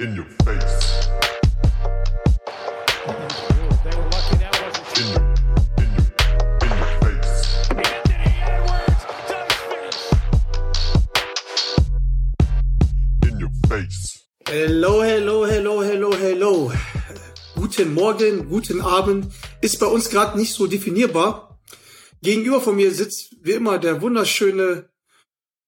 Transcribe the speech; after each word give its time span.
In 0.00 0.16
your 0.16 0.26
face. 0.44 1.08
Hello, 14.48 15.04
hello, 15.04 15.46
hello, 15.46 15.82
hello, 15.82 16.12
hello. 16.12 16.72
Guten 17.54 17.94
Morgen, 17.94 18.48
guten 18.48 18.80
Abend. 18.80 19.32
Ist 19.60 19.78
bei 19.78 19.86
uns 19.86 20.10
gerade 20.10 20.36
nicht 20.36 20.54
so 20.54 20.66
definierbar. 20.66 21.60
Gegenüber 22.20 22.60
von 22.60 22.74
mir 22.74 22.92
sitzt 22.92 23.36
wie 23.42 23.52
immer 23.52 23.78
der 23.78 24.02
wunderschöne, 24.02 24.88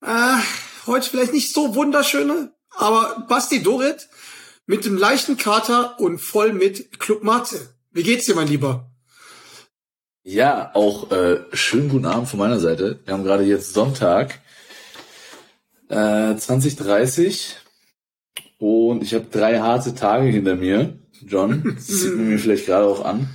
äh, 0.04 0.36
heute 0.86 1.08
vielleicht 1.10 1.32
nicht 1.32 1.54
so 1.54 1.76
wunderschöne, 1.76 2.52
aber 2.70 3.24
Basti 3.28 3.62
Dorit 3.62 4.08
mit 4.66 4.84
dem 4.84 4.98
leichten 4.98 5.36
Kater 5.36 5.98
und 6.00 6.18
voll 6.18 6.52
mit 6.52 6.98
Club 6.98 7.22
Mate. 7.22 7.70
Wie 7.92 8.02
geht's 8.02 8.26
dir, 8.26 8.34
mein 8.34 8.48
Lieber? 8.48 8.90
Ja, 10.22 10.72
auch 10.74 11.12
äh, 11.12 11.38
schönen 11.52 11.88
guten 11.88 12.06
Abend 12.06 12.28
von 12.28 12.40
meiner 12.40 12.58
Seite. 12.58 12.98
Wir 13.04 13.14
haben 13.14 13.22
gerade 13.22 13.44
jetzt 13.44 13.72
Sonntag 13.72 14.40
äh, 15.88 16.34
2030 16.34 17.56
und 18.58 19.04
ich 19.04 19.14
habe 19.14 19.26
drei 19.30 19.60
harte 19.60 19.94
Tage 19.94 20.26
hinter 20.26 20.56
mir. 20.56 20.98
John, 21.24 21.74
das 21.76 21.86
sieht 21.86 22.16
man 22.16 22.28
mir 22.28 22.38
vielleicht 22.38 22.66
gerade 22.66 22.86
auch 22.86 23.04
an. 23.04 23.30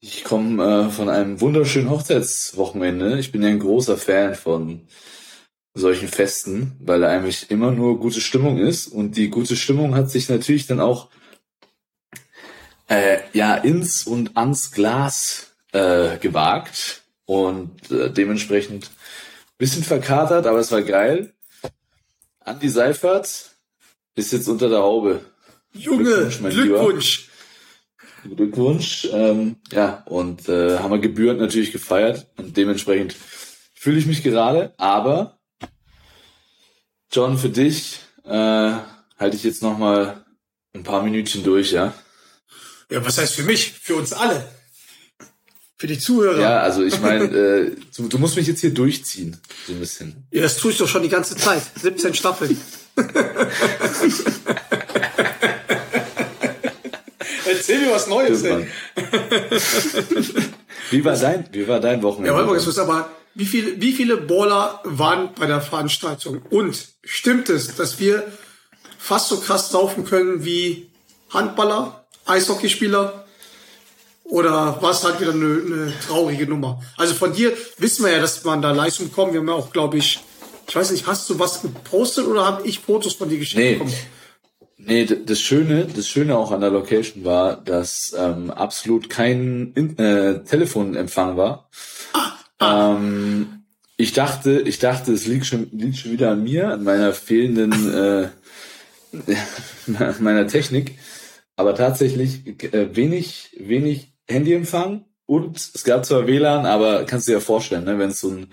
Ich 0.00 0.22
komme 0.22 0.86
äh, 0.86 0.90
von 0.90 1.08
einem 1.08 1.40
wunderschönen 1.40 1.88
Hochzeitswochenende. 1.88 3.18
Ich 3.18 3.32
bin 3.32 3.42
ja 3.42 3.48
ein 3.48 3.58
großer 3.58 3.96
Fan 3.96 4.34
von 4.34 4.82
solchen 5.76 6.08
Festen, 6.08 6.72
weil 6.80 7.00
da 7.00 7.08
eigentlich 7.08 7.50
immer 7.50 7.70
nur 7.70 8.00
gute 8.00 8.20
Stimmung 8.20 8.58
ist 8.58 8.86
und 8.86 9.16
die 9.16 9.28
gute 9.28 9.56
Stimmung 9.56 9.94
hat 9.94 10.10
sich 10.10 10.28
natürlich 10.28 10.66
dann 10.66 10.80
auch 10.80 11.10
äh, 12.88 13.18
ja 13.34 13.54
ins 13.54 14.06
und 14.06 14.36
ans 14.36 14.72
Glas 14.72 15.54
äh, 15.72 16.16
gewagt 16.16 17.02
und 17.26 17.90
äh, 17.90 18.10
dementsprechend 18.10 18.90
bisschen 19.58 19.84
verkatert, 19.84 20.46
aber 20.46 20.58
es 20.58 20.72
war 20.72 20.82
geil. 20.82 21.34
Andi 22.40 22.68
Seifert 22.68 23.56
ist 24.14 24.32
jetzt 24.32 24.48
unter 24.48 24.70
der 24.70 24.78
Haube. 24.78 25.20
Junge, 25.72 26.04
Glückwunsch, 26.04 26.40
mein 26.40 26.52
Glückwunsch. 26.52 27.28
Glückwunsch. 28.34 29.08
Ähm, 29.12 29.56
ja, 29.72 30.02
und 30.06 30.48
äh, 30.48 30.78
haben 30.78 30.90
wir 30.90 30.98
gebührend 31.00 31.40
natürlich 31.40 31.72
gefeiert 31.72 32.28
und 32.38 32.56
dementsprechend 32.56 33.14
fühle 33.74 33.98
ich 33.98 34.06
mich 34.06 34.22
gerade, 34.22 34.72
aber 34.78 35.35
John, 37.12 37.38
für 37.38 37.48
dich 37.48 38.00
äh, 38.24 38.30
halte 38.30 39.36
ich 39.36 39.44
jetzt 39.44 39.62
noch 39.62 39.78
mal 39.78 40.24
ein 40.74 40.82
paar 40.82 41.02
Minütchen 41.02 41.42
durch, 41.44 41.72
ja? 41.72 41.94
Ja, 42.90 43.04
was 43.04 43.18
heißt 43.18 43.34
für 43.34 43.42
mich? 43.42 43.72
Für 43.72 43.96
uns 43.96 44.12
alle. 44.12 44.46
Für 45.78 45.86
die 45.86 45.98
Zuhörer. 45.98 46.40
Ja, 46.40 46.60
also 46.60 46.82
ich 46.82 47.00
meine, 47.00 47.24
äh, 47.24 47.76
du, 47.96 48.08
du 48.08 48.18
musst 48.18 48.36
mich 48.36 48.46
jetzt 48.46 48.60
hier 48.60 48.72
durchziehen, 48.72 49.36
so 49.66 49.72
ein 49.72 49.80
bisschen. 49.80 50.26
Ja, 50.30 50.42
das 50.42 50.56
tue 50.56 50.70
ich 50.72 50.78
doch 50.78 50.88
schon 50.88 51.02
die 51.02 51.08
ganze 51.08 51.36
Zeit. 51.36 51.62
17 51.80 52.14
Staffeln. 52.14 52.56
Erzähl 57.46 57.80
mir 57.80 57.92
was 57.92 58.06
Neues, 58.06 58.42
ey. 58.42 58.66
Wie 60.90 61.04
war 61.04 61.16
dein, 61.16 61.44
wie 61.52 61.68
war 61.68 61.80
dein 61.80 61.98
Ja, 61.98 62.02
Wochenende? 62.02 62.32
warte 62.34 62.46
mal, 62.46 62.52
ganz 62.54 62.64
kurz, 62.64 62.78
aber 62.78 63.10
wie 63.36 63.44
viele, 63.44 63.80
wie 63.80 63.92
viele 63.92 64.16
Baller 64.16 64.80
waren 64.84 65.30
bei 65.38 65.46
der 65.46 65.60
Veranstaltung? 65.60 66.42
Und 66.50 66.88
stimmt 67.04 67.48
es, 67.50 67.76
dass 67.76 68.00
wir 68.00 68.24
fast 68.98 69.28
so 69.28 69.38
krass 69.38 69.70
saufen 69.70 70.04
können 70.04 70.44
wie 70.44 70.88
Handballer, 71.30 72.06
Eishockeyspieler? 72.24 73.24
Oder 74.24 74.78
war 74.82 74.90
es 74.90 75.04
halt 75.04 75.20
wieder 75.20 75.32
eine, 75.32 75.44
eine 75.64 75.92
traurige 76.06 76.46
Nummer? 76.48 76.82
Also 76.96 77.14
von 77.14 77.32
dir 77.32 77.52
wissen 77.78 78.04
wir 78.04 78.12
ja, 78.12 78.20
dass 78.20 78.42
man 78.44 78.60
da 78.62 78.72
Leistung 78.72 79.08
bekommt. 79.08 79.32
Wir 79.32 79.40
haben 79.40 79.48
ja 79.48 79.54
auch, 79.54 79.70
glaube 79.70 79.98
ich, 79.98 80.18
ich 80.66 80.74
weiß 80.74 80.90
nicht, 80.90 81.06
hast 81.06 81.30
du 81.30 81.38
was 81.38 81.62
gepostet 81.62 82.26
oder 82.26 82.44
habe 82.44 82.66
ich 82.66 82.80
Fotos 82.80 83.14
von 83.14 83.28
dir 83.28 83.38
geschickt 83.38 83.60
Nee. 83.60 83.72
bekommen? 83.74 83.92
Nee, 84.78 85.04
das 85.04 85.40
Schöne, 85.40 85.86
das 85.86 86.08
Schöne 86.08 86.36
auch 86.36 86.52
an 86.52 86.60
der 86.60 86.70
Location 86.70 87.24
war, 87.24 87.56
dass 87.56 88.14
ähm, 88.16 88.50
absolut 88.50 89.08
kein 89.10 89.72
In 89.74 89.98
äh, 89.98 90.42
Telefonempfang 90.44 91.36
war. 91.36 91.68
Ähm, 92.60 93.64
ich 93.96 94.12
dachte, 94.12 94.60
ich 94.60 94.78
dachte, 94.78 95.12
es 95.12 95.26
liegt 95.26 95.46
schon, 95.46 95.68
liegt 95.72 95.98
schon 95.98 96.12
wieder 96.12 96.30
an 96.30 96.42
mir, 96.42 96.68
an 96.68 96.84
meiner 96.84 97.12
fehlenden, 97.12 97.94
äh, 97.94 98.28
meiner 100.20 100.46
Technik. 100.46 100.98
Aber 101.56 101.74
tatsächlich 101.74 102.46
äh, 102.72 102.94
wenig, 102.94 103.56
wenig 103.58 104.12
Handyempfang 104.28 105.06
und 105.24 105.56
es 105.56 105.84
gab 105.84 106.04
zwar 106.04 106.26
WLAN, 106.26 106.66
aber 106.66 107.04
kannst 107.04 107.26
du 107.26 107.32
dir 107.32 107.38
ja 107.38 107.40
vorstellen, 107.40 107.84
ne, 107.84 107.98
wenn 107.98 108.10
es 108.10 108.20
so 108.20 108.30
ein 108.30 108.48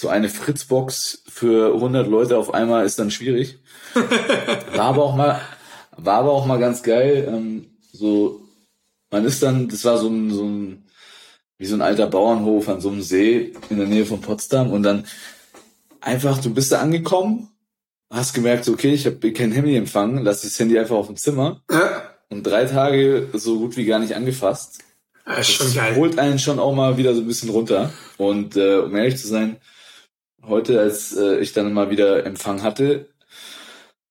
so 0.00 0.08
eine 0.08 0.30
Fritzbox 0.30 1.24
für 1.28 1.74
100 1.74 2.08
Leute 2.08 2.38
auf 2.38 2.54
einmal 2.54 2.86
ist 2.86 2.98
dann 2.98 3.10
schwierig. 3.10 3.58
War 4.74 4.86
aber 4.86 5.04
auch 5.04 5.14
mal, 5.14 5.40
war 5.96 6.20
aber 6.20 6.32
auch 6.32 6.46
mal 6.46 6.58
ganz 6.58 6.82
geil. 6.82 7.28
Ähm, 7.28 7.66
so, 7.92 8.40
man 9.10 9.26
ist 9.26 9.42
dann, 9.42 9.68
das 9.68 9.84
war 9.84 9.98
so 9.98 10.08
ein, 10.08 10.30
so 10.30 10.44
ein, 10.44 10.84
wie 11.60 11.66
so 11.66 11.74
ein 11.76 11.82
alter 11.82 12.06
Bauernhof 12.06 12.68
an 12.70 12.80
so 12.80 12.88
einem 12.88 13.02
See 13.02 13.52
in 13.68 13.76
der 13.76 13.86
Nähe 13.86 14.06
von 14.06 14.22
Potsdam 14.22 14.70
und 14.72 14.82
dann 14.82 15.04
einfach, 16.00 16.38
du 16.40 16.52
bist 16.54 16.72
da 16.72 16.80
angekommen, 16.80 17.48
hast 18.10 18.32
gemerkt, 18.32 18.66
okay, 18.68 18.94
ich 18.94 19.04
habe 19.04 19.30
kein 19.32 19.52
Handyempfang, 19.52 20.24
lass 20.24 20.40
das 20.40 20.58
Handy 20.58 20.78
einfach 20.78 20.96
auf 20.96 21.08
dem 21.08 21.16
Zimmer 21.16 21.62
Ja, 21.70 22.02
und 22.30 22.44
drei 22.44 22.64
Tage 22.64 23.28
so 23.34 23.58
gut 23.58 23.76
wie 23.76 23.84
gar 23.84 23.98
nicht 23.98 24.14
angefasst. 24.14 24.78
das 25.26 25.40
ist 25.48 25.54
schon 25.54 25.66
Das 25.66 25.74
geil. 25.76 25.96
holt 25.96 26.18
einen 26.18 26.38
schon 26.38 26.58
auch 26.58 26.74
mal 26.74 26.96
wieder 26.96 27.14
so 27.14 27.20
ein 27.20 27.26
bisschen 27.26 27.50
runter. 27.50 27.92
Und 28.16 28.56
äh, 28.56 28.78
um 28.78 28.96
ehrlich 28.96 29.18
zu 29.18 29.28
sein, 29.28 29.58
heute, 30.42 30.80
als 30.80 31.14
äh, 31.14 31.40
ich 31.40 31.52
dann 31.52 31.72
mal 31.74 31.90
wieder 31.90 32.24
Empfang 32.24 32.62
hatte, 32.62 33.10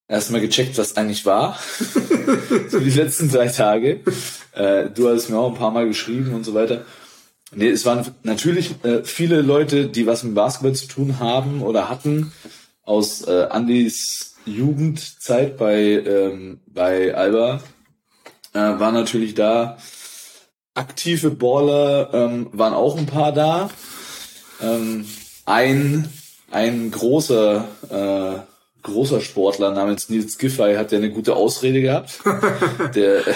erstmal 0.08 0.42
gecheckt, 0.42 0.78
was 0.78 0.96
eigentlich 0.98 1.26
war. 1.26 1.58
so 2.70 2.80
die 2.80 2.92
letzten 2.92 3.30
drei 3.32 3.48
Tage. 3.48 4.02
Äh, 4.54 4.90
du 4.92 5.10
hast 5.10 5.30
mir 5.30 5.40
auch 5.40 5.52
ein 5.52 5.58
paar 5.58 5.72
Mal 5.72 5.88
geschrieben 5.88 6.34
und 6.36 6.44
so 6.44 6.54
weiter. 6.54 6.86
Nee, 7.52 7.70
es 7.70 7.86
waren 7.86 8.06
natürlich 8.24 8.84
äh, 8.84 9.04
viele 9.04 9.42
Leute, 9.42 9.88
die 9.88 10.06
was 10.06 10.24
mit 10.24 10.36
Basketball 10.36 10.76
zu 10.76 10.88
tun 10.88 11.20
haben 11.20 11.62
oder 11.62 11.90
hatten, 11.90 12.32
aus 12.84 13.28
äh, 13.28 13.48
Andys 13.50 14.36
Jugendzeit 14.46 15.58
bei, 15.58 15.82
ähm, 15.82 16.60
bei 16.68 17.14
Alba, 17.14 17.62
äh, 18.54 18.60
war 18.60 18.92
natürlich 18.92 19.34
da 19.34 19.78
aktive 20.80 21.32
Baller 21.32 22.10
ähm, 22.14 22.50
waren 22.54 22.74
auch 22.74 22.98
ein 22.98 23.06
paar 23.06 23.34
da. 23.34 23.70
Ähm, 24.62 25.06
ein, 25.46 26.10
ein 26.52 26.92
großer, 26.92 27.68
äh, 27.90 28.84
großer 28.84 29.22
Sportler 29.22 29.72
namens 29.72 30.10
Nils 30.10 30.38
Giffey 30.38 30.76
hat 30.76 30.92
ja 30.92 30.98
eine 30.98 31.12
gute 31.12 31.36
Ausrede 31.36 31.82
gehabt. 31.82 32.20
der, 32.96 33.24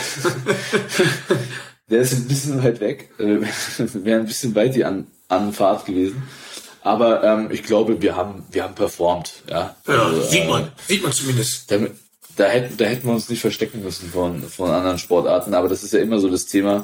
der 1.89 2.01
ist 2.01 2.13
ein 2.13 2.27
bisschen 2.27 2.63
weit 2.63 2.79
weg. 2.79 3.09
Äh, 3.19 3.39
Wäre 3.77 4.19
ein 4.19 4.25
bisschen 4.27 4.55
weit 4.55 4.75
die 4.75 4.85
An 4.85 5.07
Anfahrt 5.29 5.85
gewesen. 5.85 6.23
Aber 6.81 7.23
ähm, 7.23 7.49
ich 7.49 7.63
glaube, 7.63 8.01
wir 8.01 8.15
haben, 8.15 8.43
wir 8.51 8.63
haben 8.63 8.75
performt. 8.75 9.33
Ja, 9.49 9.75
Ja, 9.87 10.03
Also, 10.03 10.21
sieht 10.21 10.43
äh, 10.43 10.47
man, 10.49 10.71
sieht 10.87 11.01
man 11.01 11.11
zumindest. 11.13 11.71
da, 11.71 11.77
da, 12.35 12.45
hätten, 12.45 12.75
da 12.77 12.85
hätten 12.85 13.07
wir 13.07 13.13
uns 13.13 13.29
nicht 13.29 13.39
verstecken 13.41 13.83
müssen 13.83 14.09
von, 14.11 14.43
von 14.43 14.69
anderen 14.69 14.99
Sportarten, 14.99 15.53
aber 15.53 15.69
das 15.69 15.83
ist 15.83 15.93
ja 15.93 15.99
immer 16.01 16.19
so 16.19 16.29
das 16.29 16.45
Thema, 16.45 16.83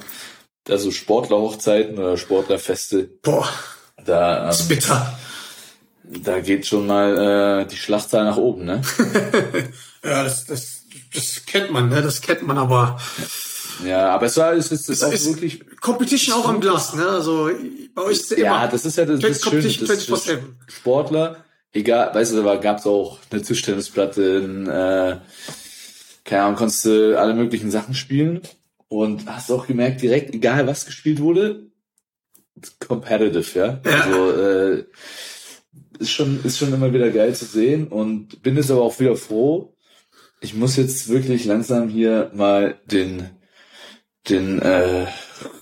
dass 0.63 0.83
so 0.83 0.91
Sportlerhochzeiten 0.91 1.97
oder 1.97 2.15
Sportlerfeste, 2.17 3.09
Boah, 3.21 3.49
da, 4.05 4.49
ist 4.49 4.61
ähm, 4.61 4.67
bitter. 4.69 5.19
da 6.03 6.39
geht 6.39 6.65
schon 6.65 6.87
mal 6.87 7.61
äh, 7.63 7.65
die 7.67 7.77
Schlachtzahl 7.77 8.23
nach 8.23 8.37
oben, 8.37 8.65
ne? 8.65 8.81
Ja, 10.03 10.23
das, 10.23 10.45
das, 10.45 10.83
das 11.13 11.45
kennt 11.45 11.71
man, 11.71 11.89
ne? 11.89 12.01
Das 12.01 12.21
kennt 12.21 12.43
man 12.43 12.57
aber. 12.57 12.97
Ja, 13.17 13.25
aber 13.87 14.25
es 14.25 14.37
war, 14.37 14.53
es 14.53 14.71
ist, 14.71 14.89
es 14.89 15.01
ist 15.01 15.03
auch 15.03 15.31
wirklich, 15.31 15.61
Competition 15.79 16.35
auch 16.35 16.49
am 16.49 16.59
Glas, 16.59 16.93
ne? 16.95 17.07
Also 17.07 17.49
bei 17.93 18.01
euch 18.01 18.17
ist 18.17 18.31
ja 18.31 18.37
immer. 18.37 18.45
ja, 18.45 18.67
das 18.67 18.85
ist 18.85 18.97
ja 18.97 19.05
das, 19.05 19.19
das 19.19 19.41
Schöne, 19.41 19.61
das, 19.61 19.77
das 19.77 20.07
24/7. 20.07 20.37
Sportler, 20.67 21.43
egal, 21.71 22.13
weißt 22.13 22.33
du, 22.33 22.43
da 22.43 22.55
gab 22.55 22.79
es 22.79 22.85
auch 22.85 23.19
eine 23.31 23.41
Tischtennisplatte, 23.41 24.37
ein, 24.39 24.67
äh, 24.67 25.17
keine 26.23 26.43
Ahnung, 26.43 26.57
konntest 26.57 26.85
du 26.85 27.17
alle 27.17 27.33
möglichen 27.33 27.71
Sachen 27.71 27.93
spielen 27.93 28.41
und 28.87 29.25
hast 29.27 29.51
auch 29.51 29.67
gemerkt, 29.67 30.01
direkt, 30.01 30.33
egal 30.33 30.67
was 30.67 30.85
gespielt 30.85 31.19
wurde, 31.21 31.69
competitive, 32.85 33.57
ja. 33.57 33.81
Ja. 33.85 34.01
Also 34.01 34.31
äh, 34.31 34.85
ist 35.99 36.11
schon 36.11 36.39
ist 36.43 36.57
schon 36.57 36.73
immer 36.73 36.93
wieder 36.93 37.09
geil 37.11 37.35
zu 37.35 37.45
sehen 37.45 37.87
und 37.87 38.41
bin 38.41 38.55
jetzt 38.55 38.71
aber 38.71 38.81
auch 38.81 38.99
wieder 38.99 39.15
froh. 39.15 39.75
Ich 40.41 40.53
muss 40.53 40.77
jetzt 40.77 41.09
wirklich 41.09 41.45
langsam 41.45 41.89
hier 41.89 42.31
mal 42.33 42.79
den 42.85 43.29
den 44.27 44.61
äh, 44.61 45.07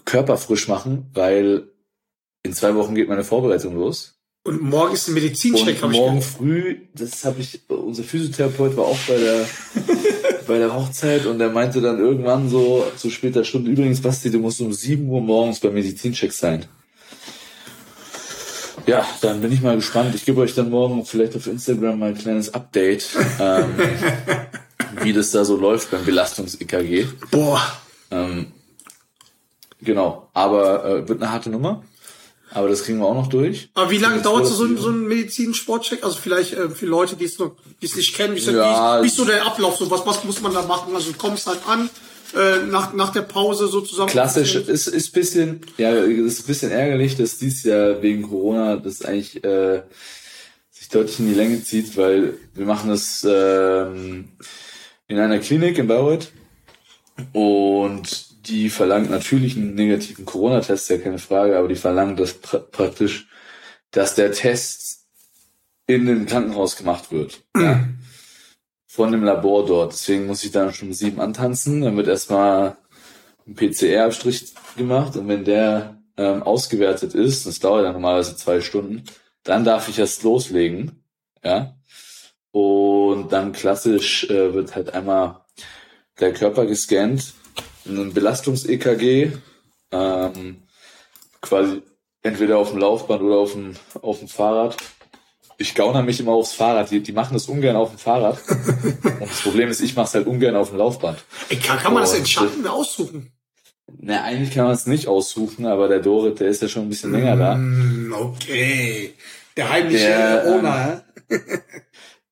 Körper 0.05 0.37
frisch 0.37 0.67
machen, 0.67 1.09
weil 1.13 1.69
in 2.43 2.53
zwei 2.53 2.75
Wochen 2.75 2.95
geht 2.95 3.09
meine 3.09 3.23
Vorbereitung 3.23 3.75
los. 3.75 4.15
Und 4.43 4.61
morgen 4.61 4.93
ist 4.93 5.09
ein 5.09 5.13
Medizincheck, 5.13 5.83
Und 5.83 5.91
morgen 5.91 6.21
früh, 6.21 6.77
das 6.93 7.25
habe 7.25 7.41
ich, 7.41 7.69
unser 7.69 8.03
Physiotherapeut 8.03 8.77
war 8.77 8.85
auch 8.85 8.99
bei 9.07 9.17
der 9.17 9.45
bei 10.47 10.57
der 10.57 10.73
Hochzeit 10.73 11.25
und 11.25 11.39
er 11.41 11.49
meinte 11.49 11.81
dann 11.81 11.99
irgendwann 11.99 12.49
so 12.49 12.85
zu 12.95 13.09
später 13.09 13.43
Stunde, 13.43 13.69
übrigens, 13.69 14.01
Basti, 14.01 14.31
du 14.31 14.39
musst 14.39 14.61
um 14.61 14.71
7 14.71 15.07
Uhr 15.07 15.21
morgens 15.21 15.59
beim 15.59 15.73
Medizincheck 15.73 16.31
sein. 16.31 16.65
Ja, 18.85 19.05
dann 19.19 19.41
bin 19.41 19.51
ich 19.51 19.61
mal 19.61 19.75
gespannt. 19.75 20.15
Ich 20.15 20.23
gebe 20.23 20.39
euch 20.39 20.55
dann 20.55 20.69
morgen 20.69 21.05
vielleicht 21.05 21.35
auf 21.35 21.45
Instagram 21.47 21.99
mal 21.99 22.09
ein 22.09 22.17
kleines 22.17 22.53
Update, 22.53 23.09
ähm, 23.39 23.65
wie 25.01 25.11
das 25.11 25.31
da 25.31 25.43
so 25.43 25.57
läuft 25.57 25.91
beim 25.91 26.05
Belastungs-EKG. 26.05 27.05
Boah. 27.29 27.61
Ähm, 28.11 28.51
genau, 29.81 30.29
aber 30.33 30.85
äh, 30.85 31.07
wird 31.07 31.21
eine 31.21 31.31
harte 31.31 31.49
Nummer. 31.49 31.83
Aber 32.51 32.69
das 32.69 32.83
kriegen 32.83 32.99
wir 32.99 33.05
auch 33.05 33.13
noch 33.13 33.27
durch. 33.27 33.69
Aber 33.73 33.91
wie 33.91 33.97
lange 33.97 34.21
dauert 34.21 34.47
so, 34.47 34.63
ein, 34.63 34.77
so 34.77 34.89
ein 34.89 35.05
Medizin-Sportcheck? 35.07 36.03
Also 36.03 36.17
vielleicht 36.17 36.53
äh, 36.53 36.69
für 36.69 36.85
Leute, 36.85 37.17
die 37.17 37.25
es 37.25 37.37
noch, 37.39 37.55
die 37.81 37.85
es 37.85 37.95
nicht 37.95 38.15
kennen, 38.15 38.35
wie 38.35 38.39
ist, 38.39 38.47
Ja, 38.47 38.99
wie, 38.99 39.03
wie 39.03 39.07
ist 39.07 39.17
so 39.17 39.25
der 39.25 39.45
Ablauf? 39.45 39.75
So 39.75 39.91
was, 39.91 40.05
was 40.05 40.23
muss 40.23 40.41
man 40.41 40.53
da 40.53 40.61
machen? 40.61 40.95
Also 40.95 41.11
du 41.11 41.17
kommst 41.17 41.45
halt 41.47 41.59
an 41.67 41.89
äh, 42.35 42.65
nach 42.65 42.93
nach 42.93 43.11
der 43.11 43.21
Pause 43.21 43.67
sozusagen. 43.67 44.09
Klassisch 44.09 44.55
ist 44.55 44.87
ist 44.87 45.13
bisschen 45.13 45.61
ja 45.77 45.91
ist 45.91 46.41
ein 46.41 46.47
bisschen 46.47 46.71
ärgerlich, 46.71 47.15
dass 47.15 47.37
dies 47.37 47.63
Jahr 47.63 48.01
wegen 48.01 48.23
Corona 48.23 48.77
das 48.77 49.01
eigentlich 49.03 49.43
äh, 49.43 49.83
sich 50.71 50.89
deutlich 50.89 51.19
in 51.19 51.27
die 51.27 51.35
Länge 51.35 51.63
zieht, 51.63 51.97
weil 51.97 52.35
wir 52.53 52.65
machen 52.65 52.89
das 52.89 53.25
ähm, 53.29 54.29
in 55.07 55.19
einer 55.19 55.39
Klinik 55.39 55.77
in 55.77 55.87
Bayreuth 55.87 56.31
und 57.33 57.33
die 58.49 58.69
verlangt 58.69 59.09
natürlich 59.09 59.55
einen 59.55 59.75
negativen 59.75 60.25
Corona-Test, 60.25 60.89
ja 60.89 60.97
keine 60.97 61.19
Frage, 61.19 61.57
aber 61.57 61.67
die 61.67 61.75
verlangt 61.75 62.19
das 62.19 62.33
pra 62.33 62.59
praktisch, 62.59 63.27
dass 63.91 64.15
der 64.15 64.31
Test 64.31 65.05
in 65.87 66.05
dem 66.05 66.25
Krankenhaus 66.25 66.75
gemacht 66.75 67.11
wird. 67.11 67.43
Ja. 67.55 67.87
Von 68.85 69.11
dem 69.11 69.23
Labor 69.23 69.65
dort. 69.65 69.93
Deswegen 69.93 70.25
muss 70.25 70.43
ich 70.43 70.51
dann 70.51 70.73
schon 70.73 70.89
um 70.89 70.93
sieben 70.93 71.21
antanzen. 71.21 71.81
Dann 71.81 71.95
wird 71.95 72.07
erstmal 72.07 72.77
ein 73.47 73.55
PCR-Abstrich 73.55 74.53
gemacht 74.75 75.15
und 75.15 75.27
wenn 75.27 75.45
der 75.45 76.01
ähm, 76.17 76.43
ausgewertet 76.43 77.13
ist, 77.13 77.45
das 77.45 77.59
dauert 77.59 77.85
dann 77.85 77.93
normalerweise 77.93 78.35
zwei 78.35 78.59
Stunden, 78.59 79.03
dann 79.43 79.63
darf 79.63 79.87
ich 79.87 79.99
erst 79.99 80.23
loslegen. 80.23 81.03
Ja. 81.43 81.77
Und 82.51 83.31
dann 83.31 83.51
klassisch 83.51 84.29
äh, 84.29 84.53
wird 84.53 84.75
halt 84.75 84.93
einmal 84.93 85.45
der 86.19 86.33
Körper 86.33 86.65
gescannt, 86.65 87.33
ein 87.89 88.13
Belastungs-EKG, 88.13 89.31
ähm, 89.91 90.63
quasi 91.41 91.81
entweder 92.23 92.57
auf 92.57 92.71
dem 92.71 92.79
Laufband 92.79 93.21
oder 93.21 93.37
auf 93.37 93.53
dem, 93.53 93.75
auf 94.01 94.19
dem 94.19 94.27
Fahrrad. 94.27 94.77
Ich 95.59 95.73
gaunere 95.73 96.03
mich 96.03 96.19
immer 96.19 96.33
aufs 96.33 96.53
Fahrrad. 96.53 96.91
Die, 96.91 97.01
die 97.01 97.13
machen 97.13 97.33
das 97.33 97.47
ungern 97.47 97.75
auf 97.75 97.89
dem 97.89 97.97
Fahrrad. 97.97 98.37
Und 99.03 99.21
das 99.21 99.41
Problem 99.41 99.69
ist, 99.69 99.81
ich 99.81 99.95
mache 99.95 100.07
es 100.07 100.13
halt 100.13 100.27
ungern 100.27 100.55
auf 100.55 100.69
dem 100.69 100.77
Laufband. 100.77 101.23
Ey, 101.49 101.57
kann, 101.57 101.79
kann 101.79 101.93
man 101.93 102.03
das 102.03 102.13
Oh, 102.13 102.17
entscheiden 102.17 102.67
aussuchen? 102.67 103.31
Na, 103.99 104.21
eigentlich 104.23 104.53
kann 104.53 104.65
man 104.65 104.73
es 104.75 104.85
nicht 104.85 105.07
aussuchen, 105.07 105.65
aber 105.65 105.87
der 105.87 105.99
Dorit, 105.99 106.39
der 106.41 106.49
ist 106.49 106.61
ja 106.61 106.67
schon 106.67 106.83
ein 106.83 106.89
bisschen 106.89 107.11
länger 107.11 107.37
da. 107.37 107.55
Hm, 107.55 108.13
okay. 108.15 109.13
Der 109.55 109.69
heimliche 109.69 110.05
Der, 110.05 110.45
äh, 110.45 110.49
Owner. 110.51 111.03
hä? 111.29 111.39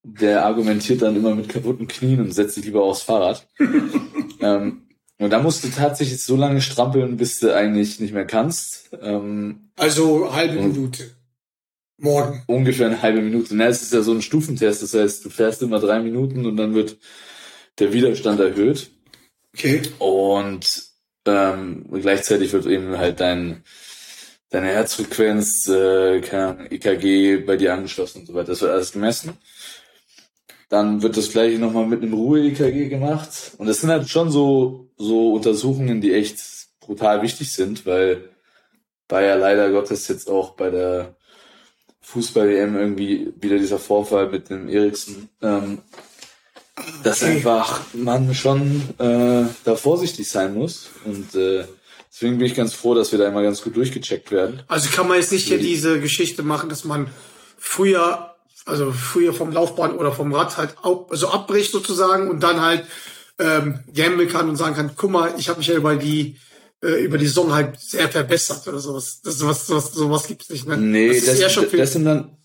Der 0.04 0.46
argumentiert 0.46 1.02
dann 1.02 1.16
immer 1.16 1.34
mit 1.34 1.50
kaputten 1.50 1.88
Knien 1.88 2.20
und 2.20 2.32
setzt 2.32 2.56
sich 2.56 2.66
lieber 2.66 2.84
aufs 2.84 3.02
Fahrrad. 3.02 3.48
ähm, 4.42 4.85
und 5.20 5.30
da 5.30 5.40
musst 5.42 5.64
du 5.64 5.70
tatsächlich 5.70 6.22
so 6.24 6.36
lange 6.36 6.62
strampeln, 6.62 7.18
bis 7.18 7.40
du 7.40 7.56
eigentlich 7.56 8.00
nicht 8.00 8.14
mehr 8.14 8.26
kannst. 8.26 8.90
Ähm, 9.02 9.70
Also 9.78 10.34
halbe 10.34 10.62
Minute. 10.62 11.12
Morgen. 11.98 12.44
ungefähr 12.48 12.88
eine 12.88 13.02
halbe 13.02 13.22
Minute. 13.22 13.56
Na, 13.56 13.68
es 13.68 13.82
ist 13.82 13.94
ja 13.94 14.02
so 14.02 14.12
ein 14.12 14.22
Stufentest, 14.22 14.84
das 14.84 14.94
heißt, 14.94 15.24
du 15.24 15.30
fährst 15.30 15.62
immer 15.62 15.80
drei 15.80 16.02
Minuten 16.02 16.46
und 16.46 16.58
dann 16.58 16.76
wird 16.76 16.98
der 17.80 17.94
Widerstand 17.94 18.40
erhöht. 18.42 18.92
Okay. 19.54 19.82
Und 20.00 20.84
ähm, 21.26 21.86
gleichzeitig 21.92 22.52
wird 22.52 22.66
eben 22.66 22.98
halt 22.98 23.22
dein 23.22 23.64
deine 24.50 24.68
Herzfrequenz, 24.68 25.68
äh, 25.68 26.18
EKG 26.18 27.38
bei 27.38 27.58
dir 27.58 27.74
angeschlossen 27.74 28.22
und 28.22 28.28
so 28.28 28.34
weiter. 28.34 28.48
Das 28.48 28.62
wird 28.62 28.72
alles 28.72 28.92
gemessen. 28.94 29.38
Dann 30.70 31.02
wird 31.04 31.16
das 31.18 31.30
gleiche 31.32 31.60
nochmal 31.60 31.86
mit 31.86 32.02
einem 32.02 32.14
Ruhe-EKG 32.14 32.90
gemacht. 32.90 33.52
Und 33.58 33.68
das 33.68 33.82
sind 33.82 33.90
halt 33.92 34.10
schon 34.10 34.32
so, 34.32 34.90
so 34.98 35.34
Untersuchungen, 35.34 36.02
die 36.02 36.14
echt 36.14 36.38
brutal 36.80 37.22
wichtig 37.22 37.52
sind, 37.52 37.86
weil 37.86 38.30
war 39.08 39.22
ja 39.22 39.36
leider 39.36 39.72
Gottes 39.72 40.08
jetzt 40.08 40.28
auch 40.30 40.52
bei 40.56 40.72
der 40.72 41.16
Fußball-WM 42.02 42.76
irgendwie 42.76 43.34
wieder 43.40 43.58
dieser 43.58 43.80
Vorfall 43.80 44.30
mit 44.30 44.50
dem 44.50 44.68
Eriksen. 44.70 45.30
Ähm, 45.42 45.80
dass 47.04 47.24
einfach 47.24 47.82
man 47.94 48.34
schon 48.36 48.82
äh, 49.00 49.46
da 49.64 49.76
vorsichtig 49.76 50.30
sein 50.30 50.54
muss. 50.56 50.90
Und 51.06 51.34
äh, 51.36 51.66
deswegen 52.12 52.38
bin 52.38 52.48
ich 52.48 52.56
ganz 52.56 52.74
froh, 52.74 52.94
dass 52.94 53.12
wir 53.12 53.20
da 53.20 53.28
immer 53.28 53.44
ganz 53.44 53.62
gut 53.62 53.76
durchgecheckt 53.78 54.30
werden. 54.32 54.62
Also 54.68 54.90
kann 54.90 55.08
man 55.08 55.18
jetzt 55.20 55.32
nicht 55.32 55.48
hier 55.48 55.58
Die- 55.58 55.68
diese 55.68 56.00
Geschichte 56.02 56.44
machen, 56.44 56.70
dass 56.70 56.84
man 56.84 57.08
früher, 57.58 58.35
also 58.66 58.92
früher 58.92 59.34
vom 59.34 59.52
Laufbahn 59.52 59.96
oder 59.96 60.12
vom 60.12 60.34
Rad 60.34 60.58
halt 60.58 60.76
auch, 60.82 61.10
also 61.10 61.30
abbricht 61.30 61.72
sozusagen 61.72 62.30
und 62.30 62.42
dann 62.42 62.62
halt 62.62 62.86
ähm, 63.40 63.80
gamblen 63.94 64.30
kann 64.30 64.50
und 64.50 64.56
sagen 64.56 64.76
kann, 64.76 64.92
guck 64.96 65.12
mal, 65.12 65.34
ich 65.38 65.50
habe 65.50 65.60
mich 65.60 65.68
ja 65.68 65.76
über 65.76 65.96
die 65.96 66.38
äh, 66.84 67.04
über 67.04 67.18
die 67.18 67.28
Saison 67.28 67.54
halt 67.54 67.80
sehr 67.80 68.10
verbessert 68.10 68.68
oder 68.68 68.80
sowas. 68.80 69.22
Das 69.24 69.38
sowas, 69.38 69.68
sowas, 69.68 69.94
sowas 69.94 70.28
gibt's 70.28 70.50
nicht, 70.50 70.68
ne? 70.68 70.78
Nee, 70.78 71.08
das 71.08 71.28
ist 71.28 71.42
das, 71.42 71.54
für, 71.54 71.78
das 71.78 71.94
sind 71.94 72.06
dann 72.06 72.38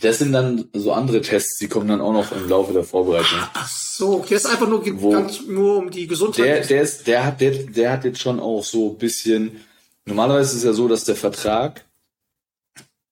das 0.00 0.18
sind 0.18 0.32
dann 0.32 0.68
so 0.74 0.92
andere 0.92 1.20
Tests, 1.20 1.58
die 1.58 1.68
kommen 1.68 1.88
dann 1.88 2.00
auch 2.00 2.12
noch 2.12 2.32
im 2.32 2.48
Laufe 2.48 2.72
der 2.72 2.84
Vorbereitung. 2.84 3.38
Ach 3.54 3.68
so, 3.68 4.16
okay, 4.16 4.34
das 4.34 4.44
ist 4.44 4.50
einfach 4.50 4.68
nur, 4.68 4.82
ganz, 4.82 5.42
nur 5.46 5.78
um 5.78 5.90
die 5.90 6.06
Gesundheit. 6.06 6.44
Der, 6.44 6.66
der 6.66 6.82
ist, 6.82 7.06
der 7.06 7.24
hat, 7.24 7.40
der, 7.40 7.52
der 7.52 7.92
hat 7.92 8.04
jetzt 8.04 8.20
schon 8.20 8.40
auch 8.40 8.62
so 8.62 8.90
ein 8.90 8.98
bisschen. 8.98 9.64
Normalerweise 10.04 10.50
ist 10.50 10.58
es 10.58 10.64
ja 10.64 10.72
so, 10.72 10.88
dass 10.88 11.04
der 11.04 11.16
Vertrag, 11.16 11.84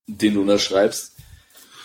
den 0.06 0.35
du 0.35 0.43
unterschreibst, 0.43 1.14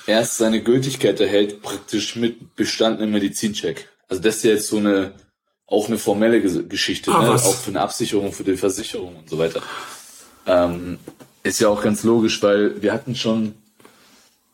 erst 0.09 0.37
seine 0.37 0.61
Gültigkeit 0.61 1.19
erhält, 1.19 1.61
praktisch 1.61 2.15
mit 2.15 2.55
bestandenem 2.55 3.11
Medizincheck. 3.11 3.87
Also 4.07 4.21
das 4.21 4.37
ist 4.37 4.43
ja 4.43 4.51
jetzt 4.51 4.67
so 4.67 4.77
eine, 4.77 5.13
auch 5.67 5.87
eine 5.87 5.97
formelle 5.97 6.37
Ges- 6.39 6.67
Geschichte, 6.67 7.11
Ah, 7.11 7.23
ne? 7.23 7.31
auch 7.35 7.55
für 7.55 7.69
eine 7.69 7.81
Absicherung, 7.81 8.33
für 8.33 8.43
die 8.43 8.57
Versicherung 8.57 9.15
und 9.17 9.29
so 9.29 9.37
weiter. 9.37 9.61
Ähm, 10.47 10.97
ist 11.43 11.59
ja 11.61 11.69
auch 11.69 11.81
ganz 11.83 12.03
logisch, 12.03 12.41
weil 12.41 12.81
wir 12.81 12.91
hatten 12.91 13.15
schon 13.15 13.53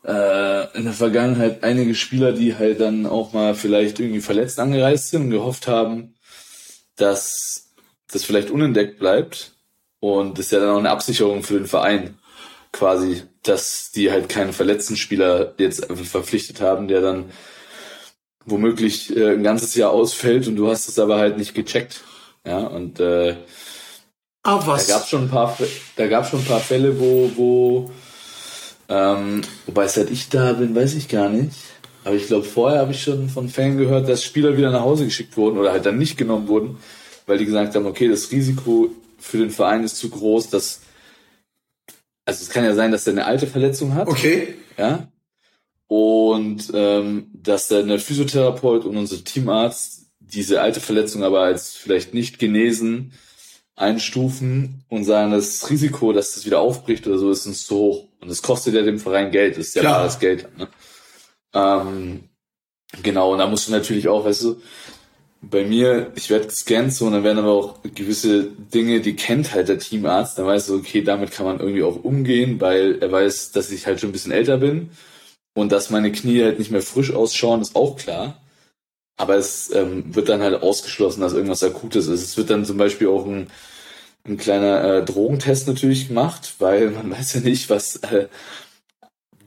äh, 0.05 0.77
in 0.77 0.83
der 0.83 0.93
Vergangenheit 0.93 1.63
einige 1.63 1.95
Spieler, 1.95 2.33
die 2.33 2.55
halt 2.55 2.79
dann 2.79 3.05
auch 3.05 3.33
mal 3.33 3.55
vielleicht 3.55 3.99
irgendwie 3.99 4.21
verletzt 4.21 4.59
angereist 4.59 5.09
sind 5.09 5.23
und 5.23 5.29
gehofft 5.31 5.67
haben, 5.67 6.13
dass 6.97 7.69
das 8.11 8.23
vielleicht 8.23 8.51
unentdeckt 8.51 8.99
bleibt. 8.99 9.53
Und 9.99 10.37
das 10.37 10.47
ist 10.47 10.51
ja 10.51 10.59
dann 10.59 10.69
auch 10.69 10.79
eine 10.79 10.91
Absicherung 10.91 11.41
für 11.43 11.55
den 11.55 11.65
Verein, 11.65 12.15
quasi, 12.75 13.23
dass 13.43 13.91
die 13.91 14.11
halt 14.11 14.27
keinen 14.27 14.51
verletzten 14.51 14.97
Spieler 14.97 15.53
jetzt 15.57 15.85
verpflichtet 15.85 16.59
haben, 16.59 16.89
der 16.89 16.99
dann 16.99 17.25
womöglich 18.45 19.15
äh, 19.15 19.31
ein 19.31 19.43
ganzes 19.43 19.75
Jahr 19.75 19.91
ausfällt 19.91 20.47
und 20.47 20.57
du 20.57 20.69
hast 20.69 20.89
es 20.89 20.99
aber 20.99 21.17
halt 21.17 21.37
nicht 21.37 21.55
gecheckt. 21.55 22.01
Ja, 22.45 22.59
und 22.59 22.99
äh, 22.99 23.37
ah, 24.43 24.59
da 24.59 24.67
was? 24.67 24.87
gab 24.87 25.07
schon 25.07 25.23
ein 25.23 25.29
paar, 25.29 25.57
da 25.95 26.07
gab 26.07 26.29
schon 26.29 26.39
ein 26.39 26.45
paar 26.45 26.59
Fälle, 26.59 26.99
wo, 26.99 27.31
wo, 27.35 27.91
ähm, 28.89 29.41
wobei 29.65 29.87
seit 29.87 30.11
ich 30.11 30.27
da 30.27 30.53
bin, 30.53 30.75
weiß 30.75 30.95
ich 30.95 31.07
gar 31.07 31.29
nicht. 31.29 31.55
Aber 32.03 32.15
ich 32.15 32.27
glaube, 32.27 32.43
vorher 32.43 32.81
habe 32.81 32.91
ich 32.91 33.01
schon 33.01 33.29
von 33.29 33.47
Fällen 33.47 33.77
gehört, 33.77 34.09
dass 34.09 34.23
Spieler 34.23 34.57
wieder 34.57 34.69
nach 34.69 34.81
Hause 34.81 35.05
geschickt 35.05 35.37
wurden 35.37 35.57
oder 35.57 35.71
halt 35.71 35.85
dann 35.85 35.97
nicht 35.97 36.17
genommen 36.17 36.49
wurden, 36.49 36.77
weil 37.25 37.37
die 37.37 37.45
gesagt 37.45 37.73
haben, 37.73 37.87
okay, 37.87 38.09
das 38.09 38.31
Risiko 38.31 38.89
für 39.17 39.37
den 39.37 39.49
Verein 39.49 39.83
ist 39.83 39.97
zu 39.97 40.09
groß, 40.09 40.49
dass, 40.49 40.81
also 42.25 42.41
es 42.41 42.49
kann 42.49 42.63
ja 42.63 42.73
sein, 42.73 42.91
dass 42.91 43.03
der 43.05 43.13
eine 43.13 43.25
alte 43.25 43.47
Verletzung 43.47 43.93
hat, 43.93 44.07
Okay. 44.07 44.55
ja, 44.77 45.07
und 45.87 46.71
ähm, 46.73 47.27
dass 47.33 47.67
dann 47.67 47.87
der 47.87 47.99
Physiotherapeut 47.99 48.85
und 48.85 48.97
unser 48.97 49.23
Teamarzt 49.23 50.07
diese 50.19 50.59
alte 50.61 50.79
Verletzung 50.81 51.23
aber 51.23 51.41
als 51.41 51.75
vielleicht 51.75 52.13
nicht 52.15 52.39
genesen 52.39 53.13
einstufen 53.75 54.83
und 54.89 55.03
sagen, 55.03 55.31
das 55.31 55.69
Risiko, 55.69 56.13
dass 56.13 56.33
das 56.33 56.45
wieder 56.45 56.59
aufbricht 56.59 57.05
oder 57.07 57.17
so, 57.17 57.29
ist 57.29 57.45
uns 57.45 57.65
zu 57.67 57.75
hoch. 57.75 58.07
Und 58.21 58.31
das 58.31 58.41
kostet 58.41 58.73
ja 58.73 58.81
dem 58.81 58.99
Verein 58.99 59.31
Geld, 59.31 59.57
das 59.57 59.67
ist 59.67 59.75
ja 59.75 59.81
Klar. 59.81 59.99
bares 59.99 60.17
Geld. 60.19 60.47
Ne? 60.57 60.67
Ähm, 61.53 62.23
genau, 63.03 63.33
und 63.33 63.39
da 63.39 63.47
musst 63.47 63.67
du 63.67 63.71
natürlich 63.71 64.07
auch, 64.07 64.25
weißt 64.25 64.43
du, 64.45 64.61
bei 65.49 65.65
mir, 65.65 66.11
ich 66.15 66.29
werde 66.29 66.47
gescannt 66.47 66.93
so 66.93 67.05
und 67.05 67.13
dann 67.13 67.23
werden 67.23 67.39
aber 67.39 67.51
auch 67.51 67.79
gewisse 67.83 68.43
Dinge, 68.43 69.01
die 69.01 69.15
kennt 69.15 69.53
halt 69.53 69.69
der 69.69 69.79
Teamarzt, 69.79 70.37
dann 70.37 70.45
weißt 70.45 70.69
du, 70.69 70.75
okay, 70.75 71.01
damit 71.01 71.31
kann 71.31 71.45
man 71.45 71.59
irgendwie 71.59 71.83
auch 71.83 72.03
umgehen, 72.03 72.59
weil 72.61 72.99
er 73.01 73.11
weiß, 73.11 73.51
dass 73.51 73.71
ich 73.71 73.85
halt 73.85 73.99
schon 73.99 74.09
ein 74.09 74.13
bisschen 74.13 74.31
älter 74.31 74.57
bin 74.57 74.89
und 75.53 75.71
dass 75.71 75.89
meine 75.89 76.11
Knie 76.11 76.43
halt 76.43 76.59
nicht 76.59 76.71
mehr 76.71 76.81
frisch 76.81 77.13
ausschauen, 77.13 77.61
ist 77.61 77.75
auch 77.75 77.95
klar. 77.95 78.41
Aber 79.17 79.35
es 79.35 79.73
ähm, 79.73 80.13
wird 80.13 80.27
dann 80.29 80.41
halt 80.41 80.61
ausgeschlossen, 80.61 81.21
dass 81.21 81.33
irgendwas 81.33 81.63
Akutes 81.63 82.07
ist. 82.07 82.21
Es 82.21 82.37
wird 82.37 82.49
dann 82.49 82.65
zum 82.65 82.77
Beispiel 82.77 83.07
auch 83.07 83.25
ein, 83.25 83.47
ein 84.25 84.37
kleiner 84.37 84.83
äh, 84.83 85.05
Drogentest 85.05 85.67
natürlich 85.67 86.09
gemacht, 86.09 86.55
weil 86.59 86.89
man 86.91 87.11
weiß 87.11 87.35
ja 87.35 87.39
nicht, 87.41 87.69
was 87.69 87.97
äh, 87.97 88.27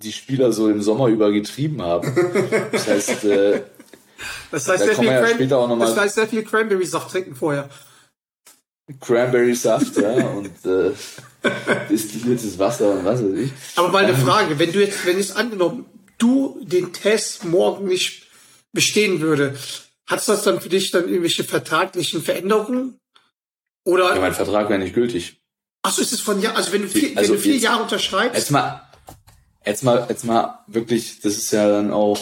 die 0.03 0.13
Spieler 0.13 0.53
so 0.53 0.71
im 0.71 0.81
Sommer 0.81 1.09
über 1.09 1.33
getrieben 1.33 1.83
haben. 1.83 2.15
Das 2.73 2.89
heißt, 2.89 3.25
äh, 3.25 3.63
Das 4.51 4.69
heißt, 4.69 4.81
Da 4.83 4.87
sehr 4.87 4.97
viel, 4.97 5.05
ja 5.07 5.21
Cran 5.67 5.79
das 5.81 5.97
heißt 5.97 6.15
sehr 6.17 6.27
viel 6.29 6.43
Cranberry-Saft 6.45 7.11
trinken 7.11 7.35
vorher. 7.37 7.69
Cranberry-Saft, 9.01 9.97
ja, 9.99 10.11
und, 10.29 10.65
äh, 10.65 10.89
ja, 11.45 11.75
destilliertes 11.91 12.59
Wasser 12.59 12.91
und 12.93 13.05
was 13.05 13.23
weiß 13.23 13.35
ich. 13.37 13.53
Aber 13.77 13.89
mal 13.89 14.05
eine 14.05 14.17
Frage, 14.17 14.59
wenn 14.59 14.73
du 14.73 14.81
jetzt, 14.81 15.05
wenn 15.07 15.19
jetzt 15.19 15.37
angenommen, 15.37 15.85
du 16.17 16.59
den 16.63 16.93
Test 16.93 17.45
morgen 17.45 17.87
nicht 17.87 18.27
bestehen 18.73 19.21
würde, 19.21 19.57
hat 20.07 20.27
das 20.27 20.43
dann 20.43 20.61
für 20.61 20.71
dich 20.71 20.91
dann 20.91 21.05
irgendwelche 21.07 21.45
vertraglichen 21.45 22.23
Veränderungen? 22.23 22.99
Oder, 23.85 24.15
Ja, 24.15 24.21
mein 24.21 24.35
Vertrag 24.35 24.69
wäre 24.71 24.79
nicht 24.81 24.95
gültig. 24.95 25.37
ach 25.83 25.93
so, 25.93 26.01
ist 26.03 26.13
es 26.13 26.21
von 26.21 26.41
Jahr, 26.41 26.57
also 26.57 26.73
wenn 26.73 26.83
du 26.83 26.89
vier, 26.89 27.17
Also 27.17 27.31
wenn 27.31 27.37
du 27.37 27.43
vier 27.43 27.55
jetzt- 27.55 27.63
Jahre 27.65 27.83
unterschreibst, 27.83 28.37
Jetzt 28.39 28.51
mal, 28.51 28.83
jetzt 29.67 29.85
mal, 29.85 30.07
jetzt 30.09 30.25
mal 30.25 30.61
wirklich, 30.67 31.21
das 31.21 31.35
ist 31.37 31.51
ja 31.53 31.69
dann 31.69 31.93
auch, 31.93 32.19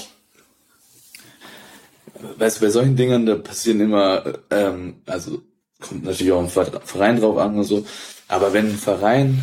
weißt 2.39 2.59
du, 2.59 2.65
bei 2.65 2.71
solchen 2.71 2.97
Dingen, 2.97 3.27
da 3.27 3.35
passieren 3.37 3.81
immer, 3.81 4.25
ähm, 4.51 4.97
also 5.07 5.43
kommt 5.81 6.05
natürlich 6.05 6.33
auch 6.33 6.49
Ver- 6.49 6.81
Verein 6.85 7.21
drauf 7.21 7.37
an 7.39 7.57
und 7.57 7.65
so, 7.65 7.85
aber 8.29 8.53
wenn 8.53 8.67
ein 8.67 8.79
Verein 8.79 9.43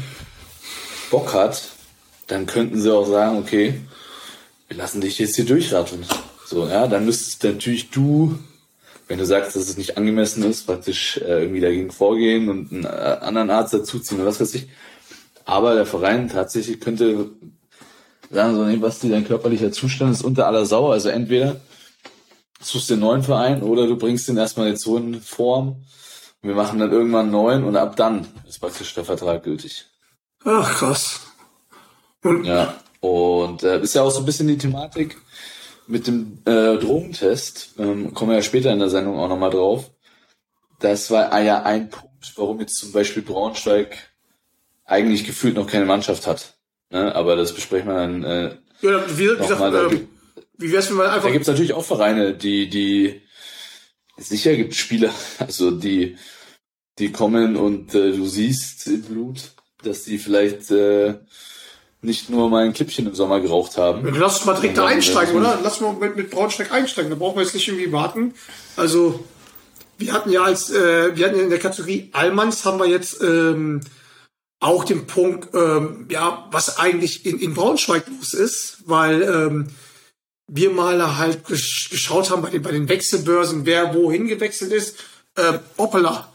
Bock 1.11 1.33
hat, 1.33 1.63
dann 2.27 2.45
könnten 2.45 2.79
sie 2.81 2.93
auch 2.93 3.07
sagen, 3.07 3.37
okay, 3.37 3.75
wir 4.67 4.77
lassen 4.77 5.01
dich 5.01 5.19
jetzt 5.19 5.35
hier 5.35 5.45
durchratteln. 5.45 6.05
So, 6.45 6.67
ja, 6.67 6.87
dann 6.87 7.05
müsstest 7.05 7.43
natürlich 7.43 7.89
du, 7.91 8.37
wenn 9.07 9.19
du 9.19 9.25
sagst, 9.25 9.55
dass 9.55 9.69
es 9.69 9.77
nicht 9.77 9.97
angemessen 9.97 10.43
ist, 10.43 10.65
praktisch 10.65 11.17
äh, 11.17 11.41
irgendwie 11.41 11.59
dagegen 11.59 11.91
vorgehen 11.91 12.49
und 12.49 12.71
einen 12.71 12.85
äh, 12.85 12.87
anderen 12.87 13.49
Arzt 13.49 13.73
dazuziehen 13.73 14.19
oder 14.19 14.29
was 14.29 14.39
weiß 14.39 14.53
ich. 14.55 14.67
Aber 15.45 15.75
der 15.75 15.85
Verein 15.85 16.29
tatsächlich 16.29 16.79
könnte 16.79 17.29
sagen 18.31 18.55
so, 18.55 18.63
nee, 18.63 18.77
Basti, 18.77 19.09
dein 19.09 19.27
körperlicher 19.27 19.71
Zustand 19.71 20.13
ist 20.13 20.23
unter 20.23 20.47
aller 20.47 20.65
Sau. 20.65 20.89
Also 20.89 21.09
entweder 21.09 21.57
suchst 22.63 22.91
einen 22.91 23.01
neuen 23.01 23.23
Verein 23.23 23.61
oder 23.63 23.87
du 23.87 23.97
bringst 23.97 24.27
den 24.27 24.37
erstmal 24.37 24.69
jetzt 24.69 24.83
so 24.83 24.97
in 24.97 25.21
Form. 25.21 25.83
Wir 26.41 26.55
machen 26.55 26.79
dann 26.79 26.91
irgendwann 26.91 27.21
einen 27.27 27.31
neuen 27.31 27.63
und 27.63 27.75
ab 27.77 27.95
dann 27.95 28.27
ist 28.47 28.59
praktisch 28.59 28.93
der 28.93 29.05
Vertrag 29.05 29.43
gültig. 29.43 29.85
ach 30.43 30.77
krass. 30.77 31.21
Und, 32.23 32.45
Ja. 32.45 32.75
Und 32.99 33.63
äh, 33.63 33.81
ist 33.81 33.95
ja 33.95 34.01
auch 34.01 34.11
so 34.11 34.19
ein 34.19 34.25
bisschen 34.25 34.47
die 34.47 34.57
Thematik 34.57 35.17
mit 35.87 36.07
dem 36.07 36.39
äh, 36.45 36.77
Drogentest. 36.77 37.71
Ähm, 37.77 38.13
kommen 38.13 38.31
wir 38.31 38.37
ja 38.37 38.43
später 38.43 38.71
in 38.71 38.79
der 38.79 38.89
Sendung 38.89 39.19
auch 39.19 39.27
nochmal 39.27 39.49
drauf. 39.49 39.91
Das 40.79 41.11
war 41.11 41.41
ja 41.41 41.63
ein 41.63 41.89
Punkt, 41.89 42.33
warum 42.37 42.59
jetzt 42.61 42.77
zum 42.77 42.91
Beispiel 42.93 43.23
Braunschweig 43.23 43.97
eigentlich 44.85 45.25
gefühlt 45.25 45.55
noch 45.55 45.67
keine 45.67 45.85
Mannschaft 45.85 46.27
hat. 46.27 46.55
Ne? 46.89 47.13
Aber 47.15 47.35
das 47.35 47.53
besprechen 47.53 47.87
wir 47.89 47.95
dann. 47.95 48.23
Äh, 48.23 48.57
ja, 48.81 49.01
wie, 49.17 49.25
gesagt, 49.27 49.59
da- 49.59 49.87
ähm, 49.89 50.07
wie 50.57 50.71
wär's, 50.71 50.89
wenn 50.89 50.97
man 50.97 51.07
einfach, 51.07 51.27
da 51.27 51.31
gibt's 51.31 51.47
natürlich 51.47 51.73
auch 51.73 51.85
Vereine, 51.85 52.33
die, 52.33 52.69
die 52.69 53.21
sicher 54.17 54.55
gibt 54.55 54.75
Spieler, 54.75 55.13
also 55.39 55.71
die, 55.71 56.17
die 56.99 57.11
kommen 57.11 57.55
und 57.55 57.95
äh, 57.95 58.11
du 58.11 58.25
siehst 58.27 58.87
im 58.87 59.01
Blut, 59.03 59.51
dass 59.83 60.03
die 60.03 60.17
vielleicht 60.17 60.71
äh, 60.71 61.15
nicht 62.01 62.29
nur 62.29 62.49
mal 62.49 62.65
ein 62.65 62.73
Klippchen 62.73 63.07
im 63.07 63.15
Sommer 63.15 63.39
geraucht 63.39 63.77
haben. 63.77 64.05
Lass 64.15 64.37
uns 64.37 64.45
mal 64.45 64.53
direkt 64.55 64.77
da 64.77 64.85
einsteigen, 64.85 65.35
oder? 65.35 65.59
Lass 65.63 65.81
mal 65.81 65.93
mit, 65.93 66.15
mit 66.15 66.29
Braunschweig 66.29 66.71
einsteigen. 66.71 67.09
Da 67.09 67.15
brauchen 67.15 67.37
wir 67.37 67.43
jetzt 67.43 67.53
nicht 67.53 67.67
irgendwie 67.67 67.91
warten. 67.91 68.33
Also, 68.75 69.23
wir 69.97 70.11
hatten 70.11 70.29
ja 70.31 70.43
als, 70.43 70.69
äh, 70.69 71.15
wir 71.15 71.25
hatten 71.25 71.37
ja 71.37 71.43
in 71.43 71.49
der 71.49 71.59
Kategorie 71.59 72.09
Allmanns 72.11 72.65
haben 72.65 72.77
wir 72.77 72.87
jetzt 72.87 73.21
ähm, 73.21 73.81
auch 74.59 74.83
den 74.83 75.07
Punkt, 75.07 75.53
ähm, 75.55 76.07
ja, 76.09 76.47
was 76.51 76.77
eigentlich 76.77 77.25
in, 77.25 77.39
in 77.39 77.53
Braunschweig 77.53 78.05
los 78.07 78.33
ist, 78.33 78.83
weil 78.85 79.21
ähm, 79.21 79.67
wir 80.47 80.71
mal 80.71 81.17
halt 81.17 81.45
gesch 81.45 81.89
geschaut 81.89 82.29
haben 82.29 82.41
bei 82.41 82.49
den, 82.49 82.61
bei 82.61 82.71
den 82.71 82.89
Wechselbörsen, 82.89 83.65
wer 83.65 83.93
wohin 83.93 84.27
gewechselt 84.27 84.71
ist. 84.71 84.97
Ähm, 85.37 85.59
hoppala. 85.77 86.29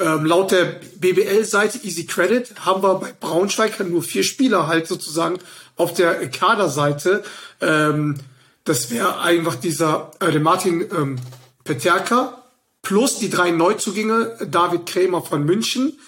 Ähm, 0.00 0.24
laut 0.26 0.52
der 0.52 0.80
BBL-Seite 0.96 1.78
Easy 1.82 2.06
Credit 2.06 2.64
haben 2.64 2.82
wir 2.82 2.94
bei 2.96 3.12
Braunschweig 3.18 3.80
nur 3.80 4.02
vier 4.02 4.22
Spieler 4.22 4.68
halt 4.68 4.86
sozusagen 4.86 5.38
auf 5.76 5.92
der 5.92 6.30
Kaderseite. 6.30 7.24
Ähm, 7.60 8.16
das 8.64 8.90
wäre 8.90 9.20
einfach 9.20 9.56
dieser 9.56 10.12
äh, 10.20 10.30
der 10.30 10.40
Martin 10.40 10.82
ähm, 10.96 11.18
Peterka 11.64 12.44
plus 12.82 13.18
die 13.18 13.28
drei 13.28 13.50
Neuzugänge 13.50 14.36
David 14.48 14.86
Krämer 14.86 15.22
von 15.22 15.44
München, 15.44 15.98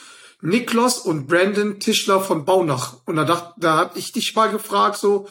Niklas 0.40 0.98
und 0.98 1.26
Brandon 1.26 1.80
Tischler 1.80 2.20
von 2.20 2.44
Baunach. 2.44 2.96
Und 3.06 3.16
da 3.16 3.24
dacht, 3.24 3.54
da 3.56 3.76
hab 3.76 3.96
ich 3.96 4.12
dich 4.12 4.34
mal 4.34 4.50
gefragt 4.50 4.98
so, 4.98 5.28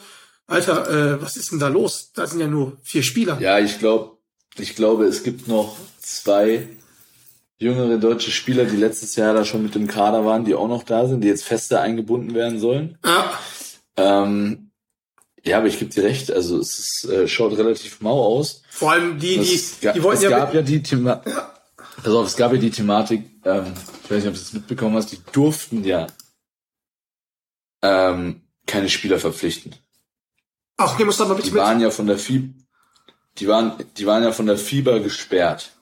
Alter, 0.50 1.14
äh, 1.14 1.22
was 1.22 1.36
ist 1.36 1.52
denn 1.52 1.60
da 1.60 1.68
los? 1.68 2.10
Da 2.14 2.26
sind 2.26 2.40
ja 2.40 2.46
nur 2.46 2.76
vier 2.82 3.02
Spieler. 3.02 3.40
Ja, 3.40 3.58
ich 3.58 3.78
glaube, 3.78 4.18
ich 4.58 4.74
glaube, 4.74 5.04
es 5.04 5.22
gibt 5.22 5.48
noch 5.48 5.76
zwei 6.00 6.68
jüngere 7.58 7.98
deutsche 7.98 8.30
Spieler, 8.30 8.64
die 8.64 8.76
letztes 8.76 9.16
Jahr 9.16 9.32
da 9.32 9.44
schon 9.44 9.62
mit 9.62 9.74
dem 9.74 9.86
Kader 9.86 10.24
waren, 10.24 10.44
die 10.44 10.54
auch 10.54 10.68
noch 10.68 10.82
da 10.82 11.06
sind, 11.06 11.22
die 11.22 11.28
jetzt 11.28 11.44
fester 11.44 11.80
eingebunden 11.80 12.34
werden 12.34 12.58
sollen. 12.58 12.98
Ja. 13.04 13.38
Ähm, 13.96 14.70
ja, 15.44 15.58
aber 15.58 15.68
ich 15.68 15.78
gebe 15.78 15.92
dir 15.92 16.02
recht, 16.02 16.32
also 16.32 16.58
es 16.58 16.78
ist, 16.78 17.10
äh, 17.10 17.28
schaut 17.28 17.56
relativ 17.56 18.00
mau 18.00 18.20
aus. 18.20 18.62
Vor 18.70 18.90
allem 18.92 19.18
die, 19.18 19.38
die, 19.38 19.54
Es, 19.54 19.80
ga, 19.80 19.92
die 19.92 20.02
wollten 20.02 20.24
es 20.24 20.30
ja, 20.30 20.38
gab 20.38 20.52
ja 20.52 20.62
die 20.62 20.82
Thema 20.82 21.22
Pass 22.02 22.14
auf, 22.14 22.26
es 22.26 22.36
gab 22.36 22.52
ja 22.52 22.58
die 22.58 22.70
Thematik, 22.70 23.24
ähm, 23.44 23.74
ich 24.04 24.10
weiß 24.10 24.24
nicht, 24.24 24.28
ob 24.28 24.34
du 24.34 24.40
es 24.40 24.52
mitbekommen 24.52 24.96
hast, 24.96 25.12
die 25.12 25.18
durften 25.32 25.84
ja 25.84 26.06
ähm, 27.82 28.42
keine 28.66 28.88
Spieler 28.88 29.18
verpflichten. 29.18 29.74
Ach, 30.80 30.98
wir 30.98 31.06
uns 31.06 31.16
da 31.18 31.24
mal 31.26 31.34
bitte 31.34 31.48
Die 31.48 31.54
mit. 31.54 31.62
waren 31.62 31.80
ja 31.80 31.90
von 31.90 32.06
der 32.06 32.18
FIB, 32.18 32.54
die 33.38 33.48
waren, 33.48 33.72
die 33.96 34.06
waren 34.06 34.22
ja 34.22 34.32
von 34.32 34.46
der 34.46 34.56
FIBA 34.56 34.98
gesperrt. 34.98 35.72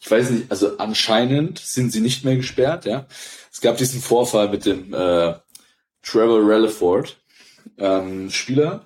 Ich 0.00 0.10
weiß 0.10 0.30
nicht, 0.30 0.50
also 0.50 0.78
anscheinend 0.78 1.58
sind 1.58 1.90
sie 1.90 2.00
nicht 2.00 2.24
mehr 2.24 2.36
gesperrt, 2.36 2.84
ja. 2.84 3.06
Es 3.50 3.60
gab 3.60 3.76
diesen 3.78 4.00
Vorfall 4.00 4.50
mit 4.50 4.66
dem 4.66 4.92
äh, 4.92 5.34
Trevor 6.02 6.46
Relliford, 6.46 7.16
ähm, 7.78 8.30
Spieler, 8.30 8.84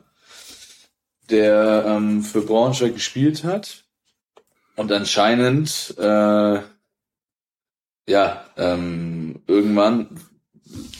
der 1.28 1.84
ähm, 1.86 2.22
für 2.22 2.42
Braunschweig 2.42 2.94
gespielt 2.94 3.44
hat 3.44 3.84
und 4.76 4.90
anscheinend 4.92 5.94
äh, 5.98 6.60
ja 8.08 8.44
ähm, 8.56 9.42
irgendwann 9.46 10.20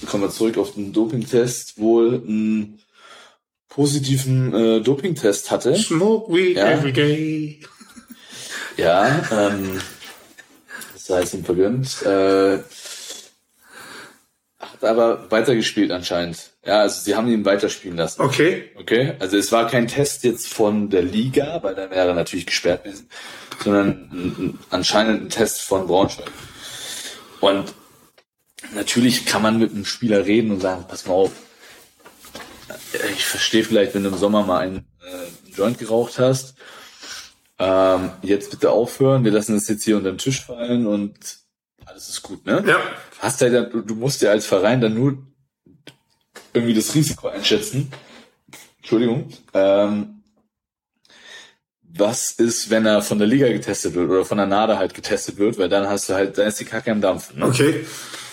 kommen 0.07 0.25
wir 0.25 0.31
zurück 0.31 0.59
auf 0.59 0.75
den 0.75 0.93
Dopingtest 0.93 1.79
wohl 1.79 2.23
einen 2.26 2.80
positiven 3.71 4.53
äh, 4.55 4.81
Dopingtest 4.83 5.50
hatte. 5.50 5.75
Smoke 5.77 6.31
weed 6.35 6.57
Ja. 6.57 6.71
every 6.73 6.93
day. 6.93 7.61
Ja, 8.77 9.23
ähm, 9.33 9.81
das 10.93 11.09
heißt 11.09 11.35
ihm 11.35 11.45
vergönnt. 11.45 12.03
Äh, 12.03 12.59
hat 14.59 14.85
aber 14.85 15.31
weitergespielt 15.31 15.91
anscheinend. 15.91 16.50
Ja, 16.67 16.81
also 16.81 17.00
sie 17.00 17.15
haben 17.15 17.29
ihn 17.29 17.45
weiterspielen 17.47 17.97
lassen. 17.97 18.21
Okay. 18.21 18.71
Okay, 18.79 19.15
also 19.19 19.37
es 19.39 19.50
war 19.53 19.67
kein 19.69 19.89
Test 19.89 20.25
jetzt 20.25 20.49
von 20.49 20.91
der 20.91 21.03
Liga, 21.03 21.61
weil 21.62 21.75
dann 21.75 21.91
wäre 21.91 22.09
er 22.09 22.15
natürlich 22.15 22.47
gesperrt 22.47 22.85
gewesen, 22.85 23.09
sondern 23.62 23.89
ein, 24.12 24.35
ein, 24.39 24.59
anscheinend 24.71 25.23
ein 25.23 25.29
Test 25.31 25.62
von 25.62 25.87
Braunschweig. 25.87 26.31
Und 27.41 27.73
natürlich 28.75 29.25
kann 29.25 29.43
man 29.43 29.59
mit 29.59 29.73
einem 29.73 29.87
Spieler 29.87 30.27
reden 30.27 30.50
und 30.50 30.61
sagen, 30.61 30.85
pass 30.89 31.07
mal 31.07 31.15
auf, 31.15 31.33
ich 33.14 33.25
verstehe 33.26 33.64
vielleicht, 33.64 33.94
wenn 33.94 34.02
du 34.04 34.11
im 34.11 34.16
Sommer 34.16 34.44
mal 34.44 34.59
einen, 34.61 34.78
äh, 34.78 35.50
Joint 35.56 35.78
geraucht 35.78 36.18
hast, 36.18 36.54
ähm, 37.59 38.11
jetzt 38.23 38.50
bitte 38.50 38.70
aufhören, 38.70 39.25
wir 39.25 39.32
lassen 39.32 39.54
das 39.54 39.68
jetzt 39.68 39.85
hier 39.85 39.97
unter 39.97 40.11
den 40.12 40.18
Tisch 40.18 40.40
fallen 40.44 40.87
und 40.87 41.14
alles 41.85 42.09
ist 42.09 42.23
gut, 42.23 42.47
ne? 42.47 42.62
Ja. 42.66 42.80
hast 43.18 43.40
halt, 43.42 43.52
dann- 43.52 43.87
du, 43.87 43.94
musst 43.94 44.23
ja 44.23 44.30
als 44.30 44.47
Verein 44.47 44.80
dann 44.80 44.94
nur 44.94 45.18
irgendwie 46.54 46.75
das 46.75 46.94
Risiko 46.94 47.28
einschätzen. 47.28 47.92
Entschuldigung. 48.78 49.30
Ähm, 49.52 50.23
was 51.82 52.30
ist, 52.32 52.70
wenn 52.70 52.87
er 52.87 53.02
von 53.02 53.18
der 53.18 53.26
Liga 53.26 53.49
getestet 53.49 53.94
wird 53.94 54.09
oder 54.09 54.25
von 54.25 54.38
der 54.38 54.47
NADA 54.47 54.78
halt 54.78 54.94
getestet 54.94 55.37
wird, 55.37 55.59
weil 55.59 55.68
dann 55.68 55.88
hast 55.88 56.09
du 56.09 56.14
halt, 56.14 56.38
dann 56.38 56.47
ist 56.47 56.61
die 56.61 56.64
Kacke 56.64 56.90
am 56.90 57.00
Dampfen. 57.00 57.40
Ne? 57.40 57.47
Okay. 57.47 57.85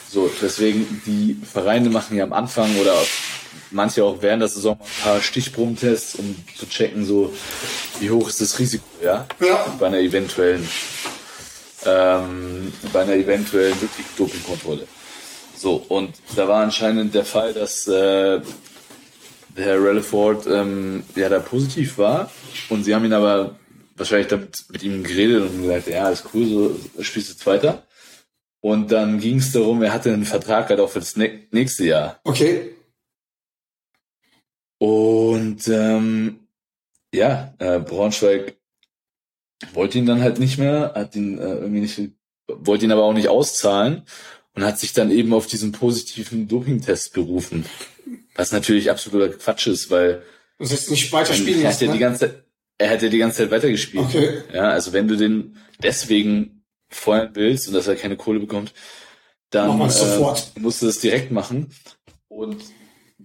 So, 0.09 0.31
deswegen, 0.41 1.01
die 1.05 1.33
Vereine 1.43 1.89
machen 1.89 2.15
ja 2.15 2.23
am 2.23 2.33
Anfang 2.33 2.73
oder 2.77 2.95
manche 3.71 4.03
auch 4.03 4.21
während 4.21 4.41
der 4.41 4.49
Saison 4.49 4.79
ein 4.79 5.03
paar 5.03 5.21
Stichprobentests, 5.21 6.15
um 6.15 6.35
zu 6.57 6.67
checken, 6.67 7.05
so, 7.05 7.33
wie 7.99 8.09
hoch 8.09 8.27
ist 8.29 8.41
das 8.41 8.57
Risiko, 8.59 8.85
ja? 9.03 9.27
Ja. 9.39 9.75
Bei 9.79 9.87
einer 9.87 9.99
eventuellen, 9.99 10.67
ähm, 11.85 12.71
bei 12.93 13.01
einer 13.01 13.13
eventuellen 13.13 13.79
wirklich 13.81 14.05
Dopingkontrolle. 14.17 14.87
So, 15.55 15.83
und 15.87 16.15
da 16.35 16.47
war 16.47 16.63
anscheinend 16.63 17.15
der 17.15 17.25
Fall, 17.25 17.53
dass 17.53 17.87
äh, 17.87 18.39
der 19.55 19.65
Herr 19.65 19.83
Relliford 19.83 20.45
ähm, 20.47 21.03
ja 21.15 21.29
da 21.29 21.39
positiv 21.39 21.97
war 21.97 22.31
und 22.69 22.83
sie 22.83 22.93
haben 22.93 23.05
ihn 23.05 23.13
aber 23.13 23.55
wahrscheinlich 23.95 24.27
damit 24.27 24.65
mit 24.69 24.83
ihm 24.83 25.03
geredet 25.03 25.49
und 25.49 25.63
gesagt, 25.63 25.87
ja, 25.87 26.09
ist 26.09 26.25
cool, 26.33 26.45
so 26.45 27.03
spielst 27.03 27.29
du 27.29 27.33
jetzt 27.33 27.45
weiter. 27.47 27.83
Und 28.59 28.91
dann 28.91 29.19
ging 29.19 29.37
es 29.37 29.51
darum, 29.51 29.81
er 29.81 29.93
hatte 29.93 30.11
einen 30.13 30.25
Vertrag 30.25 30.69
halt 30.69 30.79
auch 30.79 30.89
für 30.89 30.99
das 30.99 31.15
nä- 31.15 31.47
nächste 31.51 31.85
Jahr. 31.85 32.19
Okay. 32.23 32.75
Und 34.79 35.67
ähm, 35.67 36.39
ja, 37.13 37.53
äh, 37.60 37.79
Braunschweig 37.79 38.55
wollte 39.74 39.98
ihn 39.98 40.05
dann 40.05 40.22
halt 40.22 40.39
nicht 40.39 40.57
mehr, 40.57 40.93
hat 40.96 41.15
ihn 41.15 41.39
äh, 41.39 41.41
irgendwie 41.55 41.81
nicht, 41.81 42.00
wollte 42.48 42.86
ihn 42.86 42.91
aber 42.91 43.03
auch 43.03 43.13
nicht 43.13 43.29
auszahlen 43.29 44.03
und 44.53 44.63
hat 44.63 44.77
sich 44.79 44.93
dann 44.93 45.10
eben 45.12 45.34
auf 45.34 45.48
diesen 45.48 45.72
positiven 45.72 46.48
Dopingtest 46.48 47.13
berufen. 47.13 47.65
Was 48.36 48.51
natürlich 48.51 48.91
absoluter 48.91 49.29
Quatsch 49.29 49.67
ist, 49.67 49.89
weil 49.89 50.22
Das 50.60 50.72
ist 50.72 50.91
nicht 50.91 51.12
weiter 51.12 51.34
spielen 51.34 51.62
er 51.62 51.69
hat 51.69 51.81
lassen. 51.81 51.86
ja 51.86 51.91
die 51.91 51.98
Ne? 51.98 52.00
ganze 52.00 52.19
Zeit, 52.19 52.43
er 52.77 52.89
hat 52.91 53.01
ja 53.01 53.10
die 53.10 53.17
ganze 53.17 53.38
Zeit 53.38 53.51
weitergespielt. 53.51 54.05
Okay. 54.05 54.41
Ja, 54.53 54.69
also 54.69 54.93
wenn 54.93 55.07
du 55.07 55.15
den 55.17 55.57
deswegen 55.81 56.63
feuern 56.89 57.31
willst 57.34 57.67
und 57.67 57.74
dass 57.74 57.88
er 57.88 57.96
keine 57.96 58.15
Kohle 58.15 58.39
bekommt, 58.39 58.74
dann 59.50 59.72
äh, 59.72 60.60
musst 60.60 60.81
du 60.81 60.86
das 60.86 61.00
direkt 61.00 61.31
machen. 61.31 61.72
Und 62.27 62.57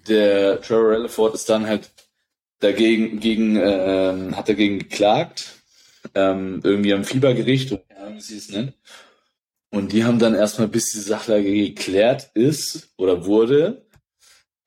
der 0.08 0.60
Trevor 0.60 0.94
Rutherford 0.96 1.34
ist 1.34 1.48
dann 1.48 1.66
halt 1.66 1.90
dagegen, 2.60 3.20
gegen, 3.20 3.56
ähm, 3.56 4.36
hat 4.36 4.48
dagegen 4.48 4.78
geklagt, 4.78 5.54
ähm, 6.14 6.60
irgendwie 6.62 6.94
am 6.94 7.04
Fiebergericht 7.04 7.72
oder 7.72 7.82
wie 8.14 8.20
sie 8.20 8.38
es 8.38 8.48
nennt. 8.50 8.74
Und 9.70 9.92
die 9.92 10.04
haben 10.04 10.18
dann 10.18 10.34
erstmal, 10.34 10.68
bis 10.68 10.92
die 10.92 11.00
Sachlage 11.00 11.50
geklärt 11.50 12.30
ist 12.34 12.90
oder 12.96 13.24
wurde, 13.24 13.86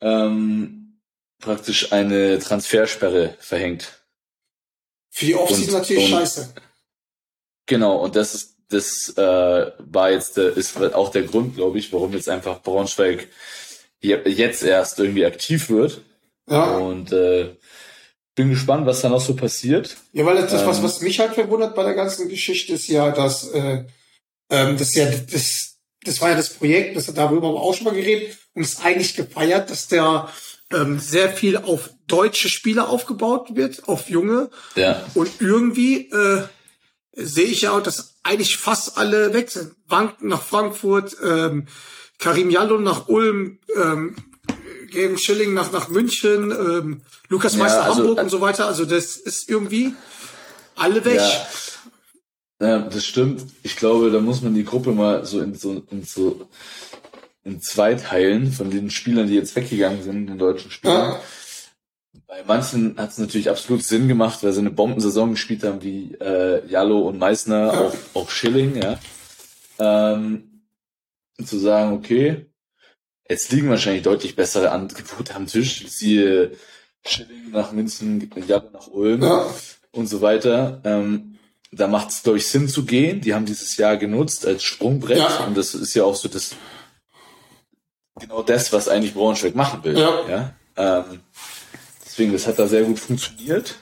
ähm, 0.02 1.00
praktisch 1.40 1.92
eine 1.92 2.40
Transfersperre 2.40 3.36
verhängt. 3.40 4.06
Für 5.12 5.26
die 5.26 5.36
Offseason 5.36 5.80
natürlich 5.80 6.06
und- 6.06 6.20
scheiße. 6.20 6.54
Genau, 7.68 8.04
und 8.04 8.16
das 8.16 8.36
ist, 8.36 8.58
das 8.70 9.14
äh, 9.18 9.72
war 9.78 10.12
jetzt 10.12 10.38
der, 10.38 10.58
ist 10.58 10.78
auch 10.78 11.10
der 11.10 11.24
Grund, 11.24 11.56
glaube 11.56 11.78
ich, 11.80 11.94
warum 11.94 12.14
jetzt 12.14 12.30
einfach 12.30 12.62
Braunschweig 12.62 13.28
jetzt 14.08 14.64
erst 14.64 15.00
irgendwie 15.00 15.26
aktiv 15.26 15.70
wird. 15.70 16.02
Ja. 16.50 16.78
Und 16.78 17.12
äh, 17.12 17.56
bin 18.36 18.50
gespannt, 18.50 18.86
was 18.86 19.02
da 19.02 19.10
noch 19.10 19.22
so 19.22 19.36
passiert. 19.36 19.98
Ja, 20.12 20.26
weil 20.26 20.36
das, 20.36 20.52
das 20.52 20.66
was, 20.66 20.78
Ähm. 20.78 20.84
was 20.84 21.02
mich 21.02 21.20
halt 21.20 21.34
verwundert 21.34 21.74
bei 21.76 21.84
der 21.84 21.94
ganzen 21.94 22.30
Geschichte 22.30 22.74
ist 22.74 22.88
ja, 22.88 23.12
dass 23.12 23.50
äh, 23.52 23.86
ähm, 24.50 24.78
das 24.78 24.94
ja 24.94 25.10
das 25.10 25.78
das 26.04 26.22
war 26.22 26.30
ja 26.30 26.36
das 26.36 26.50
Projekt, 26.50 26.96
das 26.96 27.12
darüber 27.14 27.48
haben 27.48 27.56
wir 27.56 27.62
auch 27.62 27.74
schon 27.74 27.86
mal 27.86 27.96
geredet 27.96 28.38
und 28.54 28.62
ist 28.62 28.86
eigentlich 28.86 29.16
gefeiert, 29.16 29.72
dass 29.72 29.88
der 29.88 30.30
ähm, 30.72 31.00
sehr 31.00 31.30
viel 31.30 31.58
auf 31.58 31.90
deutsche 32.08 32.50
Spieler 32.50 32.90
aufgebaut 32.90 33.56
wird, 33.56 33.88
auf 33.88 34.10
junge 34.10 34.50
Ja, 34.76 35.04
und 35.16 35.30
irgendwie 35.40 36.10
äh, 36.12 36.44
sehe 37.14 37.46
ich 37.46 37.62
ja 37.62 37.72
auch, 37.72 37.82
dass 37.82 38.18
eigentlich 38.24 38.58
fast 38.58 38.98
alle 38.98 39.34
weg 39.34 39.50
sind. 39.50 39.74
Wank 39.88 40.22
nach 40.22 40.42
Frankfurt, 40.42 41.16
ähm, 41.24 41.68
Karim 42.20 42.50
Jallo 42.50 42.80
nach 42.80 43.08
Ulm, 43.08 43.60
ähm, 43.76 44.16
Gavin 44.92 45.18
Schilling 45.18 45.54
nach, 45.54 45.72
nach 45.72 45.90
München, 45.90 46.52
ähm, 46.52 47.02
Lukas 47.30 47.54
Ja, 47.54 47.60
Meister 47.60 47.84
also- 47.84 48.00
Hamburg 48.02 48.20
und 48.20 48.30
so 48.30 48.42
weiter. 48.42 48.68
Also 48.68 48.86
das 48.86 49.18
ist 49.18 49.50
irgendwie 49.50 49.94
alle 50.76 51.04
weg. 51.06 51.20
ja. 52.60 52.68
ja, 52.68 52.80
das 52.80 53.06
stimmt. 53.06 53.44
Ich 53.64 53.76
glaube, 53.76 54.12
da 54.12 54.20
muss 54.20 54.42
man 54.42 54.54
die 54.54 54.64
Gruppe 54.66 54.92
mal 54.92 55.26
so 55.26 55.42
in 55.42 55.56
so 55.56 55.84
in 55.92 56.04
so 56.04 56.48
in 57.44 57.62
zwei 57.62 57.94
teilen 57.96 58.52
von 58.52 58.72
den 58.72 58.90
Spielern, 58.90 59.28
die 59.28 59.36
jetzt 59.36 59.56
weggegangen 59.56 60.02
sind, 60.02 60.28
den 60.28 60.38
deutschen 60.38 60.72
Spielern. 60.72 61.12
Ja. 61.14 61.22
Bei 62.28 62.44
manchen 62.48 62.98
hat 62.98 63.12
es 63.12 63.18
natürlich 63.20 63.50
absolut 63.50 63.84
Sinn 63.84 64.08
gemacht, 64.08 64.40
weil 64.44 64.52
sie 64.52 64.60
eine 64.60 64.72
Bombensaison 64.72 65.32
gespielt 65.32 65.64
haben, 65.64 65.84
wie 65.84 66.16
äh, 66.20 66.66
Jallo 66.68 67.00
und 67.02 67.20
Meissner, 67.20 67.72
Ja. 67.74 67.80
auch, 67.82 67.96
auch 68.16 68.30
Schilling, 68.32 68.82
ja. 68.82 68.98
Ähm, 69.78 70.55
zu 71.44 71.60
sagen, 71.60 71.94
okay, 71.94 72.46
jetzt 73.30 73.52
liegen 73.52 73.70
wahrscheinlich 73.70 74.04
deutlich 74.04 74.36
bessere 74.36 74.72
Angebote 74.72 75.36
am 75.36 75.48
Tisch, 75.48 75.88
siehe 75.88 76.52
Schilling 77.06 77.52
nach 77.52 77.72
München, 77.72 78.32
Jallo 78.48 78.70
nach 78.72 78.88
Ulm 78.88 79.22
Ja. 79.22 79.46
und 79.92 80.08
so 80.08 80.22
weiter. 80.22 80.82
Ähm, 80.84 81.38
da 81.72 81.88
macht 81.88 82.10
es, 82.10 82.24
glaube 82.24 82.38
ich, 82.38 82.48
Sinn 82.48 82.68
zu 82.70 82.86
gehen. 82.86 83.22
Die 83.22 83.34
haben 83.34 83.46
dieses 83.46 83.76
Jahr 83.78 83.98
genutzt 83.98 84.46
als 84.46 84.64
Sprungbrett 84.64 85.18
Ja. 85.18 85.46
und 85.46 85.58
das 85.58 85.76
ist 85.76 85.94
ja 85.94 86.04
auch 86.04 86.16
so 86.16 86.28
das 86.30 86.56
genau 88.20 88.44
das, 88.44 88.72
was 88.72 88.88
eigentlich 88.88 89.14
Braunschweig 89.14 89.56
machen 89.56 89.84
will. 89.84 89.98
Ja. 89.98 90.28
ja? 90.30 90.54
Ähm, 90.78 91.20
deswegen, 92.06 92.32
das 92.34 92.48
hat 92.48 92.60
da 92.60 92.68
sehr 92.68 92.84
gut 92.84 93.00
funktioniert. 93.00 93.76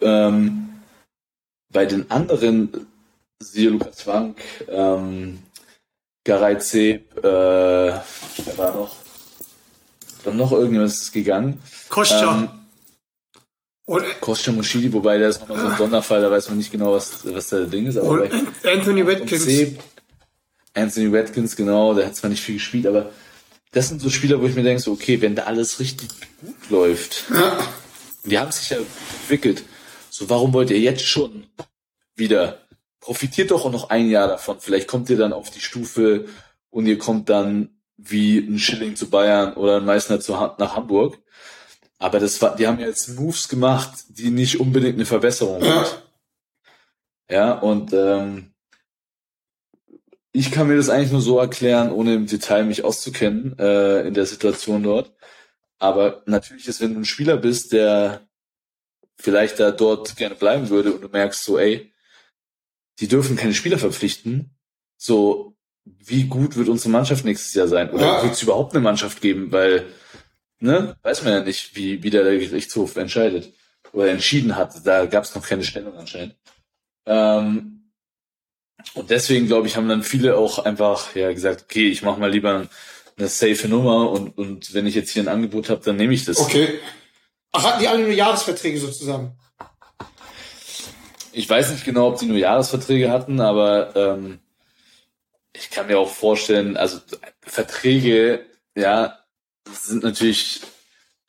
Ähm, 0.00 0.80
bei 1.70 1.86
den 1.86 2.10
anderen, 2.10 2.86
siehe 3.38 3.70
Lukas 3.70 4.06
Wank, 4.06 4.40
ähm, 4.68 5.42
Garay 6.24 6.58
Zeb, 6.58 7.16
äh, 7.18 7.22
wer 7.22 8.02
war 8.56 8.74
noch? 8.74 8.96
Dann 10.24 10.36
noch 10.36 10.52
irgendwas 10.52 11.00
ist 11.00 11.12
gegangen. 11.12 11.60
Kostja. 11.88 12.36
Ähm, 12.36 12.48
und, 13.84 14.04
Kostja 14.20 14.52
Moschidi, 14.52 14.92
wobei 14.92 15.18
der 15.18 15.30
ist 15.30 15.40
nochmal 15.40 15.58
so 15.58 15.66
ein 15.66 15.76
Sonderfall, 15.78 16.22
da 16.22 16.30
weiß 16.30 16.48
man 16.48 16.58
nicht 16.58 16.70
genau, 16.70 16.92
was, 16.92 17.20
was 17.24 17.48
der 17.48 17.66
Ding 17.66 17.86
ist. 17.86 17.96
Aber 17.96 18.28
Anthony 18.64 19.06
Watkins. 19.06 19.76
Anthony 20.74 21.12
Watkins, 21.12 21.56
genau, 21.56 21.92
der 21.92 22.06
hat 22.06 22.16
zwar 22.16 22.30
nicht 22.30 22.42
viel 22.42 22.54
gespielt, 22.54 22.86
aber 22.86 23.10
das 23.72 23.88
sind 23.88 24.00
so 24.00 24.08
Spieler, 24.08 24.40
wo 24.40 24.46
ich 24.46 24.54
mir 24.54 24.62
denke, 24.62 24.82
so, 24.82 24.92
okay, 24.92 25.20
wenn 25.20 25.34
da 25.34 25.42
alles 25.44 25.80
richtig 25.80 26.08
gut 26.40 26.70
läuft, 26.70 27.24
die 28.24 28.38
haben 28.38 28.52
sich 28.52 28.70
ja 28.70 28.78
entwickelt, 28.78 29.64
so 30.08 30.30
warum 30.30 30.52
wollt 30.52 30.70
ihr 30.70 30.78
jetzt 30.78 31.04
schon 31.04 31.46
wieder? 32.14 32.61
Profitiert 33.02 33.50
doch 33.50 33.64
auch 33.64 33.72
noch 33.72 33.90
ein 33.90 34.08
Jahr 34.08 34.28
davon. 34.28 34.60
Vielleicht 34.60 34.86
kommt 34.86 35.10
ihr 35.10 35.16
dann 35.16 35.32
auf 35.32 35.50
die 35.50 35.60
Stufe 35.60 36.26
und 36.70 36.86
ihr 36.86 36.98
kommt 36.98 37.28
dann 37.28 37.70
wie 37.96 38.38
ein 38.38 38.60
Schilling 38.60 38.94
zu 38.94 39.10
Bayern 39.10 39.54
oder 39.54 39.78
ein 39.78 39.84
Meißner 39.84 40.20
zu, 40.20 40.32
nach 40.32 40.76
Hamburg. 40.76 41.18
Aber 41.98 42.20
das 42.20 42.40
war, 42.40 42.54
die 42.54 42.66
haben 42.68 42.78
ja 42.78 42.86
jetzt 42.86 43.08
Moves 43.08 43.48
gemacht, 43.48 43.90
die 44.08 44.30
nicht 44.30 44.60
unbedingt 44.60 44.94
eine 44.94 45.04
Verbesserung 45.04 45.62
sind. 45.62 46.02
Ja, 47.30 47.52
und 47.52 47.94
ähm, 47.94 48.52
ich 50.32 50.50
kann 50.50 50.66
mir 50.66 50.76
das 50.76 50.90
eigentlich 50.90 51.12
nur 51.12 51.22
so 51.22 51.38
erklären, 51.38 51.90
ohne 51.90 52.14
im 52.14 52.26
Detail 52.26 52.64
mich 52.64 52.84
auszukennen 52.84 53.58
äh, 53.58 54.06
in 54.06 54.12
der 54.12 54.26
Situation 54.26 54.82
dort. 54.82 55.14
Aber 55.78 56.22
natürlich 56.26 56.68
ist, 56.68 56.82
wenn 56.82 56.92
du 56.92 57.00
ein 57.00 57.04
Spieler 57.06 57.38
bist, 57.38 57.72
der 57.72 58.28
vielleicht 59.16 59.60
da 59.60 59.70
dort 59.70 60.14
gerne 60.16 60.34
bleiben 60.34 60.68
würde 60.68 60.92
und 60.92 61.00
du 61.00 61.08
merkst 61.08 61.42
so, 61.42 61.58
ey, 61.58 61.91
die 63.02 63.08
dürfen 63.08 63.36
keine 63.36 63.52
Spieler 63.52 63.78
verpflichten, 63.78 64.54
so 64.96 65.56
wie 65.84 66.24
gut 66.24 66.56
wird 66.56 66.68
unsere 66.68 66.90
Mannschaft 66.90 67.24
nächstes 67.24 67.52
Jahr 67.52 67.66
sein? 67.66 67.90
Oder 67.90 68.06
Ja. 68.06 68.22
wird 68.22 68.34
es 68.34 68.42
überhaupt 68.42 68.72
eine 68.74 68.82
Mannschaft 68.82 69.20
geben? 69.20 69.50
Weil, 69.50 69.86
ne, 70.60 70.96
weiß 71.02 71.24
man 71.24 71.32
ja 71.32 71.40
nicht, 71.42 71.74
wie, 71.74 72.00
wie 72.04 72.10
der 72.10 72.22
Gerichtshof 72.22 72.94
entscheidet 72.94 73.52
oder 73.92 74.08
entschieden 74.08 74.54
hat. 74.54 74.86
Da 74.86 75.06
gab 75.06 75.24
es 75.24 75.34
noch 75.34 75.44
keine 75.44 75.64
Stellung 75.64 75.96
anscheinend. 75.96 76.36
Ähm, 77.04 77.90
und 78.94 79.10
deswegen, 79.10 79.48
glaube 79.48 79.66
ich, 79.66 79.76
haben 79.76 79.88
dann 79.88 80.04
viele 80.04 80.36
auch 80.36 80.60
einfach 80.60 81.16
ja 81.16 81.32
gesagt, 81.32 81.62
okay, 81.64 81.88
ich 81.88 82.02
mache 82.02 82.20
mal 82.20 82.30
lieber 82.30 82.68
eine 83.16 83.28
safe 83.28 83.66
Nummer 83.66 84.12
und, 84.12 84.38
und 84.38 84.74
wenn 84.74 84.86
ich 84.86 84.94
jetzt 84.94 85.10
hier 85.10 85.24
ein 85.24 85.28
Angebot 85.28 85.70
habe, 85.70 85.82
dann 85.84 85.96
nehme 85.96 86.14
ich 86.14 86.24
das. 86.24 86.38
Okay. 86.38 86.78
Ach, 87.50 87.64
hatten 87.64 87.80
die 87.80 87.88
alle 87.88 88.02
nur 88.04 88.12
Jahresverträge 88.12 88.78
sozusagen? 88.78 89.36
Ich 91.32 91.48
weiß 91.48 91.70
nicht 91.70 91.84
genau, 91.84 92.08
ob 92.08 92.18
die 92.18 92.26
nur 92.26 92.36
Jahresverträge 92.36 93.10
hatten, 93.10 93.40
aber 93.40 93.96
ähm, 93.96 94.38
ich 95.52 95.70
kann 95.70 95.86
mir 95.86 95.98
auch 95.98 96.10
vorstellen, 96.10 96.76
also 96.76 97.00
Verträge, 97.40 98.44
ja, 98.74 99.18
sind 99.70 100.02
natürlich 100.02 100.60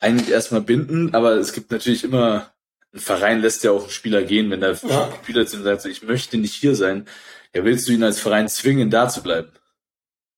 eigentlich 0.00 0.30
erstmal 0.30 0.60
bindend, 0.60 1.14
aber 1.14 1.32
es 1.32 1.52
gibt 1.52 1.70
natürlich 1.70 2.04
immer, 2.04 2.52
ein 2.92 3.00
Verein 3.00 3.40
lässt 3.40 3.64
ja 3.64 3.70
auch 3.70 3.82
einen 3.82 3.90
Spieler 3.90 4.22
gehen, 4.22 4.50
wenn 4.50 4.60
der 4.60 4.76
Ja. 4.82 5.12
Spieler 5.22 5.46
zu 5.46 5.56
ihm 5.56 5.64
sagt, 5.64 5.82
so, 5.82 5.88
ich 5.88 6.02
möchte 6.02 6.36
nicht 6.36 6.54
hier 6.54 6.74
sein, 6.74 7.06
ja, 7.54 7.64
willst 7.64 7.88
du 7.88 7.92
ihn 7.92 8.02
als 8.02 8.20
Verein 8.20 8.48
zwingen, 8.48 8.90
da 8.90 9.08
zu 9.08 9.22
bleiben? 9.22 9.50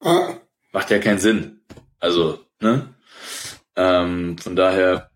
Ja. 0.03 0.41
Macht 0.73 0.91
ja 0.91 0.99
keinen 0.99 1.19
Sinn. 1.19 1.61
Also, 1.99 2.45
ne? 2.61 2.95
Ähm, 3.75 4.37
von 4.39 4.55
daher, 4.57 5.11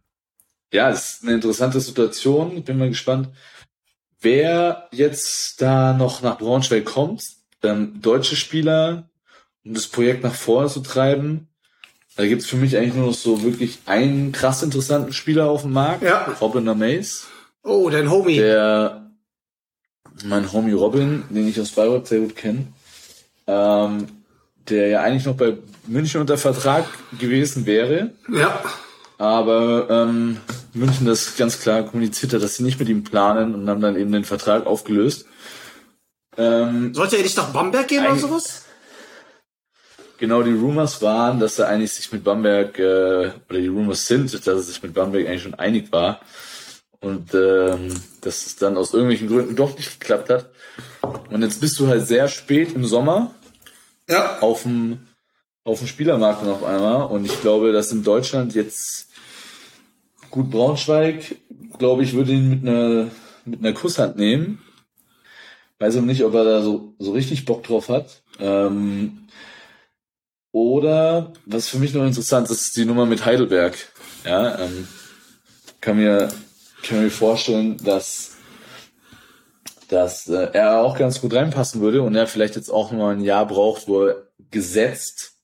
ja, 0.73 0.91
es 0.91 1.15
ist 1.15 1.23
eine 1.25 1.35
interessante 1.35 1.81
Situation. 1.81 2.57
Ich 2.57 2.65
bin 2.65 2.79
mal 2.79 2.89
gespannt, 2.89 3.29
wer 4.21 4.89
jetzt 4.93 5.61
da 5.63 5.93
noch 5.93 6.23
nach 6.23 6.39
Braunschweig 6.39 6.85
kommt. 6.85 7.25
Ähm, 7.63 8.01
deutsche 8.01 8.37
Spieler, 8.37 9.11
um 9.65 9.75
das 9.75 9.87
Projekt 9.87 10.23
nach 10.23 10.35
vorne 10.35 10.69
zu 10.69 10.81
treiben. 10.81 11.49
Da 12.17 12.27
gibt's 12.27 12.47
für 12.47 12.57
mich 12.57 12.77
eigentlich 12.77 12.95
nur 12.95 13.07
noch 13.07 13.15
so 13.15 13.43
wirklich 13.43 13.79
einen 13.87 14.33
krass 14.33 14.63
interessanten 14.63 15.13
Spieler 15.13 15.49
auf 15.49 15.63
dem 15.63 15.73
Markt. 15.73 16.03
Ja. 16.03 16.37
Robin 16.41 16.65
Mace, 16.65 17.27
Oh, 17.63 17.91
dein 17.91 18.11
Homie. 18.11 18.37
der 18.37 19.11
mein 20.25 20.53
Homie 20.53 20.73
Robin, 20.73 21.25
den 21.31 21.49
ich 21.49 21.61
aus 21.61 21.71
Bayreuth 21.71 22.09
sehr 22.09 22.21
gut 22.21 22.37
kenne, 22.37 22.67
ähm, 23.47 24.07
der 24.69 24.89
ja 24.89 25.03
eigentlich 25.03 25.25
noch 25.25 25.37
bei 25.37 25.57
München 25.87 26.21
unter 26.21 26.37
Vertrag 26.39 26.85
gewesen 27.19 27.67
wäre, 27.67 28.11
ja. 28.33 28.63
aber 29.19 29.89
ähm, 29.91 30.37
München 30.75 31.07
das 31.07 31.37
ganz 31.37 31.61
klar 31.61 31.83
kommuniziert 31.85 32.33
hat, 32.33 32.43
dass 32.43 32.57
sie 32.57 32.63
nicht 32.63 32.79
mit 32.79 32.89
ihm 32.89 33.05
planen 33.05 33.55
und 33.55 33.69
haben 33.69 33.81
dann 33.81 33.97
eben 33.97 34.13
den 34.13 34.25
Vertrag 34.25 34.67
aufgelöst. 34.67 35.27
Ähm, 36.37 36.95
Sollte 36.95 37.17
er 37.17 37.23
nicht 37.23 37.37
nach 37.37 37.51
Bamberg 37.53 37.89
gehen 37.89 38.05
oder 38.05 38.17
sowas? 38.17 38.65
genau, 40.19 40.43
die 40.43 40.53
Rumors 40.53 41.01
waren, 41.03 41.41
dass 41.41 41.59
er 41.59 41.69
eigentlich 41.69 41.93
sich 41.93 42.13
mit 42.13 42.23
Bamberg, 42.25 42.79
äh, 42.79 43.31
oder 43.49 43.59
die 43.59 43.69
Rumors 43.69 44.07
sind, 44.07 44.33
dass 44.33 44.47
er 44.47 44.59
sich 44.61 44.83
mit 44.83 44.93
Bamberg 44.95 45.27
eigentlich 45.27 45.43
schon 45.43 45.55
einig 45.55 45.91
war. 45.93 46.21
und 47.03 47.33
ähm, 47.35 47.99
dass 48.21 48.45
es 48.45 48.57
dann 48.57 48.77
aus 48.77 48.93
irgendwelchen 48.93 49.29
Gründen 49.29 49.57
doch 49.57 49.75
nicht 49.77 49.99
geklappt 50.01 50.29
hat. 50.29 50.51
Und 51.31 51.41
jetzt 51.43 51.59
bist 51.63 51.79
du 51.81 51.87
halt 51.89 52.07
sehr 52.07 52.29
spät 52.29 52.75
im 52.75 52.85
Sommer 52.85 53.35
Ja. 54.09 54.39
auf 54.41 54.63
dem 54.65 55.07
auf 55.65 55.79
dem 55.79 55.89
Spielermarkt 55.89 56.45
noch 56.45 56.63
einmal 56.63 57.07
und 57.07 57.25
ich 57.25 57.41
glaube, 57.43 57.73
dass 57.73 57.91
in 57.93 58.03
Deutschland 58.03 58.55
jetzt 58.55 59.09
gut 60.31 60.51
Braunschweig, 60.51 61.37
glaube 61.79 62.03
ich, 62.03 62.15
würde 62.15 62.33
ihn 62.33 62.51
mit 62.51 62.69
einer 62.69 63.11
mit 63.45 63.61
einer 63.61 63.73
Kusshand 63.73 64.17
nehmen. 64.17 64.63
Weiß 65.79 65.97
aber 65.97 66.07
nicht, 66.07 66.25
ob 66.25 66.35
er 66.35 66.45
da 66.45 66.63
so 66.63 66.95
so 66.99 67.13
richtig 67.13 67.45
Bock 67.45 67.63
drauf 67.63 67.89
hat. 67.89 68.23
Ähm, 68.39 69.29
oder 70.53 71.33
was 71.47 71.69
für 71.69 71.79
mich 71.79 71.95
noch 71.95 72.05
interessant 72.05 72.51
ist, 72.51 72.61
ist 72.61 72.77
die 72.77 72.85
Nummer 72.85 73.07
mit 73.07 73.25
Heidelberg. 73.25 73.77
Ja, 74.25 74.59
ähm, 74.59 74.89
kann 75.81 75.97
mir 75.97 76.29
kann 76.83 77.03
mir 77.03 77.11
vorstellen, 77.11 77.77
dass 77.79 78.37
dass 79.89 80.29
äh, 80.29 80.51
er 80.53 80.81
auch 80.81 80.97
ganz 80.97 81.21
gut 81.21 81.35
reinpassen 81.35 81.81
würde 81.81 82.03
und 82.03 82.15
er 82.15 82.27
vielleicht 82.27 82.57
jetzt 82.57 82.71
auch 82.71 82.93
mal 82.93 83.15
ein 83.15 83.23
Jahr 83.23 83.47
braucht, 83.47 83.89
wo 83.89 84.07
er 84.07 84.29
gesetzt 84.51 85.35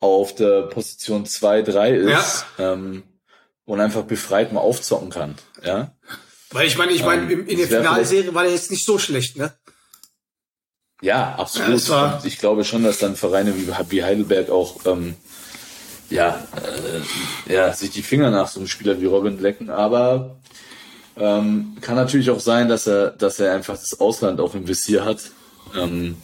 auf 0.00 0.34
der 0.34 0.62
Position 0.62 1.24
2, 1.26 1.62
3 1.62 1.94
ist 1.94 2.44
ähm, 2.58 3.04
und 3.72 3.80
einfach 3.80 4.02
befreit 4.02 4.52
mal 4.52 4.60
aufzocken 4.60 5.08
kann. 5.08 5.34
Ja, 5.64 5.92
Weil 6.50 6.66
ich 6.66 6.76
meine, 6.76 6.92
ich 6.92 7.02
meine, 7.02 7.32
Ähm, 7.32 7.46
in 7.46 7.56
der 7.56 7.66
Finalserie 7.66 8.34
war 8.34 8.42
der 8.42 8.52
jetzt 8.52 8.70
nicht 8.70 8.84
so 8.84 8.98
schlecht, 8.98 9.38
ne? 9.38 9.54
ja 11.00 11.36
absolut. 11.36 11.88
Ja, 11.88 12.20
ich 12.22 12.38
glaube 12.38 12.64
schon, 12.64 12.84
dass 12.84 12.98
dann 12.98 13.16
Vereine 13.16 13.56
wie, 13.56 13.68
wie 13.88 14.04
Heidelberg 14.04 14.50
auch 14.50 14.84
ähm, 14.84 15.14
ja, 16.10 16.46
äh, 17.48 17.54
ja, 17.54 17.72
sich 17.72 17.88
die 17.92 18.02
Finger 18.02 18.30
nach 18.30 18.48
so 18.48 18.60
einem 18.60 18.68
Spieler 18.68 19.00
wie 19.00 19.06
Robin 19.06 19.40
lecken, 19.40 19.70
aber 19.70 20.36
ähm, 21.16 21.78
kann 21.80 21.96
natürlich 21.96 22.28
auch 22.28 22.40
sein, 22.40 22.68
dass 22.68 22.86
er, 22.86 23.12
dass 23.12 23.40
er 23.40 23.54
einfach 23.54 23.78
das 23.78 23.98
Ausland 24.00 24.38
auch 24.38 24.54
im 24.54 24.68
Visier 24.68 25.06
hat. 25.06 25.30
Ähm, 25.74 26.16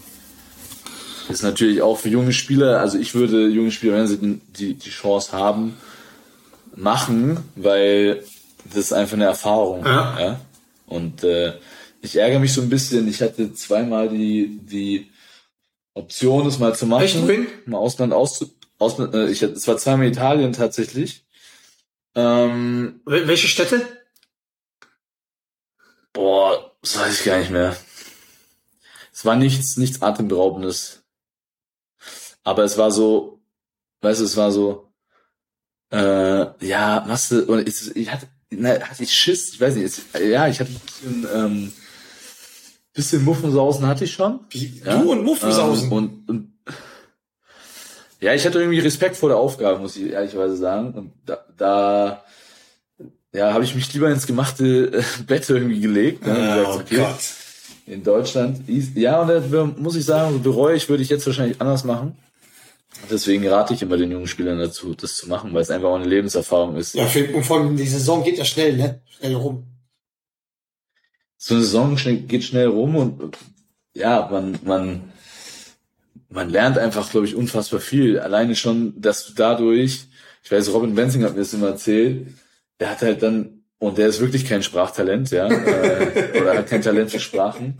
ist 1.30 1.42
natürlich 1.42 1.80
auch 1.80 1.98
für 1.98 2.10
junge 2.10 2.34
Spieler, 2.34 2.80
also 2.80 2.98
ich 2.98 3.14
würde 3.14 3.48
junge 3.48 3.70
Spieler, 3.70 3.94
wenn 3.94 4.06
sie 4.06 4.18
die, 4.58 4.74
die 4.74 4.90
Chance 4.90 5.32
haben, 5.32 5.78
machen, 6.78 7.38
weil 7.56 8.24
das 8.64 8.76
ist 8.76 8.92
einfach 8.92 9.14
eine 9.14 9.24
Erfahrung. 9.24 9.84
Ja. 9.84 10.18
Ja? 10.20 10.40
Und 10.86 11.24
äh, 11.24 11.58
ich 12.00 12.16
ärgere 12.16 12.38
mich 12.38 12.52
so 12.52 12.60
ein 12.62 12.68
bisschen, 12.68 13.08
ich 13.08 13.20
hatte 13.20 13.52
zweimal 13.54 14.08
die, 14.08 14.58
die 14.62 15.10
Option, 15.94 16.44
das 16.44 16.58
mal 16.58 16.74
zu 16.74 16.86
machen. 16.86 17.04
Echt? 17.04 17.16
Im 17.66 17.74
Ausland 17.74 18.12
auszu 18.12 18.54
Ausland, 18.78 19.12
äh, 19.14 19.28
ich 19.28 19.42
hatte, 19.42 19.54
es 19.54 19.66
war 19.66 19.76
zweimal 19.76 20.06
Italien 20.06 20.52
tatsächlich. 20.52 21.24
Ähm, 22.14 23.00
Wel- 23.04 23.26
Welche 23.26 23.48
Städte? 23.48 23.82
boah, 26.12 26.72
das 26.82 26.98
weiß 26.98 27.18
ich 27.20 27.24
gar 27.24 27.38
nicht 27.38 27.50
mehr. 27.50 27.76
Es 29.12 29.24
war 29.24 29.36
nichts, 29.36 29.76
nichts 29.76 30.00
Atemberaubendes. 30.02 31.02
Aber 32.44 32.62
es 32.64 32.78
war 32.78 32.90
so, 32.90 33.40
weißt 34.00 34.20
du, 34.20 34.24
es 34.24 34.36
war 34.36 34.52
so, 34.52 34.87
äh, 35.90 36.66
ja, 36.66 37.04
was, 37.06 37.28
du- 37.30 37.44
und 37.44 37.66
ich, 37.68 37.96
ich 37.96 38.12
hatte, 38.12 38.26
na, 38.50 38.70
hatte 38.80 39.02
ich 39.02 39.12
Schiss, 39.12 39.52
ich 39.54 39.60
weiß 39.60 39.74
nicht, 39.74 39.84
es, 39.84 40.02
ja, 40.20 40.48
ich 40.48 40.60
hatte 40.60 40.70
ein 40.70 40.80
bisschen, 40.86 41.26
ähm, 41.34 41.72
bisschen 42.94 43.24
Muffensausen 43.24 43.86
hatte 43.86 44.04
ich 44.04 44.12
schon. 44.12 44.40
Wie, 44.50 44.82
Ja? 44.84 44.98
Du 44.98 45.12
und 45.12 45.24
Muffensausen. 45.24 45.86
Ähm, 45.86 45.92
und, 45.92 46.28
und 46.28 46.52
ja, 48.20 48.34
ich 48.34 48.44
hatte 48.44 48.58
irgendwie 48.58 48.80
Respekt 48.80 49.16
vor 49.16 49.28
der 49.28 49.38
Aufgabe, 49.38 49.78
muss 49.78 49.96
ich 49.96 50.10
ehrlicherweise 50.10 50.56
sagen. 50.56 50.92
Und 50.92 51.12
da, 51.24 51.38
da 51.56 52.24
ja, 53.32 53.52
habe 53.52 53.62
ich 53.64 53.74
mich 53.74 53.92
lieber 53.94 54.10
ins 54.10 54.26
gemachte 54.26 54.92
äh, 54.92 55.22
Bett 55.26 55.48
irgendwie 55.48 55.80
gelegt. 55.80 56.26
Ne? 56.26 56.32
Ah, 56.32 56.56
gesagt, 56.56 56.76
oh 56.76 56.80
okay, 56.80 56.96
Gott. 56.96 57.18
in 57.86 58.02
Deutschland. 58.02 58.60
Ja, 58.96 59.22
und 59.22 59.28
da 59.28 59.64
muss 59.76 59.94
ich 59.94 60.04
sagen, 60.04 60.42
bereue 60.42 60.74
ich, 60.76 60.88
würde 60.88 61.02
ich 61.02 61.08
jetzt 61.08 61.26
wahrscheinlich 61.26 61.60
anders 61.60 61.84
machen. 61.84 62.18
Deswegen 63.10 63.46
rate 63.46 63.74
ich 63.74 63.82
immer 63.82 63.96
den 63.96 64.10
jungen 64.10 64.26
Spielern 64.26 64.58
dazu, 64.58 64.94
das 64.94 65.16
zu 65.16 65.28
machen, 65.28 65.52
weil 65.54 65.62
es 65.62 65.70
einfach 65.70 65.88
auch 65.88 65.96
eine 65.96 66.06
Lebenserfahrung 66.06 66.76
ist. 66.76 66.94
Ja, 66.94 67.06
für, 67.06 67.32
und 67.34 67.44
vor 67.44 67.58
allem 67.58 67.76
die 67.76 67.86
Saison 67.86 68.24
geht 68.24 68.38
ja 68.38 68.44
schnell, 68.44 68.76
ne? 68.76 69.00
Schnell 69.08 69.34
rum. 69.34 69.66
so 71.36 71.54
eine 71.54 71.62
Saison 71.62 71.96
geht 71.96 72.44
schnell 72.44 72.66
rum 72.66 72.96
und 72.96 73.36
ja, 73.94 74.28
man, 74.30 74.58
man, 74.64 75.12
man 76.28 76.50
lernt 76.50 76.78
einfach, 76.78 77.10
glaube 77.10 77.26
ich, 77.26 77.34
unfassbar 77.34 77.80
viel. 77.80 78.18
Alleine 78.18 78.56
schon, 78.56 79.00
dass 79.00 79.26
du 79.26 79.34
dadurch, 79.34 80.06
ich 80.42 80.50
weiß, 80.50 80.72
Robin 80.72 80.94
Benzing 80.94 81.24
hat 81.24 81.34
mir 81.34 81.40
das 81.40 81.54
immer 81.54 81.68
erzählt, 81.68 82.28
der 82.80 82.90
hat 82.90 83.02
halt 83.02 83.22
dann, 83.22 83.64
und 83.78 83.98
der 83.98 84.08
ist 84.08 84.20
wirklich 84.20 84.44
kein 84.44 84.62
Sprachtalent, 84.62 85.30
ja, 85.30 85.48
äh, 85.48 86.40
oder 86.40 86.58
hat 86.58 86.68
kein 86.68 86.82
Talent 86.82 87.10
für 87.10 87.20
Sprachen. 87.20 87.78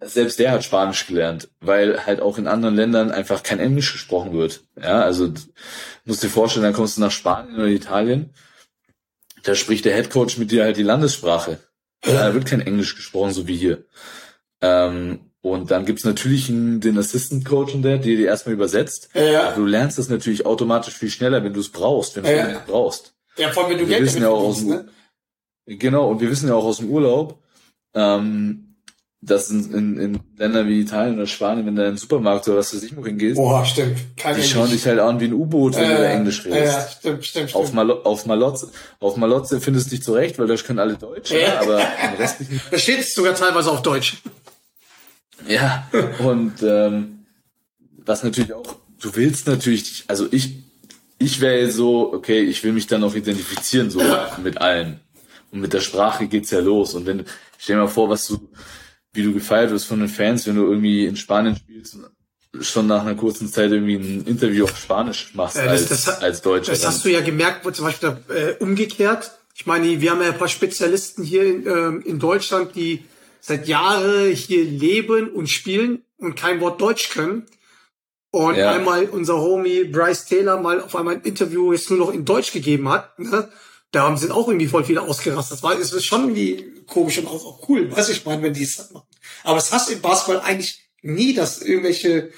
Selbst 0.00 0.38
der 0.38 0.50
hat 0.52 0.64
Spanisch 0.64 1.06
gelernt, 1.06 1.48
weil 1.60 2.06
halt 2.06 2.20
auch 2.20 2.38
in 2.38 2.46
anderen 2.46 2.74
Ländern 2.76 3.10
einfach 3.10 3.42
kein 3.42 3.60
Englisch 3.60 3.92
gesprochen 3.92 4.32
wird. 4.32 4.62
Ja, 4.80 5.02
also 5.02 5.28
du 5.28 5.40
musst 6.04 6.22
dir 6.22 6.28
vorstellen, 6.28 6.64
dann 6.64 6.72
kommst 6.72 6.96
du 6.96 7.00
nach 7.00 7.10
Spanien 7.10 7.56
oder 7.56 7.66
Italien, 7.66 8.30
da 9.42 9.54
spricht 9.54 9.84
der 9.84 9.94
Headcoach 9.94 10.38
mit 10.38 10.50
dir 10.50 10.64
halt 10.64 10.76
die 10.76 10.82
Landessprache. 10.82 11.58
Da 12.02 12.34
wird 12.34 12.46
kein 12.46 12.60
Englisch 12.60 12.96
gesprochen, 12.96 13.32
so 13.32 13.46
wie 13.46 13.56
hier. 13.56 13.84
Ähm, 14.60 15.20
und 15.40 15.70
dann 15.72 15.84
gibt's 15.84 16.04
natürlich 16.04 16.48
einen, 16.48 16.80
den 16.80 16.96
Assistant 16.98 17.44
Coach 17.44 17.74
und 17.74 17.82
der, 17.82 17.98
der 17.98 18.16
dir 18.16 18.26
erstmal 18.26 18.54
übersetzt. 18.54 19.08
Ja. 19.14 19.48
Aber 19.48 19.56
du 19.56 19.66
lernst 19.66 19.98
das 19.98 20.08
natürlich 20.08 20.46
automatisch 20.46 20.94
viel 20.94 21.10
schneller, 21.10 21.42
wenn 21.42 21.52
du 21.52 21.60
es 21.60 21.70
brauchst, 21.70 22.14
wenn 22.16 22.22
du 22.24 22.30
Ja. 22.36 22.46
es 22.48 22.58
brauchst. 22.66 23.14
Ja, 23.36 23.50
vor 23.50 23.64
allem, 23.64 23.72
wenn 23.72 23.78
du 23.78 23.88
Wir 23.88 23.96
Geld 23.96 24.06
wissen 24.08 24.22
ja 24.22 24.28
auch 24.28 24.42
aus 24.44 24.58
dem, 24.58 24.68
ne? 24.68 24.88
genau, 25.66 26.10
und 26.10 26.20
wir 26.20 26.30
wissen 26.30 26.48
ja 26.48 26.54
auch 26.54 26.64
aus 26.64 26.76
dem 26.78 26.90
Urlaub, 26.90 27.42
ähm, 27.94 28.71
dass 29.24 29.50
in, 29.50 29.72
in, 29.72 29.98
in 29.98 30.20
Ländern 30.36 30.66
wie 30.66 30.80
Italien 30.80 31.14
oder 31.14 31.28
Spanien, 31.28 31.64
wenn 31.64 31.76
du 31.76 31.82
in 31.82 31.92
den 31.92 31.96
Supermarkt 31.96 32.48
oder 32.48 32.58
was 32.58 32.74
weiß 32.74 32.82
ich 32.82 32.96
wo 32.96 33.06
hingehst, 33.06 33.36
Boah, 33.36 33.64
stimmt. 33.64 33.96
Kein 34.16 34.34
die 34.34 34.42
schauen 34.42 34.68
dich 34.68 34.84
halt 34.84 34.98
an 34.98 35.20
wie 35.20 35.26
ein 35.26 35.32
U-Boot, 35.32 35.76
wenn 35.76 35.88
du 35.88 35.96
da 35.96 36.04
Englisch 36.04 36.44
redest. 36.44 36.74
Ja, 36.74 36.88
stimmt, 36.88 37.24
stimmt, 37.24 37.54
Auf, 37.54 37.66
stimmt. 37.66 37.74
Malo 37.76 38.02
auf 38.02 38.26
Malotze, 38.26 38.70
auf 38.98 39.16
Malotze 39.16 39.60
findest 39.60 39.86
du 39.86 39.90
dich 39.90 40.02
zurecht, 40.02 40.40
weil 40.40 40.48
das 40.48 40.64
können 40.64 40.80
alle 40.80 40.94
Deutsch, 40.94 41.30
ja. 41.30 41.38
Ja. 41.38 41.60
aber 41.60 41.78
im 41.78 42.14
restlichen 42.18 42.60
Da 42.70 42.78
steht 42.78 42.98
es 42.98 43.14
sogar 43.14 43.34
teilweise 43.36 43.70
auf 43.70 43.82
Deutsch. 43.82 44.16
Ja, 45.46 45.88
und 46.18 46.54
ähm, 46.62 47.24
was 48.04 48.24
natürlich 48.24 48.52
auch, 48.52 48.76
du 49.00 49.14
willst 49.14 49.46
natürlich, 49.46 50.04
also 50.08 50.26
ich, 50.32 50.64
ich 51.18 51.40
wäre 51.40 51.60
jetzt 51.60 51.76
so, 51.76 52.12
okay, 52.12 52.40
ich 52.40 52.64
will 52.64 52.72
mich 52.72 52.88
dann 52.88 53.04
auch 53.04 53.14
identifizieren 53.14 53.88
so 53.90 54.00
mit 54.42 54.58
allen. 54.60 55.00
Und 55.52 55.60
mit 55.60 55.72
der 55.72 55.80
Sprache 55.80 56.26
geht's 56.26 56.50
ja 56.50 56.60
los. 56.60 56.94
Und 56.94 57.06
wenn, 57.06 57.24
stell 57.58 57.76
dir 57.76 57.82
mal 57.82 57.88
vor, 57.88 58.08
was 58.08 58.26
du, 58.26 58.48
wie 59.12 59.22
du 59.22 59.32
gefeiert 59.32 59.70
wirst 59.70 59.86
von 59.86 60.00
den 60.00 60.08
Fans, 60.08 60.46
wenn 60.46 60.56
du 60.56 60.64
irgendwie 60.64 61.04
in 61.06 61.16
Spanien 61.16 61.56
spielst 61.56 61.96
und 61.96 62.64
schon 62.64 62.86
nach 62.86 63.02
einer 63.02 63.14
kurzen 63.14 63.48
Zeit 63.48 63.70
irgendwie 63.70 63.96
ein 63.96 64.24
Interview 64.26 64.64
auf 64.64 64.76
Spanisch 64.76 65.30
machst 65.34 65.56
Ja, 65.56 65.64
das- 65.66 65.90
als, 65.90 66.04
das 66.04 66.22
als 66.22 66.42
Deutscher. 66.42 66.72
Das 66.72 66.86
hast 66.86 67.04
du 67.04 67.10
ja 67.10 67.20
gemerkt, 67.20 67.64
wo 67.64 67.70
zum 67.70 67.86
Beispiel 67.86 68.16
äh, 68.28 68.52
umgekehrt. 68.62 69.32
Ich 69.54 69.66
meine, 69.66 70.00
wir 70.00 70.10
haben 70.10 70.20
ja 70.22 70.28
ein 70.32 70.38
paar 70.38 70.48
Spezialisten 70.48 71.22
hier 71.24 71.44
in, 71.44 71.66
ähm, 71.66 72.02
in 72.04 72.18
Deutschland, 72.18 72.74
die 72.74 73.04
seit 73.40 73.68
Jahren 73.68 74.30
hier 74.34 74.64
leben 74.64 75.30
und 75.30 75.48
spielen 75.48 76.02
und 76.18 76.36
kein 76.36 76.60
Wort 76.60 76.80
Deutsch 76.80 77.10
können. 77.10 77.46
Und 78.30 78.56
Ja. 78.56 78.70
einmal 78.72 79.04
unser 79.06 79.36
Homie 79.38 79.84
Bryce 79.84 80.24
Taylor 80.26 80.58
mal 80.60 80.80
auf 80.80 80.96
einmal 80.96 81.16
ein 81.16 81.22
Interview 81.22 81.72
jetzt 81.72 81.90
nur 81.90 81.98
noch 81.98 82.12
in 82.14 82.24
Deutsch 82.24 82.52
gegeben 82.52 82.88
hat. 82.88 83.18
Ne? 83.18 83.48
Da 83.92 84.02
haben 84.02 84.16
sind 84.16 84.32
auch 84.32 84.48
irgendwie 84.48 84.68
voll 84.68 84.84
viele 84.84 85.02
ausgerastet. 85.02 85.58
Das 85.58 85.62
war 85.62 85.78
es 85.78 85.92
ist 85.92 86.04
schon 86.04 86.22
irgendwie 86.22 86.82
komisch 86.86 87.18
und 87.18 87.28
auch, 87.28 87.44
auch 87.44 87.68
cool, 87.68 87.94
was 87.94 88.08
ich 88.08 88.24
meine, 88.24 88.42
wenn 88.42 88.54
die 88.54 88.64
es 88.64 88.78
halt 88.78 88.92
machen. 88.92 89.06
Aber 89.44 89.58
es 89.58 89.70
hast 89.70 89.88
du 89.88 89.92
im 89.92 90.00
Basketball 90.00 90.40
eigentlich 90.40 90.82
nie, 91.02 91.34
dass 91.34 91.60
irgendwelche 91.60 92.30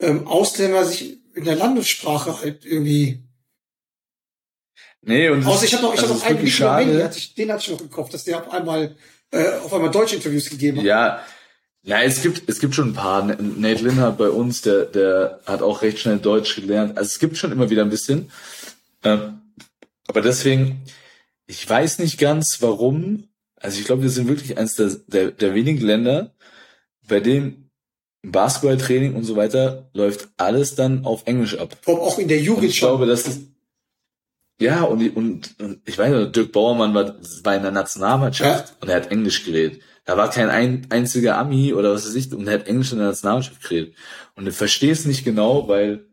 ähm, 0.00 0.26
Ausländer 0.26 0.84
sich 0.84 1.18
in 1.34 1.44
der 1.44 1.56
Landessprache 1.56 2.40
halt 2.40 2.64
irgendwie 2.64 3.22
nee, 5.02 5.28
und 5.28 5.46
Außer 5.46 5.64
ich 5.64 5.74
habe 5.74 5.82
noch, 5.82 5.94
ich 5.94 6.00
also 6.00 6.14
hab 6.14 6.16
es 6.18 6.22
noch 6.22 6.30
einen 6.30 6.44
Nico 6.44 6.88
den 7.36 7.52
hatte 7.52 7.62
ich 7.62 7.70
noch 7.70 7.80
im 7.80 7.90
Kopf, 7.90 8.10
dass 8.10 8.24
der 8.24 8.38
auf 8.38 8.52
einmal 8.52 8.96
äh, 9.30 9.58
auf 9.58 9.72
einmal 9.72 9.90
Deutsch-Interviews 9.90 10.50
gegeben 10.50 10.78
hat. 10.78 10.84
Ja, 10.84 11.24
ja, 11.82 12.02
es 12.02 12.20
gibt, 12.20 12.48
es 12.48 12.58
gibt 12.58 12.74
schon 12.74 12.90
ein 12.90 12.94
paar. 12.94 13.22
Nate 13.22 13.84
Lynn 13.84 14.00
hat 14.00 14.18
bei 14.18 14.28
uns, 14.28 14.60
der, 14.60 14.86
der 14.86 15.40
hat 15.46 15.62
auch 15.62 15.82
recht 15.82 16.00
schnell 16.00 16.18
Deutsch 16.18 16.56
gelernt. 16.56 16.98
Also 16.98 17.06
es 17.06 17.20
gibt 17.20 17.36
schon 17.36 17.52
immer 17.52 17.70
wieder 17.70 17.82
ein 17.82 17.90
bisschen. 17.90 18.30
Ähm, 19.04 19.40
aber 20.16 20.22
deswegen, 20.22 20.80
ich 21.46 21.68
weiß 21.68 21.98
nicht 21.98 22.18
ganz, 22.18 22.62
warum. 22.62 23.28
Also 23.56 23.78
ich 23.78 23.84
glaube, 23.84 24.00
wir 24.00 24.08
sind 24.08 24.28
wirklich 24.28 24.56
eines 24.56 24.74
der, 24.74 24.88
der, 25.08 25.30
der 25.30 25.54
wenigen 25.54 25.84
Länder, 25.84 26.34
bei 27.06 27.20
dem 27.20 27.68
Basketballtraining 28.22 29.14
und 29.14 29.24
so 29.24 29.36
weiter 29.36 29.90
läuft 29.92 30.30
alles 30.38 30.74
dann 30.74 31.04
auf 31.04 31.26
Englisch 31.26 31.58
ab. 31.58 31.76
Auch 31.84 32.18
in 32.18 32.28
der 32.28 32.38
Und 32.38 32.44
Jugend 32.44 32.64
ich 32.64 32.76
schon. 32.76 32.88
glaube, 32.88 33.04
das 33.04 33.26
ist 33.26 33.42
ja 34.58 34.84
und, 34.84 35.06
und, 35.14 35.60
und 35.60 35.82
ich 35.84 35.98
weiß 35.98 36.10
nicht, 36.14 36.34
Dirk 36.34 36.50
Bauermann 36.50 36.94
war, 36.94 37.16
war 37.44 37.54
in 37.54 37.62
der 37.62 37.72
Nationalmannschaft 37.72 38.74
und 38.80 38.88
er 38.88 38.96
hat 38.96 39.10
Englisch 39.10 39.44
geredet. 39.44 39.82
Da 40.06 40.16
war 40.16 40.30
kein 40.30 40.48
ein, 40.48 40.86
einziger 40.88 41.36
Ami 41.36 41.74
oder 41.74 41.92
was 41.92 42.06
weiß 42.06 42.14
ich 42.14 42.32
und 42.32 42.46
er 42.48 42.54
hat 42.54 42.68
Englisch 42.68 42.90
in 42.90 43.00
der 43.00 43.08
Nationalmannschaft 43.08 43.60
geredet. 43.60 43.94
Und 44.34 44.46
du 44.46 44.52
verstehst 44.52 45.04
nicht 45.06 45.26
genau, 45.26 45.68
weil 45.68 46.06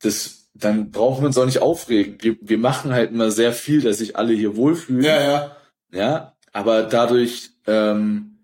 das 0.00 0.37
dann 0.58 0.90
brauchen 0.90 1.22
wir 1.22 1.26
uns 1.26 1.38
auch 1.38 1.46
nicht 1.46 1.60
aufregen. 1.60 2.16
Wir, 2.20 2.36
wir 2.40 2.58
machen 2.58 2.92
halt 2.92 3.12
immer 3.12 3.30
sehr 3.30 3.52
viel, 3.52 3.80
dass 3.80 3.98
sich 3.98 4.16
alle 4.16 4.32
hier 4.34 4.56
wohlfühlen. 4.56 5.02
ja. 5.04 5.56
Ja, 5.90 6.36
aber 6.52 6.82
dadurch 6.82 7.50
ähm, 7.66 8.38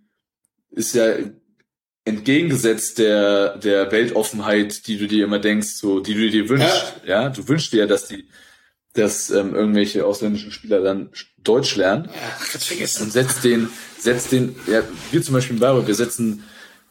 ist 0.70 0.94
ja 0.94 1.12
entgegengesetzt 2.04 2.98
der 2.98 3.58
der 3.58 3.90
Weltoffenheit, 3.92 4.86
die 4.86 4.98
du 4.98 5.06
dir 5.06 5.24
immer 5.24 5.38
denkst, 5.38 5.74
so 5.76 6.00
die 6.00 6.14
du 6.14 6.30
dir 6.30 6.48
wünschst. 6.48 7.00
Ja, 7.06 7.28
du 7.28 7.46
wünschst 7.46 7.72
dir, 7.72 7.80
ja, 7.80 7.86
dass 7.86 8.06
die, 8.06 8.28
dass 8.94 9.30
ähm, 9.30 9.54
irgendwelche 9.54 10.06
ausländischen 10.06 10.52
Spieler 10.52 10.80
dann 10.80 11.10
Deutsch 11.38 11.76
lernen 11.76 12.08
vergessen. 12.38 13.04
und 13.04 13.12
setzt 13.12 13.44
den, 13.44 13.68
setzt 13.98 14.32
den, 14.32 14.56
ja, 14.66 14.82
wir 15.10 15.22
zum 15.22 15.34
Beispiel 15.34 15.56
in 15.56 15.60
Bayreuth, 15.60 15.86
wir 15.86 15.94
setzen, 15.94 16.44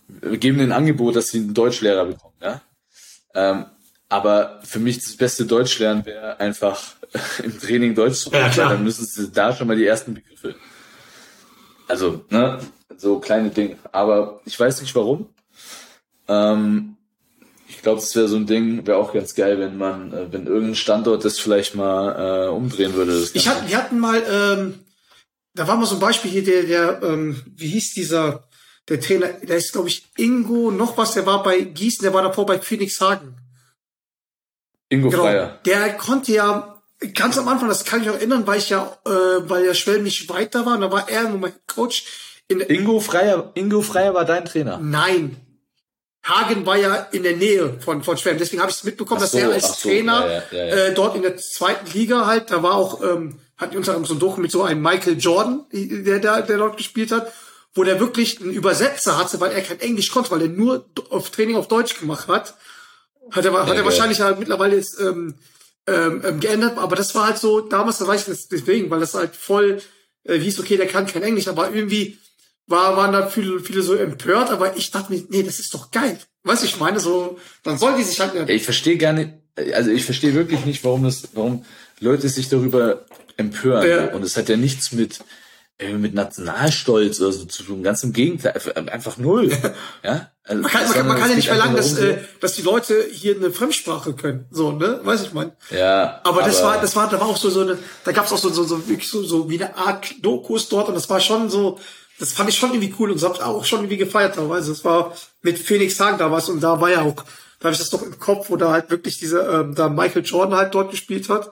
wir 0.07 0.37
geben 0.37 0.59
den 0.59 0.71
Angebot, 0.71 1.15
dass 1.15 1.29
sie 1.29 1.39
einen 1.39 1.53
Deutschlehrer 1.53 2.05
bekommen, 2.05 2.35
ja. 2.41 2.61
Ähm, 3.33 3.65
aber 4.13 4.59
für 4.63 4.77
mich 4.77 5.03
das 5.03 5.17
beste 5.17 5.47
Deutschlernen 5.47 6.05
wäre 6.05 6.39
einfach 6.39 6.79
im 7.43 7.59
Training 7.59 7.95
Deutsch 7.95 8.19
zu 8.19 8.29
Ja, 8.29 8.41
lernen, 8.41 8.57
weil 8.57 8.69
dann 8.69 8.83
müssen 8.83 9.07
sie 9.07 9.31
da 9.31 9.55
schon 9.55 9.65
mal 9.65 9.75
die 9.75 9.87
ersten 9.87 10.13
Begriffe. 10.13 10.53
Also, 11.87 12.23
ne, 12.29 12.59
so 12.95 13.17
kleine 13.17 13.49
Dinge. 13.49 13.75
Aber 13.91 14.39
ich 14.45 14.59
weiß 14.59 14.81
nicht 14.81 14.93
warum. 14.93 15.29
Ähm, 16.27 16.95
ich 17.67 17.81
glaube, 17.81 18.01
das 18.01 18.15
wäre 18.15 18.27
so 18.27 18.35
ein 18.35 18.45
Ding, 18.45 18.85
wäre 18.85 18.99
auch 18.99 19.13
ganz 19.13 19.33
geil, 19.33 19.57
wenn 19.57 19.79
man, 19.79 20.13
äh, 20.13 20.31
wenn 20.31 20.45
irgendein 20.45 20.75
Standort 20.75 21.25
das 21.25 21.39
vielleicht 21.39 21.73
mal 21.73 22.45
äh, 22.45 22.49
umdrehen 22.49 22.93
würde. 22.93 23.27
Ich 23.33 23.47
hatte, 23.47 23.67
wir 23.67 23.77
hatten 23.77 23.97
mal, 23.97 24.21
ähm, 24.29 24.79
da 25.55 25.67
war 25.67 25.75
mal 25.75 25.87
so 25.87 25.95
ein 25.95 26.01
Beispiel 26.01 26.29
hier, 26.29 26.43
der, 26.43 26.63
der, 26.63 27.01
ähm, 27.01 27.41
wie 27.47 27.69
hieß 27.69 27.95
dieser, 27.95 28.47
der 28.89 29.01
Trainer, 29.01 29.29
der 29.29 29.57
ist, 29.57 29.73
glaube 29.73 29.87
ich, 29.87 30.05
Ingo, 30.17 30.69
noch 30.69 30.99
was, 30.99 31.15
der 31.15 31.25
war 31.25 31.41
bei 31.41 31.61
Gießen, 31.61 32.03
der 32.03 32.13
war 32.13 32.21
davor 32.21 32.45
bei 32.45 32.59
Phoenix 32.59 33.01
Hagen. 33.01 33.39
Ingo 34.93 35.09
Genau. 35.09 35.23
Freier. 35.23 35.59
Der 35.65 35.93
konnte 35.93 36.31
ja 36.31 36.81
ganz 37.15 37.37
am 37.37 37.47
Anfang, 37.47 37.67
das 37.67 37.83
kann 37.83 38.01
ich 38.01 38.09
auch 38.09 38.15
erinnern, 38.15 38.45
weil 38.45 38.59
ich 38.59 38.69
ja, 38.69 38.97
äh, 39.05 39.09
weil 39.09 39.63
der 39.63 39.73
Schwell 39.73 40.01
nicht 40.01 40.29
weiter 40.29 40.65
war, 40.65 40.75
und 40.75 40.81
da 40.81 40.91
war 40.91 41.09
er 41.09 41.23
nur 41.29 41.39
mein 41.39 41.53
Coach. 41.67 42.05
In, 42.47 42.59
Ingo 42.61 42.99
Freier, 42.99 43.51
Ingo 43.55 43.81
Freier 43.81 44.13
war 44.13 44.25
dein 44.25 44.45
Trainer. 44.45 44.79
Nein. 44.81 45.37
Hagen 46.23 46.65
war 46.65 46.77
ja 46.77 46.95
in 47.11 47.23
der 47.23 47.35
Nähe 47.35 47.79
von, 47.81 48.01
von 48.03 48.17
Schwelm. 48.17 48.37
Deswegen 48.37 48.61
habe 48.61 48.71
ich 48.71 48.77
es 48.77 48.83
mitbekommen, 48.85 49.17
Ach 49.19 49.23
dass 49.23 49.31
so, 49.31 49.39
er 49.39 49.51
als 49.51 49.81
so, 49.81 49.89
Trainer 49.89 50.25
ja, 50.25 50.43
ja, 50.51 50.65
ja. 50.65 50.75
Äh, 50.75 50.93
dort 50.93 51.15
in 51.17 51.21
der 51.21 51.35
zweiten 51.35 51.91
Liga 51.91 52.25
halt, 52.25 52.49
da 52.49 52.63
war 52.63 52.75
auch, 52.75 53.01
ähm, 53.03 53.39
hat 53.57 53.75
unter 53.75 53.91
anderem 53.91 54.05
so 54.05 54.13
ein 54.13 54.19
Doku 54.19 54.39
mit 54.39 54.51
so 54.51 54.63
einem 54.63 54.81
Michael 54.81 55.17
Jordan, 55.17 55.65
der, 55.71 56.19
der, 56.19 56.41
der 56.43 56.57
dort 56.57 56.77
gespielt 56.77 57.11
hat, 57.11 57.31
wo 57.73 57.83
der 57.83 57.99
wirklich 57.99 58.39
einen 58.39 58.51
Übersetzer 58.51 59.17
hatte, 59.17 59.41
weil 59.41 59.51
er 59.51 59.61
kein 59.61 59.81
Englisch 59.81 60.11
konnte, 60.11 60.31
weil 60.31 60.43
er 60.43 60.47
nur 60.47 60.85
auf 61.09 61.29
Training 61.29 61.57
auf 61.57 61.67
Deutsch 61.67 61.99
gemacht 61.99 62.27
hat. 62.29 62.55
Hat 63.31 63.45
er, 63.45 63.53
hat 63.65 63.75
er 63.75 63.85
wahrscheinlich 63.85 64.21
halt 64.21 64.39
mittlerweile 64.39 64.75
jetzt 64.75 64.99
ähm, 64.99 65.35
ähm, 65.87 66.21
ähm, 66.25 66.39
geändert, 66.39 66.77
aber 66.77 66.95
das 66.95 67.13
war 67.15 67.27
halt 67.27 67.37
so, 67.37 67.61
damals, 67.61 67.97
da 67.97 68.07
weiß 68.07 68.21
ich 68.21 68.27
das 68.27 68.47
deswegen, 68.47 68.89
weil 68.89 68.99
das 68.99 69.13
halt 69.13 69.35
voll 69.35 69.81
äh, 70.23 70.37
hieß, 70.39 70.59
okay, 70.59 70.77
der 70.77 70.87
kann 70.87 71.07
kein 71.07 71.23
Englisch, 71.23 71.47
aber 71.47 71.73
irgendwie 71.73 72.17
war, 72.67 72.95
waren 72.95 73.11
da 73.11 73.27
viele, 73.27 73.59
viele 73.59 73.81
so 73.81 73.93
empört, 73.95 74.49
aber 74.49 74.77
ich 74.77 74.91
dachte 74.91 75.11
mir, 75.11 75.23
nee, 75.29 75.43
das 75.43 75.59
ist 75.59 75.73
doch 75.73 75.91
geil. 75.91 76.17
Weißt 76.43 76.63
du, 76.63 76.67
ich 76.67 76.79
meine, 76.79 76.99
so, 76.99 77.37
dann 77.63 77.77
soll 77.77 77.95
die 77.97 78.03
sich 78.03 78.19
halt, 78.19 78.49
Ich 78.49 78.63
verstehe 78.63 78.97
gar 78.97 79.13
nicht, 79.13 79.31
also 79.73 79.91
ich 79.91 80.05
verstehe 80.05 80.33
wirklich 80.33 80.65
nicht, 80.65 80.83
warum 80.83 81.03
das, 81.03 81.23
warum 81.33 81.65
Leute 81.99 82.27
sich 82.29 82.49
darüber 82.49 83.05
empören. 83.37 83.87
Ja. 83.87 84.13
Und 84.13 84.23
es 84.23 84.37
hat 84.37 84.49
ja 84.49 84.57
nichts 84.57 84.91
mit, 84.91 85.19
äh, 85.79 85.93
mit 85.93 86.13
Nationalstolz 86.13 87.19
oder 87.19 87.31
so 87.33 87.45
zu 87.45 87.63
tun. 87.63 87.83
Ganz 87.83 88.03
im 88.03 88.13
Gegenteil, 88.13 88.53
einfach- 88.53 88.75
einfach 88.75 89.17
null. 89.17 89.51
Ja? 90.03 90.31
Also, 90.45 90.61
Man 90.61 90.69
kann, 90.71 90.83
man 90.83 90.93
kann, 90.93 91.07
man 91.07 91.17
kann 91.17 91.29
ja 91.29 91.35
nicht 91.37 91.47
verlangen, 91.47 91.75
dass, 91.77 91.97
äh, 91.97 92.17
dass 92.41 92.53
die 92.53 92.63
Leute 92.63 93.05
hier 93.11 93.35
eine 93.35 93.51
Fremdsprache 93.51 94.13
können. 94.13 94.45
So, 94.51 94.73
ne? 94.73 94.99
Weiß 95.03 95.21
ich 95.23 95.29
so- 95.29 95.51
ja, 95.75 96.19
Aber, 96.25 96.41
das 96.43 96.61
war, 96.63 96.81
das 96.81 96.95
war, 96.97 97.09
da 97.09 97.19
war 97.19 97.27
auch 97.27 97.37
so, 97.37 97.49
so 97.49 97.61
eine, 97.61 97.77
da 98.03 98.11
gab's 98.11 98.31
auch 98.33 98.37
so, 98.37 98.49
so, 98.49 98.63
so, 98.65 98.87
wirklich 98.89 99.09
so, 99.09 99.23
so 99.23 99.49
wie 99.49 99.63
eine 99.63 99.77
Art 99.77 100.13
Dokus 100.21 100.67
dort 100.67 100.89
und 100.89 100.95
das 100.95 101.09
war 101.09 101.21
schon 101.21 101.49
so, 101.49 101.79
das 102.19 102.33
fand 102.33 102.49
ich 102.49 102.57
schon 102.57 102.71
irgendwie 102.73 102.93
cool 102.99 103.09
und 103.11 103.21
das 103.21 103.27
hab 103.29 103.35
ich 103.37 103.41
auch 103.41 103.63
schon 103.63 103.79
irgendwie 103.79 103.97
gefeiert 103.97 104.35
teilweise. 104.35 104.71
Das 104.71 104.83
war 104.83 105.13
mit 105.41 105.57
Phoenix 105.57 105.97
Hagen 105.99 106.17
da 106.17 106.29
was 106.29 106.49
und 106.49 106.61
da 106.61 106.79
war 106.81 106.89
ja 106.91 107.01
auch, 107.03 107.15
da 107.59 107.65
habe 107.67 107.73
ich 107.73 107.79
das 107.79 107.89
doch 107.89 108.01
im 108.01 108.19
Kopf, 108.19 108.49
wo 108.49 108.57
da 108.57 108.71
halt 108.71 108.89
wirklich 108.89 109.17
diese, 109.19 109.39
ähm, 109.43 109.73
da 109.75 109.87
Michael 109.87 110.23
Jordan 110.25 110.57
halt 110.57 110.75
dort 110.75 110.91
gespielt 110.91 111.29
hat. 111.29 111.51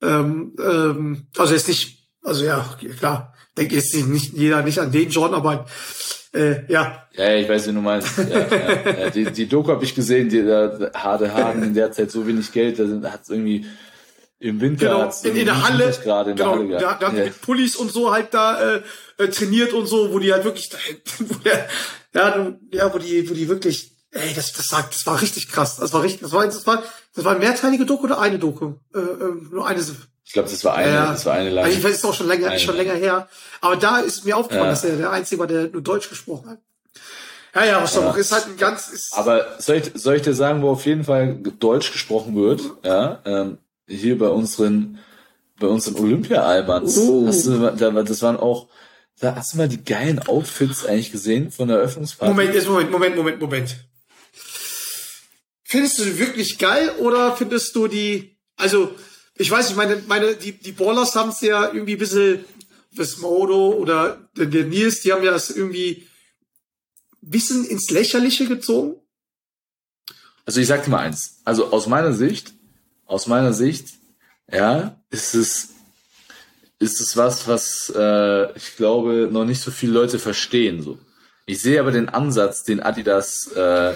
Ähm, 0.00 0.54
ähm, 0.60 1.26
also 1.36 1.54
jetzt 1.54 1.66
nicht, 1.66 2.06
also 2.22 2.44
ja, 2.44 2.64
klar, 3.00 3.34
denke 3.58 3.74
jetzt 3.76 3.94
nicht 3.94 4.32
jeder 4.34 4.62
nicht 4.62 4.78
an 4.78 4.92
den 4.92 5.10
Jordan, 5.10 5.36
aber 5.40 5.66
äh, 6.34 6.70
ja, 6.72 7.06
Ja, 7.14 7.34
ich 7.34 7.48
weiß, 7.48 7.68
wie 7.68 7.72
du 7.72 7.80
meinst. 7.80 8.18
Ja, 8.18 8.24
ja, 8.46 8.98
ja. 9.04 9.10
Die, 9.10 9.24
die 9.32 9.46
Doku 9.48 9.70
habe 9.70 9.84
ich 9.84 9.94
gesehen, 9.94 10.28
die, 10.28 10.42
da 10.44 10.90
hatte 10.94 11.32
Hagen 11.32 11.62
in 11.62 11.74
der 11.74 11.90
Zeit 11.92 12.10
so 12.10 12.26
wenig 12.26 12.52
Geld, 12.52 12.78
da 12.78 13.10
hat 13.12 13.22
es 13.22 13.30
irgendwie 13.30 13.66
im 14.40 14.60
Winter 14.60 14.86
Genau, 14.86 15.12
in, 15.24 15.36
in 15.40 15.46
der 15.46 15.62
Halle, 15.66 15.78
Minusgrade 15.86 16.30
in 16.30 16.36
der 16.36 16.46
genau, 16.46 16.58
Halle 16.58 16.68
da, 16.72 16.78
gehabt. 16.78 17.02
da 17.02 17.06
haben 17.08 17.16
Ja. 17.16 17.24
mit 17.24 17.40
Pullis 17.42 17.74
und 17.76 17.90
so 17.90 18.12
halt 18.12 18.32
da 18.34 18.74
äh, 18.76 18.82
äh, 19.18 19.28
trainiert 19.28 19.72
und 19.72 19.86
so, 19.86 20.12
wo 20.12 20.18
die 20.20 20.32
halt 20.32 20.44
wirklich, 20.44 20.70
wo 21.18 21.34
der, 21.38 21.66
ja, 22.14 22.52
ja, 22.72 22.94
wo 22.94 22.98
die, 22.98 23.28
wo 23.28 23.34
die 23.34 23.48
wirklich, 23.48 23.96
ey, 24.12 24.32
das, 24.36 24.52
das 24.52 24.70
war, 24.70 24.86
das 24.88 25.04
war 25.06 25.20
richtig 25.20 25.48
krass, 25.50 25.76
das 25.78 25.92
war 25.92 26.02
richtig, 26.02 26.20
das 26.20 26.32
war, 26.32 26.44
das 26.44 26.66
war, 26.66 26.82
das 27.14 27.24
war 27.24 27.32
eine 27.32 27.40
mehrteilige 27.40 27.84
Doku 27.84 28.04
oder 28.04 28.20
eine 28.20 28.38
Doku, 28.38 28.74
äh, 28.94 28.98
äh, 28.98 29.34
nur 29.50 29.66
eine. 29.66 29.80
Ich 30.28 30.34
glaube, 30.34 30.50
das 30.50 30.62
war 30.62 30.74
eine, 30.74 30.92
Ja. 30.92 31.12
das 31.12 31.24
war 31.24 31.32
eine 31.32 31.48
lange. 31.48 31.66
Also 31.68 31.78
ich 31.78 31.82
weiß, 31.84 31.96
ist 31.96 32.04
auch 32.04 32.12
schon 32.12 32.28
länger, 32.28 32.48
Eine 32.50 32.60
schon 32.60 32.76
länger 32.76 32.92
her. 32.92 33.28
Aber 33.62 33.76
da 33.76 34.00
ist 34.00 34.26
mir 34.26 34.36
aufgefallen, 34.36 34.66
Ja. 34.66 34.70
dass 34.72 34.84
er 34.84 34.96
der 34.96 35.10
Einzige 35.10 35.38
war, 35.38 35.46
der 35.46 35.68
nur 35.68 35.80
Deutsch 35.80 36.10
gesprochen 36.10 36.50
hat. 36.50 36.58
Ja, 37.54 37.64
ja, 37.64 37.86
soll 37.86 38.04
Ja. 38.04 38.12
ist 38.12 38.30
halt 38.30 38.44
ein 38.46 38.58
ganz, 38.58 38.88
ist, 38.88 39.14
Aber 39.14 39.56
soll 39.58 39.76
ich, 39.76 39.90
soll 39.94 40.16
ich 40.16 40.22
dir 40.22 40.34
sagen, 40.34 40.60
wo 40.60 40.68
auf 40.68 40.84
jeden 40.84 41.02
Fall 41.04 41.36
Deutsch 41.58 41.92
gesprochen 41.92 42.36
wird? 42.36 42.60
Ja, 42.84 43.22
ähm, 43.24 43.56
hier 43.88 44.18
bei 44.18 44.28
unseren, 44.28 44.98
bei 45.58 45.66
unseren 45.66 45.96
Olympia-Albans. 45.96 46.98
Oh. 46.98 47.30
Du, 47.30 47.70
da, 47.74 47.90
das 48.02 48.20
waren 48.20 48.36
auch, 48.36 48.68
da 49.20 49.34
hast 49.34 49.54
du 49.54 49.56
mal 49.56 49.66
die 49.68 49.82
geilen 49.82 50.18
Outfits 50.18 50.84
eigentlich 50.84 51.10
gesehen 51.10 51.50
von 51.50 51.68
der 51.68 51.78
Eröffnungsparty? 51.78 52.34
Moment, 52.34 52.54
jetzt 52.54 52.68
Moment, 52.68 52.90
Moment, 52.90 53.16
Moment, 53.16 53.40
Moment. 53.40 53.76
Findest 55.64 55.98
du 55.98 56.04
die 56.04 56.18
wirklich 56.18 56.58
geil 56.58 56.90
oder 56.98 57.34
findest 57.34 57.74
du 57.74 57.88
die, 57.88 58.36
also, 58.56 58.90
ich 59.38 59.50
weiß 59.50 59.68
nicht, 59.68 59.76
meine, 59.76 60.02
meine, 60.06 60.34
die, 60.34 60.52
die 60.52 60.72
Ballers 60.72 61.14
haben 61.14 61.30
es 61.30 61.40
ja 61.40 61.66
irgendwie 61.72 61.94
ein 61.94 61.98
bisschen, 61.98 62.44
das 62.92 63.18
Modo 63.18 63.70
oder 63.72 64.18
der, 64.36 64.46
der 64.46 64.64
Nils, 64.64 65.00
die 65.00 65.12
haben 65.12 65.22
ja 65.22 65.30
das 65.30 65.50
irgendwie 65.50 66.08
ein 67.22 67.30
bisschen 67.30 67.64
ins 67.64 67.90
Lächerliche 67.90 68.46
gezogen. 68.46 68.96
Also 70.44 70.60
ich 70.60 70.66
sag 70.66 70.84
dir 70.84 70.90
mal 70.90 71.00
eins. 71.00 71.40
Also 71.44 71.70
aus 71.72 71.86
meiner 71.86 72.12
Sicht, 72.12 72.54
aus 73.06 73.26
meiner 73.26 73.52
Sicht, 73.52 73.88
ja, 74.50 75.00
ist 75.10 75.34
es, 75.34 75.68
ist 76.78 77.00
es 77.00 77.16
was, 77.16 77.46
was 77.46 77.92
äh, 77.94 78.56
ich 78.56 78.76
glaube 78.76 79.28
noch 79.30 79.44
nicht 79.44 79.60
so 79.60 79.70
viele 79.70 79.92
Leute 79.92 80.18
verstehen. 80.18 80.82
So, 80.82 80.98
ich 81.46 81.60
sehe 81.60 81.80
aber 81.80 81.92
den 81.92 82.08
Ansatz, 82.08 82.64
den 82.64 82.80
Adidas 82.80 83.48
äh, 83.52 83.94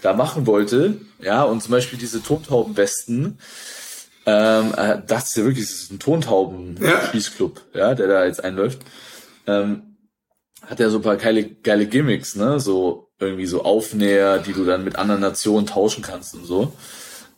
da 0.00 0.12
machen 0.14 0.46
wollte, 0.46 0.98
ja, 1.20 1.44
und 1.44 1.62
zum 1.62 1.72
Beispiel 1.72 1.98
diese 1.98 2.22
Tontaubenwesten. 2.22 3.38
Ähm, 4.24 4.72
äh, 4.76 5.02
das 5.06 5.28
ist 5.28 5.36
ja 5.36 5.44
wirklich, 5.44 5.66
das 5.66 5.74
ist 5.74 5.92
ein 5.92 5.98
Tontauben-Spießclub, 5.98 7.60
ja, 7.74 7.94
der 7.94 8.06
da 8.06 8.24
jetzt 8.24 8.44
einläuft. 8.44 8.80
Ähm, 9.46 9.96
hat 10.64 10.78
ja 10.78 10.90
so 10.90 10.98
ein 10.98 11.02
paar 11.02 11.16
geile, 11.16 11.44
geile 11.44 11.86
Gimmicks, 11.86 12.36
ne? 12.36 12.60
So 12.60 13.10
irgendwie 13.18 13.46
so 13.46 13.64
Aufnäher, 13.64 14.38
die 14.38 14.52
du 14.52 14.64
dann 14.64 14.84
mit 14.84 14.96
anderen 14.96 15.20
Nationen 15.20 15.66
tauschen 15.66 16.02
kannst 16.02 16.34
und 16.34 16.44
so. 16.44 16.72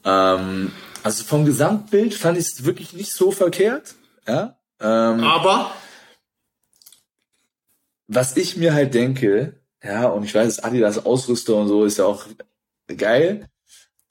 Ähm, 0.04 0.72
also 1.02 1.24
vom 1.24 1.44
Gesamtbild 1.44 2.14
fand 2.14 2.38
ich 2.38 2.46
es 2.46 2.64
wirklich 2.64 2.92
nicht 2.92 3.12
so 3.12 3.30
verkehrt. 3.30 3.94
Ja. 4.26 4.58
Ähm, 4.80 5.22
Aber, 5.22 5.70
was 8.06 8.36
ich 8.36 8.56
mir 8.56 8.74
halt 8.74 8.94
denke, 8.94 9.60
ja, 9.82 10.06
und 10.08 10.24
ich 10.24 10.34
weiß, 10.34 10.60
Adidas 10.64 11.04
Ausrüster 11.04 11.56
und 11.56 11.68
so 11.68 11.84
ist 11.84 11.98
ja 11.98 12.06
auch 12.06 12.26
geil. 12.96 13.48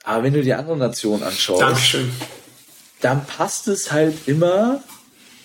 Aber 0.03 0.23
wenn 0.23 0.33
du 0.33 0.41
die 0.41 0.53
anderen 0.53 0.79
Nationen 0.79 1.23
anschaust, 1.23 1.61
Dankeschön. 1.61 2.11
Dann 3.03 3.25
passt 3.25 3.67
es 3.67 3.91
halt 3.91 4.27
immer, 4.27 4.81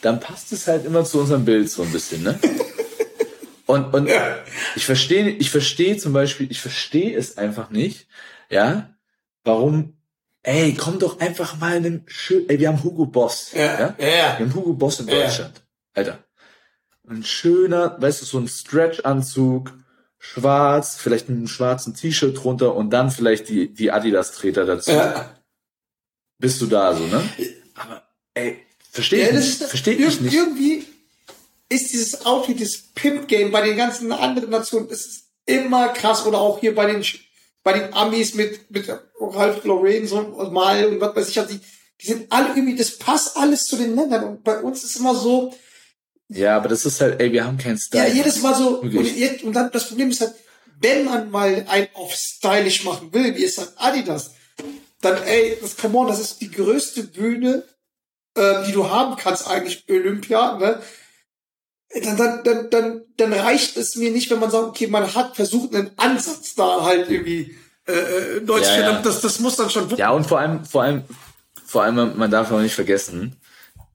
dann 0.03 0.21
passt 0.21 0.53
es 0.53 0.67
halt 0.67 0.85
immer 0.85 1.05
zu 1.05 1.21
unserem 1.21 1.45
Bild 1.45 1.71
so 1.71 1.83
ein 1.83 1.93
bisschen, 1.93 2.23
ne? 2.23 2.39
Und, 3.67 3.93
und 3.93 4.09
ich 4.77 4.87
verstehe, 4.87 5.29
ich 5.29 5.51
verstehe 5.51 5.99
zum 5.99 6.15
Beispiel, 6.15 6.51
ich 6.51 6.59
verstehe 6.59 7.15
es 7.15 7.37
einfach 7.37 7.69
nicht, 7.69 8.09
ja, 8.49 8.95
warum, 9.45 9.99
ey, 10.43 10.73
komm 10.73 10.99
doch 10.99 11.21
einfach 11.21 11.59
mal 11.59 11.77
in 11.77 11.83
den 11.83 12.05
schön, 12.07 12.49
ey, 12.49 12.59
wir 12.59 12.69
haben 12.69 12.83
Hugo 12.83 13.05
Boss, 13.05 13.51
ja, 13.53 13.95
wir 13.99 14.39
haben 14.39 14.55
Hugo 14.55 14.73
Boss 14.73 15.01
in 15.01 15.09
Ja. 15.09 15.17
Deutschland, 15.17 15.61
Alter. 15.93 16.25
Ein 17.07 17.23
schöner, 17.25 18.01
weißt 18.01 18.23
du, 18.23 18.25
so 18.25 18.39
ein 18.39 18.49
Stretch-Anzug, 18.49 19.75
schwarz, 20.19 20.97
vielleicht 20.97 21.29
einen 21.29 21.47
schwarzen 21.47 21.93
T-Shirt 21.93 22.43
drunter 22.43 22.75
und 22.75 22.89
dann 22.89 23.11
vielleicht 23.11 23.51
die, 23.51 23.75
die 23.75 23.93
Adidas-Treter 23.93 24.65
dazu 24.65 24.93
Ja. 24.93 25.38
Bist 26.39 26.61
du 26.61 26.67
da 26.67 26.95
so, 26.95 27.07
ne? 27.07 27.23
Aber 27.75 28.03
ey, 28.35 28.59
verstehe 28.91 29.25
Ja, 29.25 29.29
ich 29.31 29.35
nicht. 29.59 29.63
Verstehe 29.65 29.95
ich 29.95 30.21
nicht. 30.21 30.35
Irgendwie 30.35 30.85
ist 31.69 31.93
dieses 31.93 32.25
Outfit, 32.25 32.59
dieses 32.61 32.93
Pimp-Game 32.95 33.51
bei 33.51 33.63
den 33.63 33.77
ganzen 33.77 34.11
anderen 34.13 34.51
Nationen, 34.51 34.89
das 34.89 35.01
ist 35.07 35.25
immer 35.47 35.89
krass. 35.91 36.25
Oder 36.27 36.41
auch 36.41 36.61
hier 36.61 36.75
bei 36.75 36.87
den, 36.91 37.05
bei 37.63 37.79
den 37.79 37.93
Amis 37.93 38.35
mit, 38.35 38.71
mit 38.71 38.89
Ralph 39.21 39.65
Lauren 39.65 40.07
so 40.07 40.23
mal 40.51 40.85
und 40.87 41.01
was 41.01 41.15
weiß 41.15 41.29
ich, 41.29 41.39
also 41.39 41.55
die, 41.55 41.61
die 42.01 42.07
sind 42.07 42.33
alle 42.33 42.49
irgendwie, 42.51 42.77
das 42.77 42.97
passt 42.99 43.37
alles 43.37 43.65
zu 43.67 43.77
den 43.77 43.95
Ländern 43.97 44.25
und 44.25 44.45
bei 44.45 44.59
uns 44.61 44.85
ist 44.85 44.97
immer 44.97 45.15
so, 45.15 45.53
Ja, 46.29 46.57
aber 46.57 46.69
das 46.69 46.87
ist 46.87 47.01
halt, 47.01 47.21
ey, 47.21 47.33
wir 47.33 47.45
haben 47.45 47.59
keinen 47.59 47.77
ja, 47.77 48.03
Style. 48.05 48.15
jedes 48.15 48.41
Mal 48.41 48.55
so, 48.55 48.81
und, 48.81 49.43
und 49.43 49.53
dann 49.53 49.71
das 49.73 49.89
Problem 49.89 50.11
ist 50.11 50.21
halt, 50.21 50.35
wenn 50.81 51.05
man 51.05 51.31
mal 51.31 51.67
ein 51.69 51.89
auf 51.95 52.15
stylisch 52.15 52.85
machen 52.85 53.13
will, 53.13 53.35
wie 53.37 53.45
es 53.45 53.59
halt 53.59 53.73
Adidas, 53.77 54.31
dann, 55.01 55.23
ey, 55.25 55.57
das, 55.61 55.77
come 55.77 55.97
on, 55.99 56.09
das 56.09 56.21
ist 56.21 56.41
die 56.41 56.51
größte 56.51 57.05
Bühne, 57.05 57.65
äh, 58.35 58.65
die 58.67 58.73
du 58.73 58.89
haben 58.91 59.17
kannst 59.17 59.49
eigentlich, 59.49 59.85
Olympia, 59.89 60.59
ne? 60.59 60.81
Dann, 62.03 62.17
dann, 62.19 62.45
dann, 62.45 62.71
dann, 62.71 63.03
dann 63.17 63.33
reicht 63.33 63.77
es 63.79 63.97
mir 63.97 64.11
nicht, 64.11 64.31
wenn 64.31 64.41
man 64.41 64.51
sagt, 64.51 64.67
okay, 64.69 64.89
man 64.89 65.15
hat 65.15 65.37
versucht, 65.37 65.75
einen 65.75 65.91
Ansatz 65.97 66.55
da 66.55 66.83
halt 66.85 67.09
irgendwie, 67.11 67.57
äh, 67.87 67.93
äh, 67.93 68.41
Deutsch 68.43 68.67
Ja, 68.67 68.75
zu 68.75 68.81
ja. 68.83 69.01
das, 69.03 69.21
das 69.23 69.41
muss 69.41 69.57
dann 69.57 69.71
schon 69.71 69.89
Ja, 69.97 70.11
und 70.11 70.25
vor 70.27 70.39
allem, 70.39 70.65
vor 70.67 70.83
allem, 70.83 71.05
vor 71.65 71.83
allem, 71.85 71.95
man- 71.95 72.19
man 72.19 72.31
darf 72.31 72.53
auch 72.53 72.61
nicht 72.61 72.75
vergessen, 72.75 73.37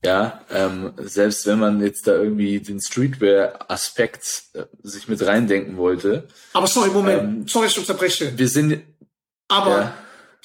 ja, 0.04 0.42
ähm, 0.50 0.94
selbst 0.98 1.46
wenn 1.46 1.60
man 1.60 1.82
jetzt 1.82 2.08
da 2.08 2.14
irgendwie 2.16 2.60
den 2.60 2.82
Streetwear-Aspekt 2.82 4.44
äh, 4.54 4.66
sich 4.82 5.08
mit 5.08 5.22
reindenken 5.26 5.78
wollte, 5.78 6.28
Aber 6.54 6.68
sorry, 6.68 6.90
Moment, 6.90 7.22
Ähm, 7.24 7.48
sorry, 7.48 7.68
ich 7.68 7.78
unterbreche. 7.78 8.36
wir 8.38 8.48
sind, 8.50 8.82
Aber 9.50 9.70
Ja. 9.70 9.94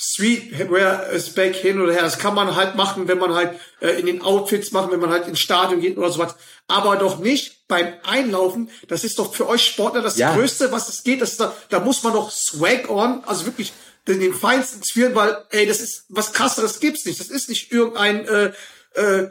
Streetwear 0.01 1.09
ist 1.09 1.35
back 1.35 1.57
hin 1.57 1.81
oder 1.81 1.93
her. 1.93 2.03
Das 2.03 2.21
kann 2.21 2.35
man 2.35 2.55
halt 2.55 2.77
machen, 2.77 3.09
wenn 3.09 3.19
man 3.19 3.35
halt 3.35 3.59
äh, 3.81 3.99
in 3.99 4.07
den 4.07 4.23
Outfits 4.23 4.71
machen, 4.71 4.93
wenn 4.93 5.01
man 5.01 5.11
halt 5.11 5.27
ins 5.27 5.41
Stadion 5.41 5.81
geht 5.81 5.99
oder 5.99 6.13
sowas. 6.13 6.37
Aber 6.69 6.97
doch 6.97 7.19
nicht 7.19 7.67
beim 7.67 7.95
Einlaufen. 8.05 8.71
Das 8.87 9.03
ist 9.03 9.19
doch 9.19 9.35
für 9.35 9.49
euch 9.49 9.67
Sportler 9.67 10.01
das 10.01 10.17
Ja. 10.17 10.37
Größte, 10.37 10.71
was 10.71 10.89
es 10.89 11.03
geht. 11.03 11.21
Das 11.21 11.33
ist 11.33 11.41
da, 11.41 11.53
da 11.71 11.81
muss 11.81 12.05
man 12.05 12.13
doch 12.13 12.31
Swag 12.31 12.89
on, 12.89 13.25
also 13.27 13.47
wirklich 13.47 13.73
den, 14.07 14.21
den 14.21 14.35
feinsten 14.35 14.83
Zwirn, 14.85 15.17
weil, 15.17 15.37
ey, 15.51 15.67
das 15.67 15.81
ist 15.81 16.05
was 16.09 16.33
krasseres 16.33 16.79
gibt's 16.79 17.05
nicht. 17.05 17.19
Das 17.19 17.29
ist 17.29 17.49
nicht 17.49 17.73
irgendein 17.73 18.25
äh, 18.29 18.53
äh, 18.95 19.31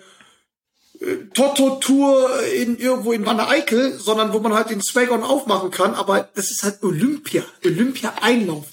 Toto-Tour 1.34 2.44
in 2.56 2.78
irgendwo 2.78 3.14
in 3.14 3.26
Wanne 3.26 3.48
Eickel, 3.48 3.98
sondern 3.98 4.34
wo 4.34 4.40
man 4.40 4.54
halt 4.54 4.70
den 4.70 4.82
Swag 4.82 5.12
on 5.12 5.24
aufmachen 5.24 5.72
kann. 5.72 5.96
Aber 5.96 6.28
das 6.36 6.52
ist 6.52 6.64
halt 6.64 6.84
Olympia. 6.84 7.44
Olympia-Einlauf. 7.64 8.66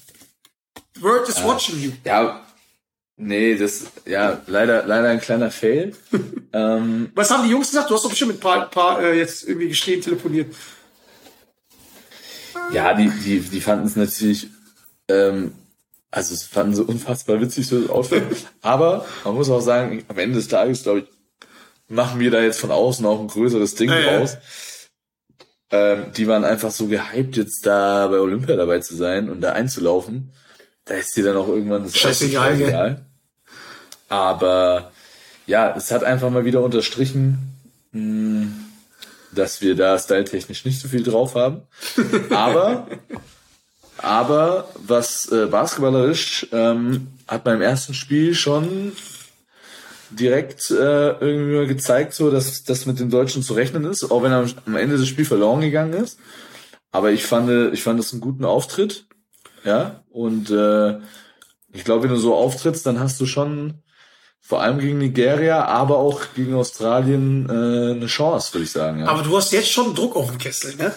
The 0.95 1.01
world 1.01 1.27
is 1.27 1.43
watching 1.43 1.79
you. 1.81 1.91
ja, 2.05 2.41
nee, 3.17 3.55
das, 3.57 3.85
ja, 4.05 4.41
leider, 4.47 4.85
leider 4.85 5.09
ein 5.09 5.19
kleiner 5.21 5.51
Fail. 5.51 5.93
ähm, 6.53 7.11
Was 7.15 7.31
haben 7.31 7.43
die 7.43 7.49
Jungs 7.51 7.69
gesagt? 7.69 7.89
Du 7.89 7.95
hast 7.95 8.03
doch 8.03 8.09
bestimmt 8.09 8.31
mit 8.31 8.37
ein 8.37 8.41
paar, 8.41 8.69
paar 8.69 9.01
äh, 9.01 9.17
jetzt 9.17 9.47
irgendwie 9.47 9.67
geschrieben, 9.69 10.01
telefoniert. 10.01 10.55
Ja, 12.71 12.93
die, 12.93 13.09
die, 13.09 13.39
die 13.39 13.61
fanden 13.61 13.87
es 13.87 13.95
natürlich, 13.95 14.47
ähm, 15.09 15.53
also 16.11 16.33
es 16.33 16.43
fanden 16.43 16.75
sie 16.75 16.83
unfassbar 16.83 17.41
witzig, 17.41 17.67
so 17.67 17.79
das 17.81 17.89
Outfit. 17.89 18.23
Aber 18.61 19.05
man 19.23 19.35
muss 19.35 19.49
auch 19.49 19.61
sagen, 19.61 20.03
am 20.07 20.17
Ende 20.17 20.35
des 20.35 20.47
Tages, 20.47 20.83
glaube 20.83 20.99
ich, 20.99 21.05
machen 21.87 22.19
wir 22.19 22.31
da 22.31 22.41
jetzt 22.41 22.59
von 22.59 22.71
außen 22.71 23.05
auch 23.05 23.19
ein 23.19 23.27
größeres 23.27 23.75
Ding 23.75 23.89
Ja, 23.89 23.99
ja. 23.99 24.17
draus. 24.19 24.37
Ähm, 25.71 26.05
die 26.15 26.27
waren 26.27 26.45
einfach 26.45 26.71
so 26.71 26.87
gehypt, 26.87 27.37
jetzt 27.37 27.65
da 27.65 28.07
bei 28.07 28.17
Olympia 28.19 28.55
dabei 28.55 28.79
zu 28.79 28.95
sein 28.95 29.29
und 29.29 29.41
da 29.41 29.51
einzulaufen. 29.51 30.31
Da 30.85 30.93
ist 30.93 31.15
dir 31.15 31.23
dann 31.23 31.37
auch 31.37 31.47
irgendwann 31.47 31.83
das 31.83 31.97
Scheißegal, 31.97 32.57
scheißegal. 32.57 33.05
Aber 34.07 34.91
ja, 35.47 35.75
es 35.75 35.91
hat 35.91 36.03
einfach 36.03 36.29
mal 36.29 36.45
wieder 36.45 36.61
unterstrichen, 36.61 37.37
mh, 37.91 38.47
dass 39.31 39.61
wir 39.61 39.75
da 39.75 39.97
styletechnisch 39.97 40.63
nicht 40.63 40.79
so 40.79 40.87
viel 40.87 41.03
drauf 41.03 41.35
haben. 41.35 41.61
Aber, 42.29 42.87
aber 43.97 44.69
was 44.75 45.31
äh, 45.31 45.47
basketballerisch 45.47 46.47
ähm, 46.51 47.07
hat 47.27 47.43
beim 47.43 47.61
ersten 47.61 47.93
Spiel 47.93 48.35
schon 48.35 48.93
direkt 50.11 50.69
äh, 50.69 51.11
irgendwie 51.19 51.55
mal 51.55 51.67
gezeigt, 51.67 52.13
so 52.13 52.29
dass 52.29 52.63
das 52.63 52.85
mit 52.85 52.99
den 52.99 53.09
Deutschen 53.09 53.41
zu 53.41 53.53
rechnen 53.53 53.85
ist, 53.85 54.03
auch 54.03 54.21
wenn 54.21 54.31
am, 54.31 54.51
am 54.65 54.75
Ende 54.75 54.97
das 54.97 55.07
Spiel 55.07 55.25
verloren 55.25 55.61
gegangen 55.61 55.93
ist. 55.93 56.19
Aber 56.91 57.11
ich 57.11 57.25
fand, 57.25 57.73
ich 57.73 57.83
fand 57.83 57.99
es 57.99 58.13
einen 58.13 58.21
guten 58.21 58.45
Auftritt, 58.45 59.05
ja. 59.65 60.03
Und 60.09 60.49
äh, 60.51 60.99
ich 61.73 61.83
glaube, 61.83 62.03
wenn 62.03 62.09
du 62.11 62.17
so 62.17 62.35
auftrittst, 62.35 62.85
dann 62.85 62.99
hast 62.99 63.19
du 63.19 63.25
schon 63.25 63.81
vor 64.39 64.61
allem 64.61 64.79
gegen 64.79 64.99
Nigeria, 64.99 65.65
aber 65.65 65.97
auch 65.97 66.21
gegen 66.35 66.53
Australien 66.53 67.49
äh, 67.49 67.95
eine 67.95 68.05
Chance, 68.05 68.53
würde 68.53 68.63
ich 68.65 68.71
sagen. 68.71 68.99
Ja. 69.01 69.07
Aber 69.07 69.23
du 69.23 69.35
hast 69.35 69.51
jetzt 69.51 69.71
schon 69.71 69.95
Druck 69.95 70.15
auf 70.15 70.29
dem 70.29 70.37
Kessel, 70.37 70.75
ne? 70.75 70.93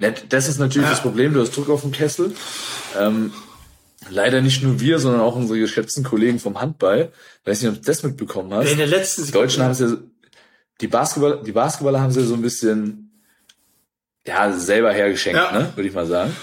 Ja, 0.00 0.10
Das 0.28 0.48
ist 0.48 0.58
natürlich 0.58 0.86
Ja. 0.88 0.92
das 0.94 1.02
Problem, 1.02 1.34
du 1.34 1.40
hast 1.40 1.54
Druck 1.56 1.68
auf 1.68 1.82
dem 1.82 1.92
Kessel. 1.92 2.32
Ähm, 2.98 3.32
leider 4.10 4.40
nicht 4.40 4.62
nur 4.62 4.80
wir, 4.80 4.98
sondern 4.98 5.20
auch 5.20 5.36
unsere 5.36 5.58
geschätzten 5.60 6.02
Kollegen 6.02 6.40
vom 6.40 6.60
Handball. 6.60 7.12
Weiß 7.44 7.60
nicht, 7.62 7.70
ob 7.70 7.76
du 7.76 7.82
das 7.82 8.02
mitbekommen 8.02 8.52
hast. 8.54 8.70
In 8.70 8.78
der 8.78 8.86
letzten 8.86 9.24
Die 9.26 9.32
Deutschen 9.32 9.62
haben 9.62 9.70
es 9.72 9.80
ja, 9.80 9.88
die 10.80 10.88
Basketballer, 10.88 11.42
die 11.42 11.52
Basketballer 11.52 12.00
haben 12.00 12.10
sie 12.10 12.20
ja 12.20 12.26
so 12.26 12.34
ein 12.34 12.42
bisschen, 12.42 13.22
ja, 14.26 14.50
selber 14.52 14.92
hergeschenkt, 14.92 15.38
Ja. 15.38 15.52
ne, 15.52 15.72
würde 15.76 15.88
ich 15.88 15.94
mal 15.94 16.06
sagen. 16.06 16.34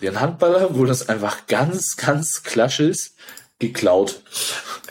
Den 0.00 0.20
Handballer 0.20 0.74
wurde 0.74 0.88
das 0.88 1.08
einfach 1.08 1.46
ganz, 1.46 1.96
ganz 1.96 2.42
klassisch 2.42 3.10
geklaut. 3.58 4.22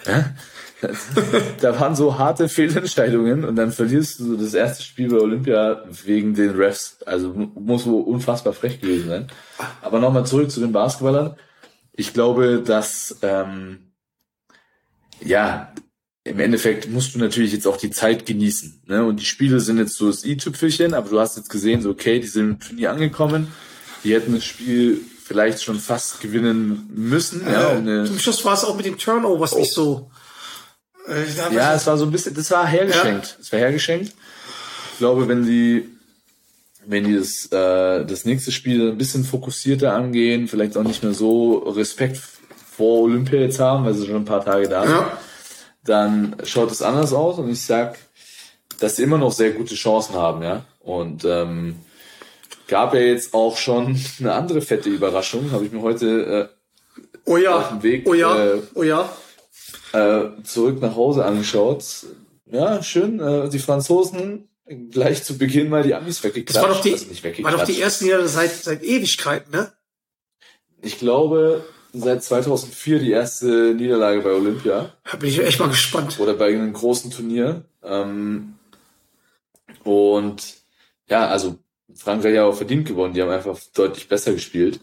Ja? 0.06 0.34
da 1.62 1.80
waren 1.80 1.96
so 1.96 2.20
harte 2.20 2.50
Fehlentscheidungen 2.50 3.46
und 3.46 3.56
dann 3.56 3.72
verlierst 3.72 4.20
du 4.20 4.38
das 4.38 4.54
erste 4.54 4.84
Spiel 4.84 5.10
bei 5.10 5.18
Olympia 5.18 5.84
wegen 6.06 6.36
den 6.36 6.52
Refs. 6.52 6.98
Also 7.06 7.30
mu- 7.30 7.50
muss 7.60 7.86
wohl 7.86 8.04
unfassbar 8.04 8.54
frech 8.54 8.80
gewesen 8.82 9.08
sein. 9.08 9.28
Aber 9.82 10.00
nochmal 10.00 10.26
zurück 10.26 10.52
zu 10.52 10.60
den 10.60 10.74
Basketballern. 10.74 11.36
Ich 11.94 12.14
glaube, 12.14 12.62
dass 12.64 13.18
ähm, 13.24 13.92
ja 15.24 15.74
im 16.24 16.40
Endeffekt 16.42 16.90
musst 16.90 17.16
du 17.16 17.20
natürlich 17.20 17.54
jetzt 17.54 17.66
auch 17.66 17.78
die 17.78 17.90
Zeit 17.90 18.26
genießen. 18.26 18.84
Ne? 18.86 19.04
Und 19.06 19.22
die 19.22 19.26
Spiele 19.26 19.62
sind 19.62 19.78
jetzt 19.78 19.96
so 19.96 20.08
das 20.08 20.26
i-Tüpfelchen, 20.26 20.94
aber 20.94 21.10
du 21.10 21.20
hast 21.20 21.38
jetzt 21.38 21.50
gesehen, 21.50 21.82
so 21.82 21.90
okay, 21.90 22.20
die 22.20 22.28
sind 22.28 22.50
im 22.50 22.60
Turnier 22.60 22.92
angekommen. 22.92 23.48
Die 24.04 24.14
hätten 24.14 24.34
das 24.34 24.46
Spiel 24.46 25.02
vielleicht 25.26 25.62
schon 25.64 25.80
fast 25.80 26.22
gewinnen 26.22 26.90
müssen. 26.94 27.46
ja, 27.46 27.70
um 27.70 27.78
eine, 27.80 28.06
Zum 28.06 28.20
Schluss 28.20 28.44
war 28.46 28.54
es 28.54 28.64
auch 28.64 28.76
mit 28.78 28.86
den 28.86 28.98
Turnovers 28.98 29.56
nicht 29.56 29.74
so. 29.74 30.10
Äh, 31.08 31.54
Ja, 31.54 31.74
es 31.74 31.86
war 31.88 31.98
so 31.98 32.06
ein 32.06 32.12
bisschen, 32.12 32.34
das 32.34 32.50
war 32.52 32.66
hergeschenkt. 32.66 33.38
Es 33.42 33.52
war 33.52 33.60
hergeschenkt. 33.60 34.14
Ich 34.94 34.98
glaube, 35.00 35.28
wenn 35.28 35.46
die, 35.46 35.90
wenn 36.86 37.04
die 37.04 37.18
das, 37.18 37.46
äh, 37.52 38.06
das 38.06 38.24
nächste 38.26 38.52
Spiel 38.52 38.92
ein 38.92 38.98
bisschen 38.98 39.24
fokussierter 39.26 39.94
angehen, 39.94 40.48
vielleicht 40.48 40.78
auch 40.78 40.84
nicht 40.84 41.04
mehr 41.04 41.14
so 41.14 41.58
Respekt 41.58 42.20
vor 42.76 43.02
Olympia 43.02 43.40
jetzt 43.42 43.60
haben, 43.60 43.86
weil 43.86 43.94
sie 43.96 44.06
schon 44.06 44.16
ein 44.18 44.26
paar 44.26 44.46
Tage 44.46 44.70
da 44.70 44.84
sind, 44.86 44.96
Ja. 44.96 45.18
dann 45.84 46.36
schaut 46.44 46.72
es 46.72 46.82
anders 46.82 47.12
aus 47.14 47.38
und 47.40 47.50
ich 47.50 47.62
sag, 47.62 47.98
dass 48.80 48.96
sie 48.96 49.04
immer 49.04 49.18
noch 49.18 49.32
sehr 49.32 49.52
gute 49.52 49.76
Chancen 49.76 50.16
haben, 50.16 50.42
ja. 50.44 50.64
Und 50.80 51.26
ähm, 51.26 51.76
gab 52.68 52.94
ja 52.94 53.00
jetzt 53.02 53.34
auch 53.34 53.58
schon 53.58 54.00
eine 54.20 54.34
andere 54.34 54.62
fette 54.62 54.90
Überraschung, 54.90 55.52
habe 55.52 55.66
ich 55.66 55.72
mir 55.72 55.82
heute 55.82 56.50
Oh 57.28 57.38
ja. 57.38 57.58
auf 57.58 57.70
dem 57.70 57.84
Weg, 57.84 58.08
oh 58.08 58.14
ja. 58.14 58.46
äh, 58.54 58.62
oh 58.74 58.84
ja. 58.84 59.10
äh, 59.92 60.30
zurück 60.44 60.82
nach 60.82 60.96
Hause 60.96 61.26
angeschaut. 61.26 61.84
Ja, 62.50 62.82
schön. 62.82 63.20
Äh, 63.20 63.50
die 63.50 63.60
Franzosen 63.60 64.48
gleich 64.92 65.24
zu 65.24 65.38
Beginn 65.38 65.70
mal 65.70 65.84
die 65.84 65.94
Amis 65.94 66.24
weggeklatscht. 66.24 66.56
Das 66.56 66.64
war 66.64 66.70
doch 66.74 66.82
die, 66.82 66.94
Also 66.94 67.08
nicht 67.08 67.44
war 67.44 67.52
doch 67.52 67.66
die 67.66 67.80
erste 67.80 68.06
Niederlage 68.06 68.30
seit, 68.30 68.52
seit 68.52 68.84
Ewigkeiten, 68.84 69.52
ne? 69.52 69.74
Ich 70.82 71.00
glaube, 71.00 71.66
seit 71.92 72.24
2004 72.24 73.00
die 73.00 73.12
erste 73.12 73.74
Niederlage 73.76 74.22
bei 74.22 74.32
Olympia 74.32 74.94
Da 75.10 75.18
bin 75.18 75.30
ich 75.30 75.40
echt 75.40 75.60
mal 75.60 75.70
gespannt. 75.70 76.20
oder 76.20 76.34
bei 76.34 76.48
einem 76.48 76.72
großen 76.72 77.12
Turnier. 77.12 77.66
Ähm, 77.84 78.56
und 79.84 80.56
ja, 81.10 81.28
also 81.28 81.58
Frankreich 81.98 82.38
hat 82.38 82.46
auch 82.46 82.56
verdient 82.56 82.88
gewonnen. 82.88 83.14
Die 83.14 83.22
haben 83.22 83.30
einfach 83.30 83.58
deutlich 83.76 84.08
besser 84.08 84.34
gespielt. 84.34 84.80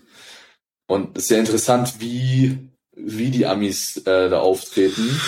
Und 0.86 1.16
es 1.16 1.24
ist 1.24 1.30
ja 1.30 1.38
interessant, 1.38 1.94
wie, 2.00 2.58
wie 2.94 3.30
die 3.30 3.46
Amis 3.46 3.96
äh, 3.98 4.28
da 4.28 4.40
auftreten, 4.40 5.20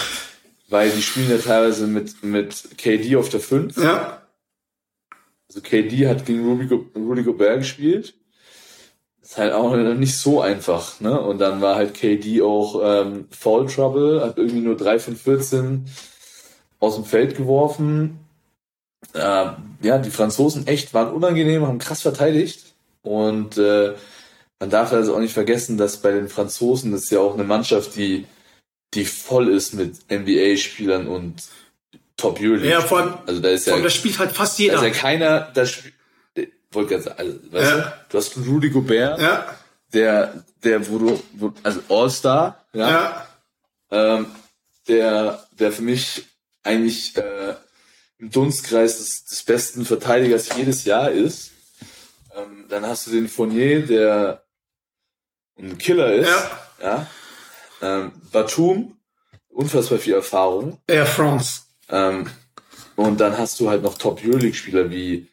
weil 0.69 0.91
die 0.91 1.03
spielen 1.03 1.31
ja 1.31 1.39
teilweise 1.39 1.87
mit, 1.87 2.23
mit 2.23 2.77
KD 2.77 3.17
auf 3.17 3.29
der 3.29 3.41
5. 3.41 3.77
Ja. 3.79 4.23
Also 5.49 5.61
KD 5.61 6.09
hat 6.09 6.27
gegen 6.27 6.47
Rudy, 6.47 6.67
Go 6.67 6.87
Rudy 6.95 7.23
Gobert 7.23 7.59
gespielt. 7.59 8.15
Ist 9.23 9.39
halt 9.39 9.53
auch 9.53 9.75
nicht 9.77 10.17
so 10.17 10.41
einfach, 10.41 11.01
ne? 11.01 11.21
Und 11.21 11.39
dann 11.39 11.61
war 11.61 11.75
halt 11.75 11.95
KD 11.95 12.43
auch 12.43 12.81
ähm, 12.83 13.27
Foul 13.31 13.67
Trouble, 13.67 14.21
hat 14.23 14.39
irgendwie 14.39 14.61
nur 14.61 14.77
3 14.77 15.01
von 15.01 15.17
14 15.17 15.87
aus 16.79 16.95
dem 16.95 17.05
Feld 17.05 17.37
geworfen. 17.37 18.26
Äh, 19.15 19.47
ja, 19.83 19.99
die 19.99 20.11
Franzosen 20.11 20.67
echt 20.67 20.95
waren 20.95 21.13
unangenehm, 21.13 21.67
haben 21.67 21.79
krass 21.79 22.03
verteidigt. 22.03 22.75
Und 23.03 23.57
äh, 23.59 23.95
man 24.59 24.71
darf 24.71 24.93
also 24.93 25.15
auch 25.15 25.21
nicht 25.21 25.35
vergessen, 25.35 25.77
dass 25.79 25.99
bei 25.99 26.11
den 26.13 26.29
Franzosen 26.29 26.93
das 26.93 27.05
ist 27.05 27.11
ja 27.13 27.21
auch 27.21 27.35
eine 27.35 27.45
Mannschaft, 27.45 27.97
die, 27.97 28.27
die 28.95 29.05
voll 29.05 29.49
ist 29.49 29.75
mit 29.75 29.97
NBA-Spielern 30.11 31.07
und 31.07 31.43
Top 32.17 32.39
Euroleague. 32.41 32.71
Ja, 32.71 32.81
vor 32.81 32.99
allem, 32.99 33.15
also 33.27 33.41
da 33.41 33.49
ist 33.51 33.67
ja 33.67 33.79
das 33.79 33.93
spielt 33.95 34.19
halt 34.19 34.33
fast 34.33 34.59
da 34.59 34.63
jeder. 34.63 34.77
ist 34.77 34.83
ja 34.83 34.91
keiner, 34.91 35.41
das 35.55 35.75
wollte 36.73 36.91
ganz, 36.95 37.07
also, 37.07 37.33
weißt 37.51 37.71
Ja. 37.71 37.77
du, 37.77 37.93
du 38.11 38.19
hast 38.19 38.37
Rudy 38.39 38.71
Gobert, 38.71 39.21
ja. 39.21 39.47
der, 39.93 40.45
der, 40.65 40.89
wo 40.89 40.99
du, 40.99 41.23
wo, 41.35 41.53
also 41.63 41.81
All-Star, 41.89 42.65
ja, 42.73 42.91
Ja. 42.91 43.27
ähm, 43.91 44.27
der, 44.89 45.45
der 45.59 45.73
für 45.73 45.83
mich 45.83 46.25
eigentlich 46.63 47.17
äh, 47.17 47.55
im 48.19 48.31
Dunstkreis 48.31 48.99
des, 48.99 49.25
des 49.25 49.43
besten 49.43 49.85
Verteidigers 49.85 50.57
jedes 50.57 50.85
Jahr 50.85 51.11
ist. 51.11 51.53
Ähm, 52.35 52.67
dann 52.69 52.87
hast 52.87 53.07
du 53.07 53.11
den 53.13 53.29
Fournier, 53.29 53.87
der 53.87 54.45
ein 55.59 55.79
Killer 55.79 56.13
ist. 56.15 56.29
Ja. 56.29 56.61
ja. 56.83 57.07
Ähm, 57.83 58.13
Batum, 58.33 58.99
unfassbar 59.49 59.99
viel 59.99 60.15
Erfahrung. 60.15 60.79
Air 60.87 61.07
France. 61.07 61.63
Ähm, 61.89 62.29
und 62.97 63.21
dann 63.21 63.37
hast 63.37 63.61
du 63.61 63.69
halt 63.69 63.83
noch 63.83 63.99
Top 63.99 64.23
Euroleague-Spieler 64.25 64.91
wie 64.91 65.29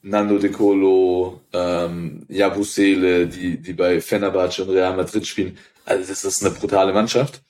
Nando 0.00 0.38
De 0.38 0.50
Colo, 0.50 1.40
ähm, 1.52 2.24
Jabusele, 2.28 3.28
die, 3.28 3.58
die 3.58 3.72
bei 3.72 4.00
Fenerbahce 4.00 4.64
und 4.64 4.70
Real 4.70 4.96
Madrid 4.96 5.26
spielen. 5.26 5.58
Also 5.84 6.08
das 6.08 6.24
ist 6.24 6.44
eine 6.44 6.54
brutale 6.54 6.92
Mannschaft. 6.92 7.42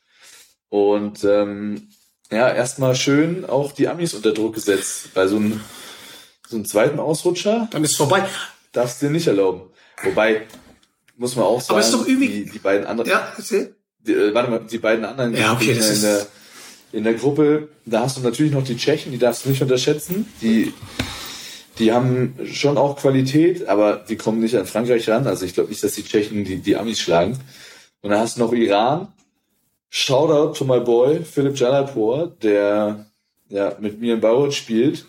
Und 0.69 1.25
ähm, 1.25 1.89
ja, 2.33 2.53
erstmal 2.53 2.95
schön 2.97 3.45
auch 3.45 3.73
die 3.73 3.89
Amis 3.89 4.15
unter 4.15 4.33
Druck 4.33 4.55
gesetzt. 4.55 5.13
Bei 5.15 5.27
so 5.27 5.37
einem, 5.37 5.61
so 6.49 6.57
einem 6.57 6.65
zweiten 6.65 6.99
Ausrutscher 6.99 7.69
Dann 7.71 7.85
ist 7.85 7.97
vorbei. 7.97 8.25
darfst 8.73 9.01
du 9.03 9.07
dir 9.07 9.13
nicht 9.13 9.27
erlauben. 9.27 9.63
Wobei, 10.03 10.43
muss 11.17 11.37
man 11.37 11.45
auch 11.45 11.61
sagen, 11.61 11.73
Aber 11.73 11.81
ist 11.81 11.93
doch 11.95 12.05
die, 12.07 12.51
die 12.51 12.59
beiden 12.59 12.87
anderen, 12.87 13.09
Ja, 13.11 13.33
erzähl. 13.37 13.77
die, 14.01 14.13
äh, 14.13 14.35
warte 14.35 14.51
mal, 14.51 14.61
die 14.71 14.79
beiden 14.79 15.05
anderen 15.05 15.37
Ja, 15.37 15.53
okay, 15.53 15.75
das 15.75 15.87
in, 15.89 15.93
ist- 15.93 16.03
der, 16.05 16.27
in 16.93 17.05
der 17.05 17.15
Gruppe, 17.15 17.69
da 17.87 18.01
hast 18.01 18.17
du 18.17 18.21
natürlich 18.23 18.53
noch 18.53 18.65
die 18.65 18.77
Tschechen, 18.77 19.13
die 19.13 19.19
darfst 19.19 19.45
du 19.45 19.51
nicht 19.51 19.63
unterschätzen. 19.63 20.27
Die, 20.43 20.73
die 21.79 21.93
haben 21.93 22.35
schon 22.53 22.77
auch 22.77 22.97
Qualität, 22.99 23.67
aber 23.69 24.05
die 24.09 24.17
kommen 24.17 24.41
nicht 24.41 24.57
an 24.57 24.67
Frankreich 24.67 25.09
ran. 25.09 25.27
Also 25.27 25.47
ich 25.47 25.55
glaube 25.55 25.71
nicht, 25.71 25.83
dass 25.83 25.93
die 25.95 26.03
Tschechen 26.05 26.45
die, 26.45 26.57
die 26.59 26.77
Amis 26.77 27.01
schlagen. 27.01 27.39
Und 28.03 28.11
dann 28.11 28.19
hast 28.21 28.37
du 28.37 28.41
noch 28.43 28.53
Iran. 28.53 29.09
Shoutout 29.95 30.55
to 30.57 30.65
my 30.65 30.81
boy, 30.81 31.23
Philipp 31.23 31.55
Jalapur, 31.55 32.35
der 32.43 33.05
ja 33.51 33.77
mit 33.79 34.01
mir 34.01 34.15
in 34.15 34.21
Bayreuth 34.23 34.55
spielt. 34.55 35.05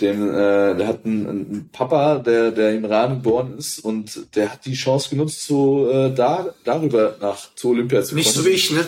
Den, 0.00 0.28
äh, 0.28 0.76
der 0.76 0.86
hat 0.86 1.04
einen, 1.04 1.28
einen 1.28 1.70
Papa, 1.72 2.18
der, 2.18 2.52
der 2.52 2.72
im 2.74 2.84
Iran 2.84 3.16
geboren 3.16 3.58
ist 3.58 3.80
und 3.80 4.36
der 4.36 4.52
hat 4.52 4.64
die 4.64 4.74
Chance 4.74 5.10
genutzt, 5.10 5.44
so 5.44 5.90
äh, 5.90 6.14
da, 6.14 6.54
darüber 6.62 7.16
nach 7.20 7.52
zu 7.56 7.70
Olympia 7.70 8.04
zu 8.04 8.14
Nicht 8.14 8.32
kommen. 8.32 8.44
so 8.44 8.48
wie 8.48 8.54
ich, 8.54 8.70
ne? 8.70 8.86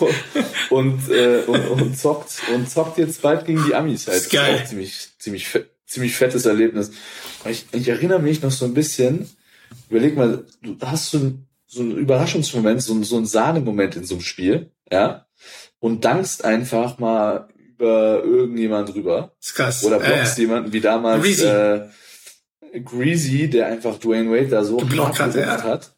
und, 0.70 1.10
äh, 1.10 1.42
und, 1.46 1.68
und 1.68 1.98
zockt 1.98 2.40
und 2.54 2.70
zockt 2.70 2.96
jetzt 2.96 3.20
bald 3.20 3.44
gegen 3.44 3.62
die 3.66 3.74
Amis 3.74 4.06
halt. 4.06 4.16
Ist 4.16 4.30
geil. 4.30 4.60
auch 4.62 4.64
ziemlich, 4.66 5.08
ziemlich, 5.18 5.46
ziemlich 5.86 6.16
fettes 6.16 6.46
Erlebnis. 6.46 6.92
Ich, 7.44 7.66
ich 7.72 7.88
erinnere 7.88 8.20
mich 8.20 8.40
noch 8.40 8.50
so 8.50 8.64
ein 8.64 8.72
bisschen, 8.72 9.28
überleg 9.90 10.16
mal, 10.16 10.46
du 10.62 10.78
hast 10.80 11.10
so 11.10 11.18
ein 11.18 11.49
so 11.72 11.82
einen 11.82 11.96
Überraschungsmoment, 11.96 12.82
so, 12.82 12.92
ein- 12.94 13.04
so 13.04 13.16
einen 13.16 13.26
Sahnemoment 13.26 13.94
in 13.96 14.04
so 14.04 14.14
einem 14.16 14.22
Spiel, 14.22 14.72
ja, 14.90 15.26
und 15.78 16.04
dankst 16.04 16.44
einfach 16.44 16.98
mal 16.98 17.48
über 17.56 18.22
irgendjemand 18.24 18.92
drüber. 18.92 19.32
Ist 19.40 19.54
krass. 19.54 19.84
Oder 19.84 19.96
Äh, 20.02 20.06
blockst 20.14 20.36
jemanden 20.38 20.72
wie 20.72 20.80
damals 20.80 21.22
Greasy. 21.22 21.44
äh, 21.46 21.88
Greasy, 22.84 23.48
der 23.48 23.66
einfach 23.68 23.98
Dwayne 23.98 24.30
Wade 24.30 24.48
da 24.48 24.64
so 24.64 24.76
Geblockt 24.78 25.18
hat, 25.20 25.34
ja. 25.34 25.62
hat. 25.62 25.94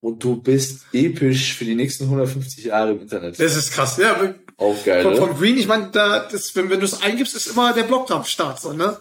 Und 0.00 0.22
du 0.22 0.36
bist 0.42 0.82
episch 0.92 1.54
für 1.54 1.64
die 1.64 1.74
nächsten 1.74 2.04
150 2.04 2.66
Jahre 2.66 2.92
im 2.92 3.00
Internet. 3.00 3.40
Das 3.40 3.56
ist 3.56 3.72
krass. 3.72 3.96
Ja, 3.96 4.34
Auch 4.58 4.84
geil, 4.84 5.02
von, 5.02 5.16
von 5.16 5.34
Green, 5.38 5.56
ich 5.56 5.66
meine, 5.66 5.88
da, 5.90 6.28
das, 6.30 6.54
wenn, 6.54 6.68
wenn 6.70 6.78
du 6.78 6.84
es 6.84 7.00
eingibst, 7.02 7.34
ist 7.34 7.46
immer 7.46 7.72
der 7.72 7.84
Block 7.84 8.10
am 8.10 8.24
Start, 8.24 8.60
so, 8.60 8.72
ne? 8.74 8.98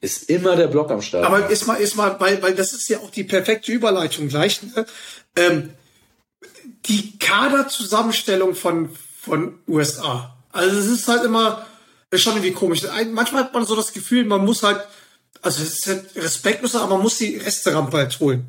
Ist 0.00 0.28
immer 0.28 0.56
der 0.56 0.66
Block 0.66 0.90
am 0.90 1.00
Start. 1.00 1.24
Aber 1.24 1.48
ist 1.48 1.66
mal, 1.66 1.76
ist 1.76 1.96
mal, 1.96 2.20
weil, 2.20 2.42
weil 2.42 2.54
das 2.54 2.72
ist 2.72 2.88
ja 2.88 2.98
auch 2.98 3.10
die 3.10 3.24
perfekte 3.24 3.72
Überleitung 3.72 4.28
gleich, 4.28 4.62
ne? 4.62 4.86
Ähm, 5.36 5.70
die 6.86 7.18
Kaderzusammenstellung 7.18 8.54
von, 8.54 8.90
von 9.20 9.58
USA. 9.66 10.36
Also 10.52 10.78
es 10.78 10.86
ist 10.86 11.08
halt 11.08 11.24
immer, 11.24 11.66
ist 12.10 12.22
schon 12.22 12.34
irgendwie 12.34 12.52
komisch. 12.52 12.82
Manchmal 13.12 13.44
hat 13.44 13.54
man 13.54 13.64
so 13.64 13.74
das 13.74 13.92
Gefühl, 13.92 14.24
man 14.24 14.44
muss 14.44 14.62
halt, 14.62 14.80
also 15.42 15.62
es 15.62 15.78
ist 15.78 15.86
halt 15.86 16.04
respektlos, 16.16 16.74
aber 16.74 16.94
man 16.94 17.02
muss 17.02 17.18
die 17.18 17.36
Resterampe 17.36 17.96
halt 17.96 18.18
holen. 18.20 18.46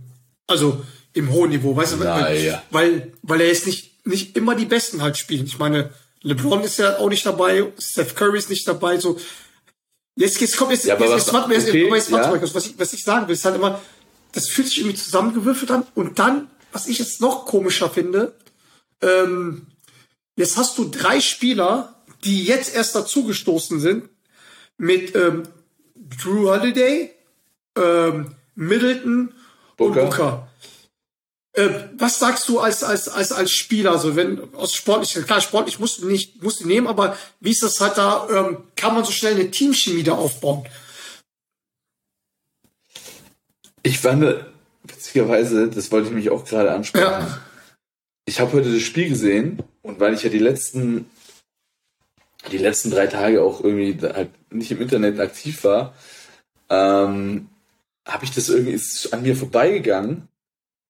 Also 0.47 0.83
im 1.13 1.31
hohen 1.31 1.49
Niveau, 1.49 1.75
weißt 1.75 1.93
du? 1.93 1.97
Na, 1.97 2.21
weil, 2.21 2.43
ja. 2.43 2.63
weil, 2.69 3.13
weil 3.23 3.41
er 3.41 3.47
jetzt 3.47 3.65
nicht, 3.65 4.05
nicht 4.05 4.37
immer 4.37 4.55
die 4.55 4.65
Besten 4.65 5.01
halt 5.01 5.17
spielen. 5.17 5.45
Ich 5.45 5.57
meine, 5.57 5.91
LeBron 6.21 6.63
ist 6.63 6.77
ja 6.77 6.97
auch 6.97 7.09
nicht 7.09 7.25
dabei, 7.25 7.65
Steph 7.79 8.15
Curry 8.15 8.37
ist 8.37 8.49
nicht 8.49 8.67
dabei, 8.67 8.97
so. 8.97 9.19
Jetzt, 10.17 10.41
jetzt 10.41 10.57
kommt 10.57 10.71
jetzt, 10.71 10.85
Ja, 10.85 10.95
aber 10.95 11.05
jetzt, 11.05 11.13
was- 11.13 11.23
jetzt, 11.25 11.33
warte 11.33 11.53
jetzt, 11.53 11.69
okay, 11.69 11.89
jetzt, 11.95 12.11
warte 12.11 12.35
ja. 12.37 12.53
was 12.55 12.65
ich, 12.65 12.79
was 12.79 12.93
ich 12.93 13.03
sagen 13.03 13.27
will, 13.27 13.33
ist 13.35 13.45
halt 13.45 13.55
immer, 13.55 13.79
das 14.33 14.49
fühlt 14.49 14.67
sich 14.67 14.79
irgendwie 14.79 14.97
zusammengewürfelt 14.97 15.69
an 15.71 15.85
und 15.95 16.17
dann, 16.19 16.49
was 16.71 16.87
ich 16.87 16.97
jetzt 16.99 17.21
noch 17.21 17.45
komischer 17.45 17.89
finde, 17.89 18.35
ähm, 19.01 19.67
jetzt 20.35 20.57
hast 20.57 20.77
du 20.79 20.85
drei 20.89 21.19
Spieler, 21.21 22.03
die 22.23 22.43
jetzt 22.43 22.73
erst 22.75 22.95
dazugestoßen 22.95 23.79
sind, 23.79 24.09
mit 24.77 25.15
ähm, 25.15 25.43
Drew 25.95 26.49
Holiday, 26.49 27.11
ähm, 27.77 28.35
Middleton 28.55 29.33
Booker. 29.77 30.01
und 30.03 30.09
Booker. 30.09 30.47
Äh, 31.57 31.89
was 31.97 32.19
sagst 32.19 32.47
du 32.49 32.59
als, 32.59 32.83
als, 32.83 33.09
als, 33.09 33.31
als 33.31 33.51
Spieler, 33.51 33.97
so 33.97 34.15
wenn 34.15 34.53
aus 34.53 34.75
sportlich, 34.75 35.25
klar, 35.25 35.41
sportlich 35.41 35.79
musst 35.79 36.03
du 36.03 36.07
nicht, 36.07 36.43
musst 36.43 36.61
du 36.61 36.67
nehmen, 36.67 36.85
aber 36.85 37.17
wie 37.39 37.49
ist 37.49 37.63
das 37.63 37.81
halt 37.81 37.97
da, 37.97 38.27
ähm, 38.29 38.65
kann 38.75 38.93
man 38.93 39.03
so 39.03 39.11
schnell 39.11 39.33
eine 39.33 39.49
Teamchemie 39.49 40.03
da 40.03 40.11
aufbauen? 40.11 40.67
Ich 43.81 43.97
fand, 43.97 44.23
witzigerweise, 44.83 45.67
das 45.67 45.91
wollte 45.91 46.09
ich 46.09 46.13
mich 46.13 46.29
auch 46.29 46.45
gerade 46.45 46.71
ansprechen. 46.71 47.05
Ja. 47.05 47.41
Ich 48.25 48.39
habe 48.39 48.53
heute 48.53 48.71
das 48.71 48.83
Spiel 48.83 49.09
gesehen 49.09 49.63
und 49.81 49.99
weil 49.99 50.13
ich 50.13 50.21
ja 50.21 50.29
die 50.29 50.37
letzten, 50.37 51.09
die 52.51 52.59
letzten 52.59 52.91
drei 52.91 53.07
Tage 53.07 53.41
auch 53.41 53.63
irgendwie 53.63 53.97
halt 54.05 54.29
nicht 54.53 54.69
im 54.69 54.81
Internet 54.81 55.19
aktiv 55.19 55.63
war, 55.63 55.95
ähm, 56.69 57.49
habe 58.07 58.25
ich 58.25 58.31
das 58.31 58.49
irgendwie 58.49 58.73
ist 58.73 59.11
an 59.11 59.23
mir 59.23 59.35
vorbeigegangen. 59.35 60.27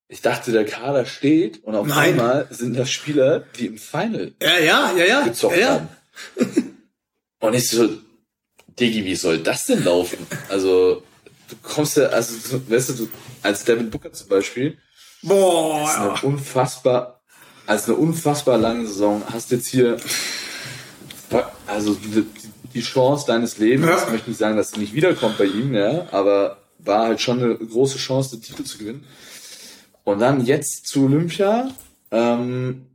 Ich 0.09 0.21
dachte, 0.21 0.51
der 0.53 0.63
Kader 0.65 1.05
steht 1.05 1.63
und 1.65 1.75
auf 1.75 1.85
Nein. 1.87 2.11
einmal 2.11 2.47
sind 2.49 2.77
das 2.77 2.89
Spieler, 2.89 3.43
die 3.59 3.65
im 3.65 3.77
Final 3.77 4.33
Ja, 4.41 4.57
ja, 4.59 4.91
ja, 4.95 5.05
ja. 5.05 5.21
gezockt 5.23 5.57
ja, 5.57 5.61
ja. 5.61 5.69
haben. 5.73 5.89
Und 7.39 7.53
ich 7.53 7.69
so, 7.69 7.89
Diggi, 8.79 9.03
wie 9.03 9.15
soll 9.15 9.39
das 9.39 9.65
denn 9.65 9.83
laufen? 9.83 10.17
Also, 10.49 11.03
du 11.49 11.55
kommst 11.61 11.97
ja, 11.97 12.05
also, 12.07 12.61
weißt 12.69 12.89
du, 12.89 12.93
du, 12.93 13.09
als 13.43 13.65
Devin 13.65 13.89
Booker 13.89 14.13
zum 14.13 14.29
Beispiel, 14.29 14.77
Boah, 15.23 15.83
ist 15.89 15.95
ja. 15.97 16.13
eine 16.13 16.21
unfassbar, 16.21 17.21
also 17.65 17.93
eine 17.93 18.01
unfassbar 18.01 18.57
lange 18.57 18.87
Saison, 18.87 19.23
hast 19.29 19.51
jetzt 19.51 19.67
hier, 19.67 19.97
also 21.65 21.95
die, 21.95 22.25
die 22.73 22.81
Chance 22.81 23.25
deines 23.27 23.57
Lebens, 23.57 23.87
Ja. 23.87 24.03
ich 24.05 24.09
möchte 24.11 24.29
nicht 24.29 24.39
sagen, 24.39 24.55
dass 24.57 24.71
sie 24.71 24.79
nicht 24.79 24.93
wiederkommt 24.93 25.37
bei 25.37 25.45
ihm, 25.45 25.73
ja, 25.73 26.07
aber 26.11 26.59
war 26.79 27.07
halt 27.07 27.19
schon 27.19 27.43
eine 27.43 27.55
große 27.57 27.97
Chance, 27.97 28.37
den 28.37 28.41
Titel 28.43 28.63
zu 28.63 28.77
gewinnen. 28.77 29.03
Und 30.07 30.19
dann 30.19 30.45
jetzt 30.45 30.87
zu 30.87 31.03
Olympia, 31.03 31.69
ähm, 32.11 32.85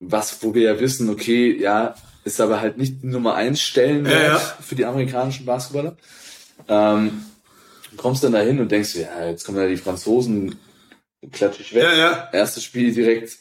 was, 0.00 0.42
wo 0.42 0.52
wir 0.52 0.62
ja 0.62 0.80
wissen, 0.80 1.08
okay, 1.08 1.56
ja, 1.56 1.94
ist 2.24 2.40
aber 2.40 2.60
halt 2.60 2.76
nicht 2.76 3.04
die 3.04 3.06
Nummer 3.06 3.36
eins 3.36 3.60
Stellenwert 3.60 4.20
Ja, 4.20 4.32
ja. 4.32 4.38
für 4.38 4.74
die 4.74 4.84
amerikanischen 4.84 5.46
Basketballer. 5.46 5.96
Ähm, 6.66 7.22
du 7.92 7.96
kommst 7.96 8.24
dann 8.24 8.32
dahin 8.32 8.58
und 8.58 8.72
denkst, 8.72 8.96
ja, 8.96 9.28
jetzt 9.28 9.44
kommen 9.44 9.58
ja 9.58 9.68
die 9.68 9.76
Franzosen, 9.76 10.58
klatsch 11.30 11.60
ich 11.60 11.72
weg. 11.72 11.84
Ja, 11.84 11.94
ja. 11.94 12.28
Erstes 12.32 12.64
Spiel 12.64 12.92
direkt 12.92 13.38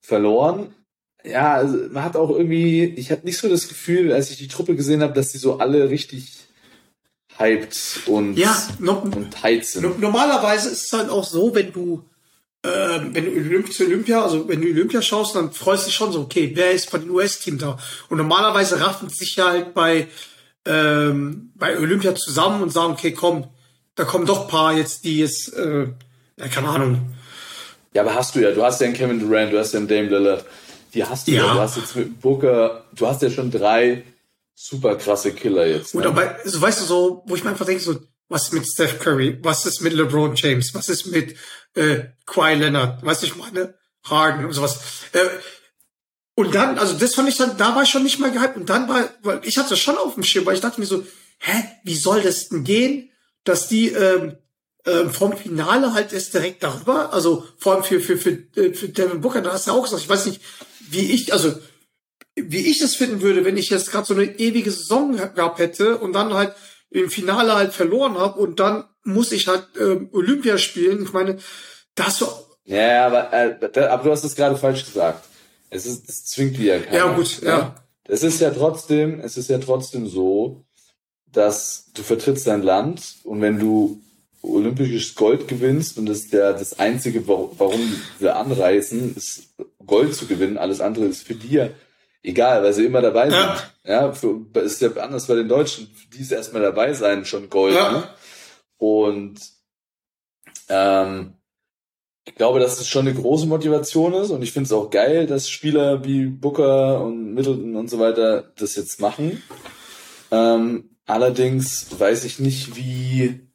verloren. 0.00 0.74
Ja, 1.22 1.54
also 1.54 1.76
man 1.92 2.02
hat 2.02 2.16
auch 2.16 2.30
irgendwie, 2.30 2.86
ich 2.86 3.12
hatte 3.12 3.24
nicht 3.24 3.38
so 3.38 3.48
das 3.48 3.68
Gefühl, 3.68 4.12
als 4.12 4.32
ich 4.32 4.38
die 4.38 4.48
Truppe 4.48 4.74
gesehen 4.74 5.02
habe, 5.02 5.12
dass 5.12 5.30
die 5.30 5.38
so 5.38 5.58
alle 5.60 5.90
richtig 5.90 6.38
hyped 7.36 8.00
und, 8.06 8.36
Ja, 8.36 8.60
no, 8.80 8.94
und 8.98 9.32
sind. 9.64 9.82
no, 9.82 9.94
normalerweise 9.96 10.70
ist 10.70 10.86
es 10.86 10.92
halt 10.92 11.08
auch 11.08 11.22
so, 11.24 11.54
wenn 11.54 11.72
du, 11.72 12.02
ähm, 12.68 13.14
wenn 13.14 13.24
du 13.24 13.30
Olymp 13.32 13.72
zu 13.72 13.84
Olympia, 13.84 14.22
also 14.22 14.48
wenn 14.48 14.60
du 14.60 14.68
Olympia 14.68 15.00
schaust, 15.02 15.34
dann 15.34 15.52
freust 15.52 15.84
du 15.84 15.86
dich 15.86 15.94
schon 15.94 16.12
so, 16.12 16.20
okay, 16.20 16.52
wer 16.54 16.72
ist 16.72 16.90
von 16.90 17.00
dem 17.00 17.10
US-Team 17.10 17.58
da? 17.58 17.78
Und 18.08 18.18
normalerweise 18.18 18.80
raffen 18.80 19.08
sich 19.08 19.36
ja 19.36 19.48
halt 19.48 19.74
bei, 19.74 20.08
ähm, 20.64 21.52
bei 21.54 21.78
Olympia 21.78 22.14
zusammen 22.14 22.62
und 22.62 22.70
sagen, 22.70 22.92
okay, 22.92 23.12
komm, 23.12 23.48
da 23.94 24.04
kommen 24.04 24.26
doch 24.26 24.42
ein 24.42 24.48
paar 24.48 24.72
jetzt, 24.74 25.04
die 25.04 25.18
jetzt, 25.18 25.52
äh, 25.54 25.88
ja, 26.38 26.48
keine 26.48 26.68
Ahnung. 26.68 27.10
Ja, 27.94 28.02
aber 28.02 28.14
hast 28.14 28.34
du 28.34 28.40
ja, 28.40 28.52
du 28.52 28.62
hast 28.62 28.80
ja 28.80 28.86
einen 28.86 28.96
Kevin 28.96 29.18
Durant, 29.18 29.52
du 29.52 29.58
hast 29.58 29.72
ja 29.72 29.78
einen 29.78 29.88
Dame 29.88 30.08
Lillard. 30.08 30.44
Die 30.94 31.04
hast 31.04 31.26
du 31.26 31.32
ja. 31.32 31.44
Ja. 31.46 31.54
Du 31.54 31.60
hast 31.60 31.76
jetzt 31.76 31.96
mit 31.96 32.20
Booker, 32.20 32.84
du 32.94 33.06
hast 33.06 33.22
ja 33.22 33.30
schon 33.30 33.50
drei 33.50 34.04
super 34.54 34.96
krasse 34.96 35.32
Killer 35.32 35.66
jetzt. 35.66 35.94
Und 35.94 36.00
Ne? 36.02 36.08
dabei, 36.08 36.36
so 36.44 36.60
weißt 36.60 36.80
du 36.80 36.84
so, 36.84 37.22
wo 37.26 37.34
ich 37.34 37.44
mir 37.44 37.50
einfach 37.50 37.66
denke, 37.66 37.82
so, 37.82 37.96
was 38.28 38.44
ist 38.44 38.52
mit 38.52 38.66
Steph 38.66 38.98
Curry? 38.98 39.38
Was 39.42 39.66
ist 39.66 39.80
mit 39.80 39.92
LeBron 39.92 40.34
James? 40.34 40.74
Was 40.74 40.88
ist 40.88 41.06
mit 41.06 41.36
äh, 41.74 42.04
Kawhi 42.26 42.54
Leonard? 42.54 43.04
Weißt 43.04 43.22
du, 43.22 43.26
ich 43.26 43.36
meine, 43.36 43.74
Harden 44.04 44.44
und 44.44 44.52
sowas. 44.52 44.78
Äh, 45.12 45.20
und 46.34 46.54
dann, 46.54 46.78
also 46.78 46.94
das 46.94 47.14
fand 47.14 47.28
ich 47.28 47.36
dann, 47.36 47.56
da 47.56 47.74
war 47.74 47.82
ich 47.82 47.88
schon 47.88 48.02
nicht 48.02 48.18
mal 48.18 48.30
gehypt. 48.30 48.56
Und 48.56 48.68
dann 48.68 48.88
war, 48.88 49.08
weil 49.22 49.40
ich 49.44 49.58
hatte 49.58 49.76
schon 49.76 49.96
auf 49.96 50.14
dem 50.14 50.22
Schirm, 50.22 50.46
weil 50.46 50.54
ich 50.54 50.60
dachte 50.60 50.80
mir 50.80 50.86
so, 50.86 51.04
hä, 51.38 51.64
wie 51.84 51.96
soll 51.96 52.22
das 52.22 52.48
denn 52.48 52.64
gehen, 52.64 53.10
dass 53.44 53.68
die 53.68 53.88
ähm, 53.88 54.36
ähm, 54.86 55.10
vom 55.10 55.36
Finale 55.36 55.94
halt 55.94 56.12
erst 56.12 56.34
direkt 56.34 56.62
darüber. 56.62 57.12
Also 57.12 57.46
vor 57.56 57.74
allem 57.74 57.84
für, 57.84 58.00
für, 58.00 58.16
für, 58.18 58.30
äh, 58.56 58.74
für 58.74 58.88
Devin 58.88 59.20
Booker, 59.20 59.40
da 59.40 59.52
hast 59.52 59.66
du 59.66 59.72
auch 59.72 59.82
gesagt, 59.82 60.02
ich 60.02 60.08
weiß 60.08 60.26
nicht, 60.26 60.40
wie 60.90 61.12
ich, 61.12 61.32
also 61.32 61.54
wie 62.36 62.66
ich 62.70 62.78
das 62.78 62.94
finden 62.94 63.20
würde, 63.20 63.44
wenn 63.44 63.56
ich 63.56 63.70
jetzt 63.70 63.90
gerade 63.90 64.06
so 64.06 64.14
eine 64.14 64.38
ewige 64.38 64.70
Saison 64.70 65.16
gehabt 65.16 65.58
hätte 65.58 65.98
und 65.98 66.12
dann 66.12 66.34
halt 66.34 66.54
im 66.90 67.10
Finale 67.10 67.54
halt 67.54 67.72
verloren 67.72 68.16
habe 68.18 68.38
und 68.40 68.60
dann 68.60 68.84
muss 69.04 69.32
ich 69.32 69.48
halt 69.48 69.64
ähm, 69.80 70.08
Olympia 70.12 70.58
spielen. 70.58 71.02
Ich 71.02 71.12
meine, 71.12 71.38
das 71.94 72.18
so. 72.18 72.28
Ja, 72.64 73.06
aber, 73.06 73.32
äh, 73.32 73.80
aber 73.86 74.04
du 74.04 74.10
hast 74.10 74.24
es 74.24 74.34
gerade 74.36 74.56
falsch 74.56 74.84
gesagt. 74.84 75.24
Es 75.70 75.86
ist, 75.86 76.08
es 76.08 76.24
zwingt 76.26 76.56
dir 76.56 76.76
ja 76.76 76.80
keiner. 76.80 76.96
Ja, 76.96 77.14
gut, 77.14 77.42
ja. 77.42 77.74
Es 78.06 78.22
ist 78.22 78.40
ja 78.40 78.50
trotzdem, 78.50 79.20
es 79.20 79.36
ist 79.36 79.50
ja 79.50 79.58
trotzdem 79.58 80.06
so, 80.06 80.64
dass 81.30 81.90
du 81.94 82.02
vertrittst 82.02 82.46
dein 82.46 82.62
Land 82.62 83.16
und 83.24 83.40
wenn 83.42 83.58
du 83.58 84.00
olympisches 84.40 85.14
Gold 85.14 85.46
gewinnst 85.48 85.98
und 85.98 86.06
das 86.06 86.18
ist 86.20 86.32
der, 86.32 86.52
das 86.54 86.78
einzige, 86.78 87.26
wa- 87.28 87.50
warum 87.58 87.80
wir 88.18 88.36
anreisen, 88.36 89.14
ist 89.14 89.48
Gold 89.84 90.14
zu 90.14 90.26
gewinnen. 90.26 90.56
Alles 90.56 90.80
andere 90.80 91.04
ist 91.06 91.26
für 91.26 91.34
ja 91.34 91.68
egal, 92.22 92.62
weil 92.62 92.72
sie 92.72 92.84
immer 92.84 93.00
dabei 93.00 93.30
sind. 93.30 93.72
Ja. 93.84 94.12
Für, 94.12 94.44
ist 94.60 94.80
ja 94.80 94.90
anders 94.96 95.26
bei 95.26 95.34
den 95.34 95.48
Deutschen, 95.48 95.88
für 95.88 96.08
die 96.08 96.22
ist 96.22 96.32
erstmal 96.32 96.62
dabei 96.62 96.92
sein 96.92 97.24
schon 97.24 97.48
Gold. 97.50 97.74
Ne? 97.74 98.04
Und 98.76 99.40
ähm, 100.68 101.34
ich 102.24 102.34
glaube, 102.34 102.60
dass 102.60 102.78
es 102.78 102.88
schon 102.88 103.08
eine 103.08 103.18
große 103.18 103.46
Motivation 103.46 104.12
ist 104.12 104.30
und 104.30 104.42
ich 104.42 104.52
finde 104.52 104.66
es 104.66 104.72
auch 104.72 104.90
geil, 104.90 105.26
dass 105.26 105.48
Spieler 105.48 106.04
wie 106.04 106.26
Booker 106.26 107.02
und 107.02 107.32
Middleton 107.32 107.74
und 107.76 107.88
so 107.88 107.98
weiter 107.98 108.52
das 108.56 108.76
jetzt 108.76 109.00
machen. 109.00 109.42
Ähm, 110.30 110.90
allerdings 111.06 111.98
weiß 111.98 112.24
ich 112.24 112.38
nicht, 112.38 112.76
wie, 112.76 113.48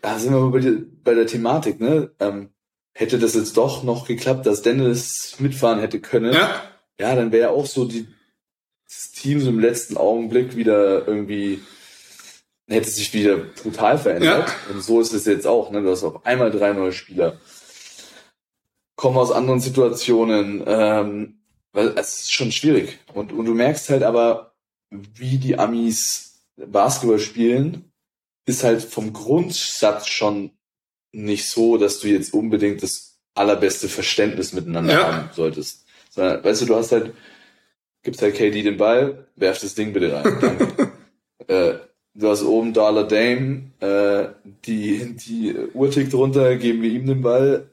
da 0.00 0.18
sind 0.18 0.32
wir 0.32 0.40
mal 0.40 0.50
bei 0.50 0.60
der, 0.60 0.78
bei 1.02 1.14
der 1.14 1.26
Thematik, 1.26 1.80
ne? 1.80 2.12
Ähm, 2.18 2.50
hätte 2.94 3.18
das 3.18 3.34
jetzt 3.34 3.56
doch 3.56 3.82
noch 3.82 4.06
geklappt, 4.06 4.46
dass 4.46 4.62
Dennis 4.62 5.36
mitfahren 5.38 5.80
hätte 5.80 6.00
können, 6.00 6.32
Ja, 6.32 6.62
ja, 7.00 7.14
dann 7.14 7.32
wäre 7.32 7.50
auch 7.50 7.66
so 7.66 7.84
die, 7.84 8.06
das 8.88 9.12
Team 9.12 9.40
so 9.40 9.48
im 9.50 9.58
letzten 9.60 9.96
Augenblick 9.96 10.56
wieder 10.56 11.06
irgendwie, 11.06 11.60
hätte 12.68 12.90
sich 12.90 13.12
wieder 13.12 13.36
brutal 13.36 13.98
verändert. 13.98 14.52
Und 14.72 14.82
so 14.82 15.00
ist 15.00 15.12
es 15.12 15.24
jetzt 15.24 15.46
auch, 15.46 15.70
ne? 15.70 15.82
Du 15.82 15.90
hast 15.90 16.04
auf 16.04 16.24
einmal 16.24 16.50
drei 16.50 16.72
neue 16.72 16.92
Spieler. 16.92 17.38
Kommen 18.96 19.16
aus 19.18 19.32
anderen 19.32 19.60
Situationen, 19.60 20.62
ähm, 20.66 21.40
weil 21.72 21.88
es 21.98 22.20
ist 22.20 22.32
schon 22.32 22.52
schwierig. 22.52 22.98
Und, 23.12 23.32
und 23.32 23.46
du 23.46 23.54
merkst 23.54 23.90
halt 23.90 24.04
aber, 24.04 24.54
wie 24.90 25.38
die 25.38 25.58
Amis 25.58 26.44
Basketball 26.56 27.18
spielen, 27.18 27.90
ist 28.46 28.62
halt 28.62 28.82
vom 28.82 29.12
Grundsatz 29.12 30.06
schon 30.06 30.52
nicht 31.12 31.48
so, 31.48 31.76
dass 31.78 31.98
du 32.00 32.08
jetzt 32.08 32.32
unbedingt 32.34 32.82
das 32.82 33.18
allerbeste 33.34 33.88
Verständnis 33.88 34.52
miteinander 34.52 34.92
Ja. 34.92 35.12
haben 35.12 35.30
solltest. 35.34 35.83
Sondern, 36.14 36.44
weißt 36.44 36.62
du, 36.62 36.66
du 36.66 36.76
hast 36.76 36.92
halt, 36.92 37.12
gibst 38.02 38.22
halt 38.22 38.36
KD 38.36 38.62
den 38.62 38.76
Ball, 38.76 39.26
werf 39.34 39.60
das 39.60 39.74
Ding 39.74 39.92
bitte 39.92 40.12
rein. 40.12 40.92
Äh, 41.46 41.74
du 42.14 42.30
hast 42.30 42.42
oben 42.42 42.72
Dollar 42.72 43.06
Dame, 43.06 43.64
äh, 43.80 44.28
die, 44.64 45.14
die 45.14 45.54
Uhr 45.74 45.90
tickt 45.90 46.14
runter, 46.14 46.56
geben 46.56 46.80
wir 46.80 46.90
ihm 46.90 47.04
den 47.04 47.20
Ball, 47.20 47.68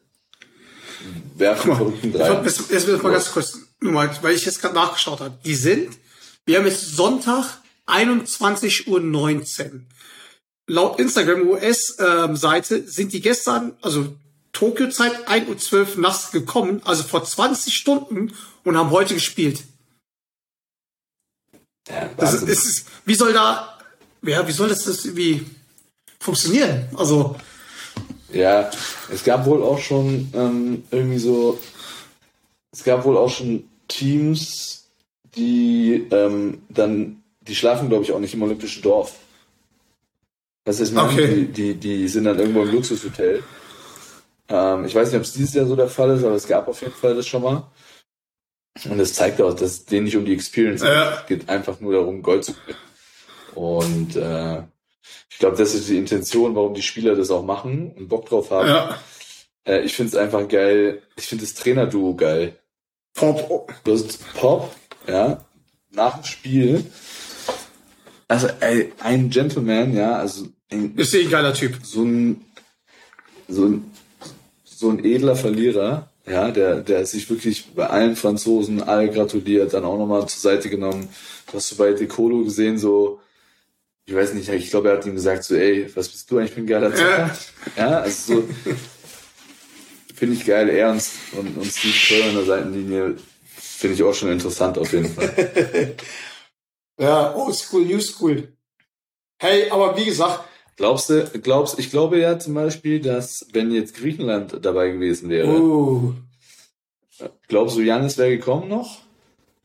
werfen 1.36 1.74
verrückten 1.74 2.12
Drei. 2.12 2.44
jetzt, 2.44 2.70
jetzt 2.70 3.02
mal 3.02 3.14
ganz 3.14 3.32
kurz, 3.32 3.60
nur 3.80 3.94
mal, 3.94 4.10
weil 4.22 4.36
ich 4.36 4.44
jetzt 4.46 4.60
gerade 4.60 4.76
nachgeschaut 4.76 5.22
habe. 5.22 5.38
Die 5.46 5.56
sind, 5.56 5.88
wir 6.46 6.58
haben 6.58 6.66
jetzt 6.66 6.98
Sonntag 6.98 7.62
21.19 7.88 8.88
Uhr. 8.88 9.82
Laut 10.68 11.00
Instagram 11.00 11.48
US-Seite 11.48 12.86
sind 12.86 13.14
die 13.14 13.22
gestern, 13.22 13.78
also 13.82 14.18
Tokio-Zeit 14.54 15.28
1.12 15.30 15.96
Uhr 15.96 16.02
nachts 16.02 16.32
gekommen, 16.32 16.82
also 16.86 17.04
vor 17.04 17.24
20 17.24 17.74
Stunden 17.74 18.34
und 18.64 18.78
haben 18.78 18.90
heute 18.92 19.14
gespielt. 19.14 19.64
Ja, 21.90 22.10
Das 22.18 22.34
ist, 22.34 22.44
ist, 22.48 22.88
wie 23.06 23.16
soll 23.16 23.34
da, 23.34 23.78
ja, 24.22 24.48
wie 24.48 24.52
soll 24.52 24.70
das, 24.70 24.84
das 24.84 25.06
irgendwie 25.06 25.46
funktionieren? 26.20 26.88
Also, 26.96 27.36
Ja, 28.32 28.70
es 29.12 29.24
gab 29.24 29.46
wohl 29.46 29.64
auch 29.64 29.80
schon 29.80 30.30
ähm, 30.34 30.84
irgendwie 30.92 31.18
so, 31.20 31.60
es 32.72 32.84
gab 32.84 33.04
wohl 33.04 33.18
auch 33.18 33.30
schon 33.30 33.68
Teams, 33.88 34.86
die 35.36 36.08
ähm, 36.12 36.62
dann, 36.70 37.24
die 37.42 37.56
schlafen 37.56 37.90
glaube 37.90 38.04
ich 38.04 38.12
auch 38.12 38.20
nicht 38.20 38.34
im 38.34 38.44
Olympischen 38.44 38.84
Dorf. 38.84 39.16
Das 40.64 40.80
ist 40.80 40.94
meine, 40.94 41.10
Okay. 41.12 41.46
die, 41.48 41.74
die, 41.74 41.74
die 41.76 42.08
sind 42.08 42.26
dann 42.26 42.38
irgendwo 42.40 42.62
im 42.62 42.72
Luxushotel. 42.72 43.44
Ähm, 44.52 44.86
ich 44.86 44.94
weiß 44.94 45.08
nicht, 45.10 45.18
ob 45.18 45.24
es 45.24 45.34
dieses 45.34 45.54
Jahr 45.54 45.66
so 45.66 45.76
der 45.76 45.88
Fall 45.88 46.10
ist, 46.12 46.24
aber 46.24 46.36
es 46.36 46.48
gab 46.48 46.68
auf 46.68 46.82
jeden 46.82 46.94
Fall 46.94 47.16
das 47.16 47.26
schon 47.28 47.42
mal. 47.44 47.72
Und 48.90 48.98
das 48.98 49.14
zeigt 49.14 49.42
auch, 49.42 49.54
dass 49.54 49.62
es 49.72 49.86
denen 49.86 50.06
nicht 50.06 50.16
um 50.18 50.26
die 50.26 50.34
Experience 50.34 50.82
Ja. 50.82 51.12
geht. 51.12 51.20
Es 51.22 51.26
geht 51.28 51.50
einfach 51.50 51.80
nur 51.80 51.94
darum, 51.94 52.22
Gold 52.22 52.44
zu 52.46 52.54
gewinnen. 52.54 52.78
Und 53.56 54.16
äh, 54.16 54.64
ich 55.30 55.40
glaube, 55.40 55.58
das 55.58 55.74
ist 55.74 55.90
die 55.90 55.98
Intention, 55.98 56.56
warum 56.56 56.74
die 56.74 56.82
Spieler 56.82 57.16
das 57.16 57.32
auch 57.32 57.44
machen 57.44 57.92
und 57.98 58.08
Bock 58.08 58.28
drauf 58.30 58.52
haben. 58.52 58.68
ja, 58.68 59.00
Äh, 59.66 59.82
ich 59.82 59.94
finde 59.96 60.10
es 60.10 60.16
einfach 60.16 60.48
geil. 60.48 61.02
Ich 61.18 61.26
finde 61.28 61.44
das 61.44 61.54
Trainerduo 61.54 62.16
geil. 62.16 62.58
Pop, 63.14 63.74
Du 63.84 63.94
hast 63.94 64.34
Pop, 64.36 64.74
ja, 65.08 65.44
nach 65.92 66.16
dem 66.16 66.24
Spiel. 66.24 66.86
Also, 68.30 68.48
ey, 68.62 68.94
ein 69.00 69.30
Gentleman, 69.30 69.94
ja, 69.94 70.14
also 70.16 70.48
ein, 70.72 70.96
ist 70.96 71.14
eh 71.14 71.24
ein 71.26 71.30
geiler 71.30 71.54
Typ. 71.54 71.76
so 71.84 72.04
ein, 72.04 72.46
so 73.50 73.66
ein, 73.66 73.92
so 74.82 74.90
ein 74.90 75.06
edler 75.06 75.36
Verlierer, 75.36 76.10
ja, 76.26 76.50
der, 76.50 76.82
der 76.82 77.06
sich 77.06 77.30
wirklich 77.30 77.68
bei 77.76 77.88
allen 77.88 78.16
Franzosen 78.16 78.82
alle 78.82 79.12
gratuliert, 79.12 79.74
dann 79.74 79.86
auch 79.86 79.98
nochmal 79.98 80.28
zur 80.28 80.42
Seite 80.42 80.70
genommen. 80.70 81.08
Du 81.48 81.54
hast 81.54 81.72
du 81.72 81.78
bei 81.78 81.94
Decolo 81.94 82.44
gesehen, 82.44 82.80
so, 82.80 83.20
ich 84.06 84.16
weiß 84.16 84.34
nicht, 84.34 84.50
ich 84.50 84.72
glaube, 84.72 84.90
er 84.90 84.98
hat 84.98 85.06
ihm 85.06 85.14
gesagt, 85.14 85.44
so, 85.44 85.56
ey, 85.56 85.90
was 85.96 86.10
bist 86.10 86.30
du 86.30 86.40
eigentlich 86.40 86.52
für 86.52 86.62
ein 86.62 86.68
geiler 86.68 86.94
Zocker? 86.96 87.38
Ja, 87.78 88.00
also 88.00 88.34
so, 88.34 88.50
finde 90.16 90.36
ich 90.36 90.46
geil, 90.46 90.68
er 90.70 90.90
und, 90.92 91.58
und, 91.58 91.72
Steve 91.72 91.94
Kerr 91.94 92.30
an 92.30 92.36
der 92.36 92.46
Seitenlinie, 92.46 93.16
finde 93.56 93.96
ich 93.96 94.04
auch 94.04 94.16
schon 94.16 94.32
interessant 94.32 94.80
auf 94.80 94.92
jeden 94.92 95.14
Fall. 95.14 95.96
Ja, 97.00 97.34
old 97.34 97.56
school, 97.56 97.84
new 97.84 98.00
school. 98.00 98.56
Hey, 99.40 99.72
aber 99.72 99.98
wie 99.98 100.06
gesagt, 100.06 100.44
Glaubst 100.78 101.10
du, 101.10 101.26
glaubst, 101.42 101.78
ich 101.80 101.90
glaube 101.92 102.20
ja 102.20 102.40
zum 102.40 102.54
Beispiel, 102.56 103.00
dass 103.02 103.46
wenn 103.54 103.72
jetzt 103.72 103.96
Griechenland 103.96 104.58
dabei 104.66 104.90
gewesen 104.90 105.30
wäre, 105.30 105.48
uh, 105.48 106.14
glaubst 107.48 107.76
du, 107.78 107.82
Janis 107.82 108.18
wäre 108.18 108.38
gekommen 108.38 108.68
noch? 108.70 109.00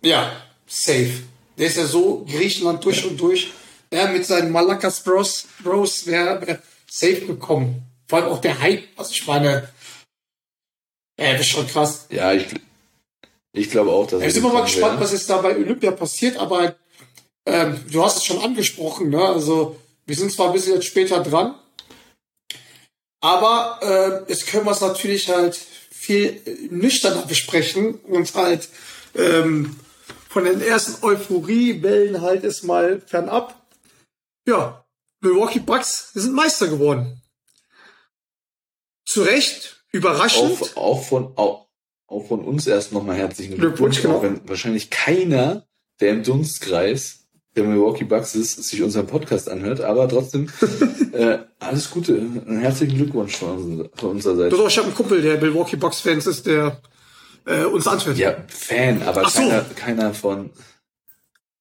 ja, 0.03 0.31
safe. 0.67 1.11
Der 1.59 1.69
ist 1.69 1.79
ja 1.79 1.87
so 1.87 2.25
Griechenland 2.31 2.85
durch 2.85 3.05
und 3.07 3.19
durch. 3.19 3.51
Er 3.91 4.09
mit 4.09 4.27
seinen 4.27 4.51
Malakas 4.53 5.03
Bros, 5.03 5.47
Bros 5.65 6.07
wäre 6.07 6.47
wär 6.47 6.63
safe 6.91 7.23
gekommen. 7.23 7.83
Vor 8.09 8.19
allem 8.21 8.29
auch 8.33 8.41
der 8.41 8.61
Hype, 8.61 8.85
also 8.97 9.11
ich 9.13 9.27
meine, 9.27 9.69
ja, 11.19 11.33
das 11.33 11.41
ist 11.43 11.49
schon 11.49 11.67
krass. 11.67 12.07
Ja, 12.11 12.33
ich, 12.35 12.47
ich 13.53 13.71
glaube 13.71 13.91
auch, 13.91 14.07
dass 14.07 14.21
Ja, 14.21 14.27
er 14.27 14.31
sind 14.33 14.43
wir 14.43 14.53
mal 14.53 14.63
gespannt, 14.65 14.95
wäre. 14.95 15.05
was 15.05 15.13
jetzt 15.13 15.31
da 15.31 15.39
bei 15.41 15.57
Olympia 15.57 15.93
passiert, 15.93 16.37
aber 16.37 16.77
ähm, 17.47 17.81
du 17.91 18.05
hast 18.05 18.19
es 18.19 18.25
schon 18.25 18.41
angesprochen, 18.41 19.09
ne? 19.09 19.25
Also 19.25 19.77
wir 20.07 20.17
sind 20.17 20.33
zwar 20.33 20.49
ein 20.49 20.53
bisschen 20.53 20.75
jetzt 20.75 20.87
später 20.87 21.23
dran, 21.23 21.55
aber 23.21 23.81
äh, 24.27 24.31
jetzt 24.31 24.47
können 24.47 24.65
wir 24.65 24.73
es 24.73 24.81
natürlich 24.81 25.29
halt 25.29 25.55
viel 25.55 26.41
nüchterner 26.71 27.27
besprechen 27.27 27.95
und 27.97 28.33
halt 28.35 28.69
ähm, 29.15 29.77
von 30.29 30.45
den 30.45 30.61
ersten 30.61 31.05
Euphoriewellen 31.05 32.21
halt 32.21 32.45
ist 32.45 32.63
mal 32.63 33.01
fernab. 33.01 33.67
Ja, 34.47 34.85
Milwaukee 35.21 35.61
Bucks 35.61 36.13
sind 36.13 36.35
Meister 36.35 36.69
geworden. 36.69 37.23
Zu 39.05 39.23
Recht, 39.23 39.85
überraschend. 39.93 40.77
Auch, 40.77 40.77
auch 40.77 41.03
von, 41.03 41.33
auch, 41.37 41.69
auch 42.07 42.29
von 42.29 42.45
uns 42.45 42.67
erst 42.67 42.93
nochmal 42.93 43.17
herzlichen 43.17 43.57
Glückwunsch, 43.57 44.01
Glückwunsch, 44.01 44.03
genau. 44.03 44.19
auch 44.19 44.23
wenn 44.23 44.49
wahrscheinlich 44.49 44.91
keiner, 44.91 45.67
der 46.01 46.11
im 46.11 46.23
Dunstkreis 46.23 47.26
der 47.57 47.65
Milwaukee 47.65 48.05
Bucks 48.05 48.35
ist, 48.35 48.63
sich 48.63 48.83
unseren 48.83 49.07
Podcast 49.07 49.49
anhört, 49.49 49.81
aber 49.81 50.09
trotzdem 50.09 50.49
äh, 51.13 51.39
alles 51.59 51.91
Gute, 51.91 52.15
einen 52.15 52.61
herzlichen 52.61 52.97
Glückwunsch 52.97 53.37
von, 53.37 53.57
unserer- 53.59 53.91
von 53.97 54.11
unserer 54.11 54.37
Seite. 54.37 54.57
Doch, 54.57 54.69
ich 54.69 54.77
habe 54.77 54.87
einen 54.89 54.97
Kumpel, 54.97 55.23
der 55.23 55.41
Milwaukee 55.41 55.77
Bucks 55.77 56.01
Fans 56.01 56.27
ist, 56.27 56.47
der 56.47 56.81
äh, 57.47 57.65
uns 57.65 57.87
anhört. 57.87 58.19
Ja, 58.19 58.37
Fan, 58.49 59.03
aber 59.03 59.29
so. 59.29 59.41
keiner, 59.41 59.63
keiner 59.75 60.15
von. 60.15 60.51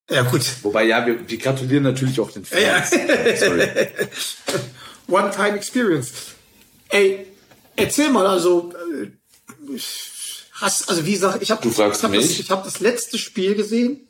ja 0.09 0.23
gut. 0.23 0.41
Wobei, 0.63 0.83
ja, 0.83 1.05
wir, 1.05 1.27
wir 1.29 1.37
gratulieren 1.37 1.83
natürlich 1.83 2.19
auch 2.19 2.31
den 2.31 2.43
Ja. 2.43 2.81
Fans. 2.81 3.39
Sorry. 3.39 3.67
One-Time 5.07 5.55
Experience. 5.55 6.11
Ey, 6.89 7.27
erzähl 7.75 8.09
mal, 8.09 8.25
also 8.27 8.73
äh, 9.01 9.77
hast, 10.53 10.89
also 10.89 11.05
wie 11.05 11.13
gesagt, 11.13 11.41
ich 11.41 11.51
habe 11.51 11.67
ich 11.67 11.77
hab 11.79 11.91
das, 11.91 12.39
ich 12.39 12.49
hab 12.51 12.63
das 12.63 12.79
letzte 12.79 13.17
Spiel 13.17 13.55
gesehen 13.55 14.07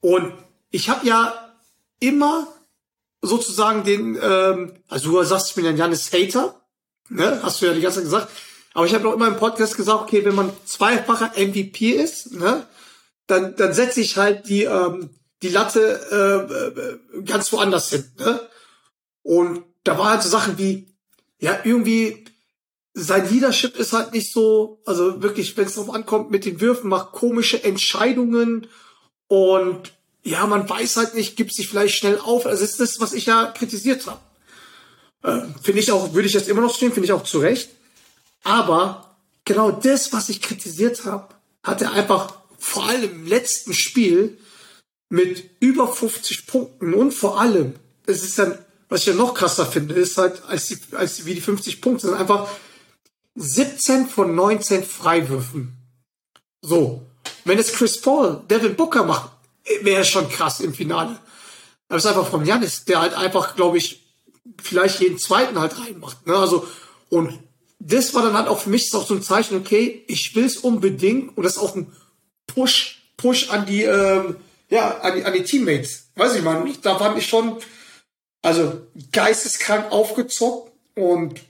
und 0.00 0.32
ich 0.70 0.88
habe 0.88 1.06
ja 1.06 1.54
immer 2.00 2.46
sozusagen 3.22 3.84
den, 3.84 4.18
ähm, 4.20 4.74
also 4.88 5.10
du 5.10 5.22
sagst, 5.24 5.50
ich 5.50 5.54
bin 5.54 5.66
ein 5.66 5.76
Janis 5.76 6.12
Hater, 6.12 6.60
ne? 7.08 7.40
Hast 7.42 7.60
du 7.60 7.66
ja 7.66 7.74
die 7.74 7.80
ganze 7.80 7.96
Zeit 7.96 8.04
gesagt. 8.04 8.28
Aber 8.74 8.86
ich 8.86 8.94
habe 8.94 9.08
auch 9.08 9.14
immer 9.14 9.26
im 9.28 9.36
Podcast 9.36 9.76
gesagt, 9.76 10.02
okay, 10.02 10.24
wenn 10.24 10.34
man 10.34 10.52
zweifacher 10.64 11.32
MVP 11.36 11.90
ist, 11.90 12.32
ne, 12.32 12.66
dann, 13.26 13.56
dann 13.56 13.72
setze 13.72 14.00
ich 14.00 14.16
halt 14.16 14.48
die, 14.48 14.64
ähm, 14.64 15.10
die 15.42 15.48
Latte 15.48 16.00
äh, 16.10 17.18
äh, 17.18 17.22
ganz 17.24 17.52
woanders 17.52 17.90
hin. 17.90 18.04
Ne? 18.18 18.40
Und 19.22 19.64
da 19.84 19.98
war 19.98 20.10
halt 20.10 20.22
so 20.22 20.28
Sachen 20.28 20.58
wie, 20.58 20.94
ja, 21.38 21.58
irgendwie, 21.64 22.24
sein 22.94 23.28
Leadership 23.30 23.76
ist 23.76 23.92
halt 23.92 24.12
nicht 24.12 24.32
so, 24.32 24.80
also 24.84 25.22
wirklich, 25.22 25.56
wenn 25.56 25.66
es 25.66 25.76
drauf 25.76 25.92
ankommt, 25.92 26.30
mit 26.30 26.44
den 26.44 26.60
Würfen, 26.60 26.88
macht 26.90 27.12
komische 27.12 27.62
Entscheidungen 27.62 28.66
und 29.28 29.92
ja, 30.24 30.46
man 30.46 30.68
weiß 30.68 30.96
halt 30.96 31.14
nicht, 31.14 31.36
gibt 31.36 31.54
sich 31.54 31.68
vielleicht 31.68 31.96
schnell 31.96 32.18
auf. 32.18 32.46
Also 32.46 32.62
das 32.62 32.72
ist 32.72 32.80
das, 32.80 33.00
was 33.00 33.12
ich 33.12 33.26
ja 33.26 33.46
kritisiert 33.46 34.06
habe. 34.06 34.20
Äh, 35.22 35.46
finde 35.62 35.80
ich 35.80 35.90
auch, 35.92 36.12
würde 36.14 36.28
ich 36.28 36.34
jetzt 36.34 36.48
immer 36.48 36.60
noch 36.60 36.74
stehen, 36.74 36.92
finde 36.92 37.06
ich 37.06 37.12
auch 37.12 37.24
zu 37.24 37.38
Recht. 37.38 37.70
Aber 38.44 39.16
genau 39.44 39.70
das, 39.70 40.12
was 40.12 40.28
ich 40.28 40.42
kritisiert 40.42 41.04
habe, 41.04 41.34
hat 41.62 41.82
er 41.82 41.92
einfach 41.92 42.34
vor 42.58 42.88
allem 42.88 43.10
im 43.10 43.26
letzten 43.26 43.74
Spiel 43.74 44.38
mit 45.08 45.50
über 45.60 45.92
50 45.92 46.46
Punkten 46.46 46.94
und 46.94 47.12
vor 47.12 47.40
allem, 47.40 47.74
es 48.06 48.22
ist 48.22 48.38
dann, 48.38 48.58
was 48.88 49.00
ich 49.00 49.06
ja 49.06 49.14
noch 49.14 49.34
krasser 49.34 49.66
finde, 49.66 49.94
ist 49.94 50.18
halt, 50.18 50.42
als 50.44 50.66
die, 50.66 50.78
als 50.92 51.16
die, 51.16 51.24
wie 51.26 51.34
die 51.34 51.40
50 51.40 51.80
Punkte 51.80 52.08
sind, 52.08 52.16
einfach 52.16 52.48
17 53.36 54.08
von 54.08 54.34
19 54.34 54.84
Freiwürfen. 54.84 55.76
So. 56.60 57.02
Wenn 57.44 57.58
es 57.58 57.72
Chris 57.72 58.00
Paul, 58.00 58.42
Devin 58.50 58.74
Booker 58.74 59.04
macht, 59.04 59.30
wäre 59.82 60.04
schon 60.04 60.28
krass 60.28 60.60
im 60.60 60.74
Finale. 60.74 61.18
Aber 61.88 61.96
es 61.96 62.04
ist 62.04 62.10
einfach 62.10 62.28
von 62.28 62.44
Janis, 62.44 62.84
der 62.84 63.00
halt 63.00 63.14
einfach, 63.14 63.56
glaube 63.56 63.78
ich, 63.78 64.02
vielleicht 64.62 65.00
jeden 65.00 65.18
zweiten 65.18 65.58
halt 65.58 65.78
reinmacht. 65.78 66.26
Ne? 66.26 66.36
Also, 66.36 66.66
und 67.08 67.38
das 67.78 68.12
war 68.14 68.22
dann 68.22 68.34
halt 68.34 68.48
auch 68.48 68.60
für 68.60 68.70
mich 68.70 68.92
auch 68.94 69.06
so 69.06 69.14
ein 69.14 69.22
Zeichen, 69.22 69.56
okay, 69.56 70.04
ich 70.08 70.34
will 70.34 70.44
es 70.44 70.58
unbedingt 70.58 71.36
und 71.36 71.44
das 71.44 71.56
ist 71.56 71.62
auch 71.62 71.76
ein 71.76 71.92
Push, 72.46 73.12
Push 73.16 73.50
an 73.50 73.66
die, 73.66 73.82
ähm, 73.82 74.36
ja, 74.68 74.98
an 74.98 75.16
die, 75.16 75.24
an 75.24 75.32
die 75.32 75.44
Teammates. 75.44 76.08
Weiß 76.16 76.34
ich 76.34 76.42
mal, 76.42 76.68
da 76.82 76.98
fand 76.98 77.18
ich 77.18 77.26
schon, 77.26 77.56
also 78.42 78.80
geisteskrank 79.12 79.90
aufgezockt 79.90 80.72
und 80.94 81.40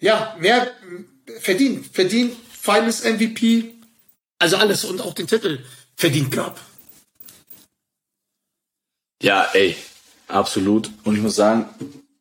ja, 0.00 0.36
mehr 0.38 0.70
verdient, 1.40 1.86
verdient, 1.92 2.34
Finals 2.60 3.04
MVP, 3.04 3.74
also 4.38 4.56
alles 4.56 4.84
und 4.84 5.00
auch 5.00 5.14
den 5.14 5.26
Titel 5.26 5.64
verdient 5.96 6.30
gab. 6.30 6.60
Ja, 9.22 9.46
ey, 9.54 9.74
absolut. 10.28 10.90
Und 11.04 11.16
ich 11.16 11.22
muss 11.22 11.36
sagen, 11.36 11.66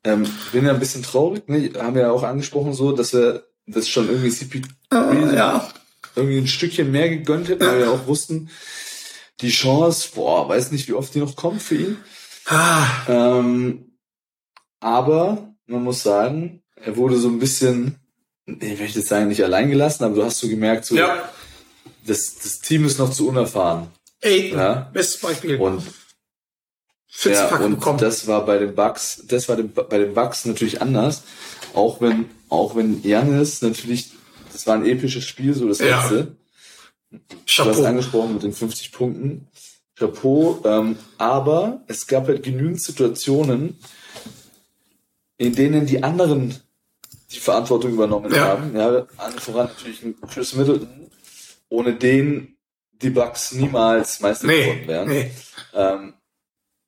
ähm, 0.03 0.25
bin 0.53 0.65
ja 0.65 0.71
ein 0.73 0.79
bisschen 0.79 1.03
traurig, 1.03 1.47
ne? 1.49 1.71
haben 1.77 1.95
wir 1.95 2.03
ja 2.03 2.11
auch 2.11 2.23
angesprochen 2.23 2.73
so, 2.73 2.91
dass 2.93 3.13
wir 3.13 3.43
das 3.67 3.89
schon 3.89 4.07
irgendwie 4.07 4.29
CP 4.31 4.61
Äh, 4.93 5.35
ja. 5.35 5.69
irgendwie 6.15 6.37
ein 6.37 6.47
Stückchen 6.47 6.91
mehr 6.91 7.09
gegönnt 7.09 7.49
hätten, 7.49 7.65
weil 7.65 7.79
wir 7.79 7.91
auch 7.91 8.07
wussten, 8.07 8.49
die 9.41 9.49
Chance, 9.49 10.09
boah, 10.15 10.47
weiß 10.47 10.71
nicht, 10.71 10.87
wie 10.87 10.93
oft 10.93 11.13
die 11.13 11.19
noch 11.19 11.35
kommt 11.35 11.61
für 11.61 11.75
ihn. 11.75 11.97
Ah, 12.47 12.85
Ähm, 13.07 13.97
aber 14.79 15.53
man 15.67 15.83
muss 15.83 16.03
sagen, 16.03 16.63
er 16.75 16.95
wurde 16.97 17.17
so 17.17 17.27
ein 17.27 17.39
bisschen, 17.39 17.95
ich 18.45 18.79
möchte 18.79 18.99
jetzt 18.99 19.09
sagen, 19.09 19.27
nicht 19.27 19.43
allein 19.43 19.69
gelassen, 19.69 20.03
aber 20.03 20.15
du 20.15 20.23
hast 20.23 20.39
so 20.39 20.47
gemerkt, 20.47 20.85
so, 20.85 20.95
ja. 20.95 21.29
das, 22.05 22.35
das 22.41 22.59
Team 22.59 22.85
ist 22.85 22.97
noch 22.99 23.11
zu 23.11 23.27
unerfahren. 23.27 23.87
Aiden, 24.23 24.57
Ja. 24.57 24.89
bestes 24.93 25.21
Beispiel. 25.21 25.57
Und, 25.57 25.83
Fünf 27.13 27.35
ja, 27.35 27.55
und 27.57 27.75
bekommen. 27.79 27.97
das 27.99 28.25
war 28.27 28.45
bei 28.45 28.57
den 28.57 28.73
Bucks, 28.73 29.21
das 29.27 29.49
war 29.49 29.57
den, 29.57 29.73
bei 29.73 29.97
den 29.97 30.13
Bucks 30.13 30.45
natürlich 30.45 30.81
anders. 30.81 31.23
Auch 31.73 31.99
wenn, 31.99 32.29
auch 32.47 32.75
wenn 32.77 33.03
Janis 33.03 33.61
natürlich, 33.61 34.11
das 34.53 34.65
war 34.65 34.75
ein 34.75 34.85
episches 34.85 35.25
Spiel, 35.25 35.53
so 35.53 35.67
das 35.67 35.79
Ja. 35.79 35.99
letzte. 35.99 36.37
Du 37.11 37.17
hast 37.35 37.55
Chapeau. 37.55 37.83
angesprochen 37.83 38.33
mit 38.35 38.43
den 38.43 38.53
50 38.53 38.93
Punkten. 38.93 39.47
Chapeau. 39.95 40.61
Ähm, 40.63 40.95
aber 41.17 41.83
es 41.87 42.07
gab 42.07 42.27
halt 42.29 42.43
genügend 42.43 42.81
Situationen, 42.81 43.77
in 45.37 45.53
denen 45.53 45.85
die 45.85 46.03
anderen 46.03 46.55
die 47.31 47.39
Verantwortung 47.39 47.91
übernommen 47.91 48.33
Ja. 48.33 48.47
haben. 48.47 48.73
Ja, 48.75 49.05
voran 49.37 49.67
natürlich 49.67 50.01
Chris 50.33 50.55
Middleton, 50.55 51.11
ohne 51.67 51.93
den 51.93 52.55
die 53.01 53.09
Bucks 53.09 53.51
niemals 53.51 54.21
Meister 54.21 54.47
geworden 54.47 54.79
Nee, 54.81 54.87
wären. 54.87 55.07
nee. 55.09 55.31
Ähm, 55.73 56.13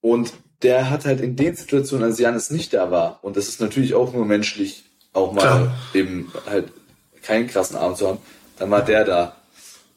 und 0.03 0.33
der 0.63 0.89
hat 0.89 1.05
halt 1.05 1.21
in 1.21 1.37
den 1.37 1.55
Situationen, 1.55 2.05
als 2.05 2.19
Janis 2.19 2.49
nicht 2.51 2.73
da 2.73 2.91
war, 2.91 3.23
und 3.23 3.37
das 3.37 3.47
ist 3.47 3.61
natürlich 3.61 3.93
auch 3.93 4.11
nur 4.13 4.25
menschlich, 4.25 4.83
auch 5.13 5.31
mal 5.31 5.41
Klar. 5.41 5.77
eben 5.93 6.31
halt 6.45 6.73
keinen 7.21 7.47
krassen 7.47 7.77
Arm 7.77 7.95
zu 7.95 8.09
haben, 8.09 8.19
dann 8.57 8.69
war 8.69 8.83
der 8.83 9.05
da. 9.05 9.35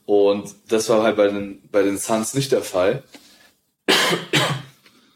Und 0.05 0.55
das 0.69 0.89
war 0.89 1.03
halt 1.03 1.17
bei 1.17 1.27
den, 1.27 1.69
bei 1.73 1.83
den 1.83 1.99
Suns 1.99 2.35
nicht 2.35 2.53
der 2.53 2.63
Fall. 2.63 3.03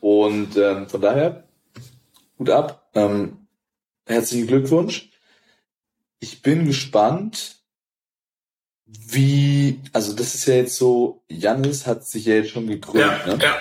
Und 0.01 0.57
ähm, 0.57 0.89
von 0.89 1.01
daher, 1.01 1.45
gut 2.37 2.51
ab. 2.51 2.91
Ähm, 2.95 3.47
herzlichen 4.07 4.49
Glückwunsch. 4.49 5.11
Ich 6.19 6.43
bin 6.43 6.67
gespannt, 6.67 7.59
wie, 8.87 9.81
also 9.93 10.15
das 10.15 10.35
ist 10.35 10.47
ja 10.47 10.55
jetzt 10.55 10.75
so, 10.77 11.23
Janis 11.29 11.87
hat 11.87 12.05
sich 12.05 12.25
ja 12.25 12.35
jetzt 12.35 12.51
schon 12.51 12.67
gekrönt, 12.67 12.99
Ja, 12.99 13.27
ne? 13.27 13.39
ja. 13.41 13.59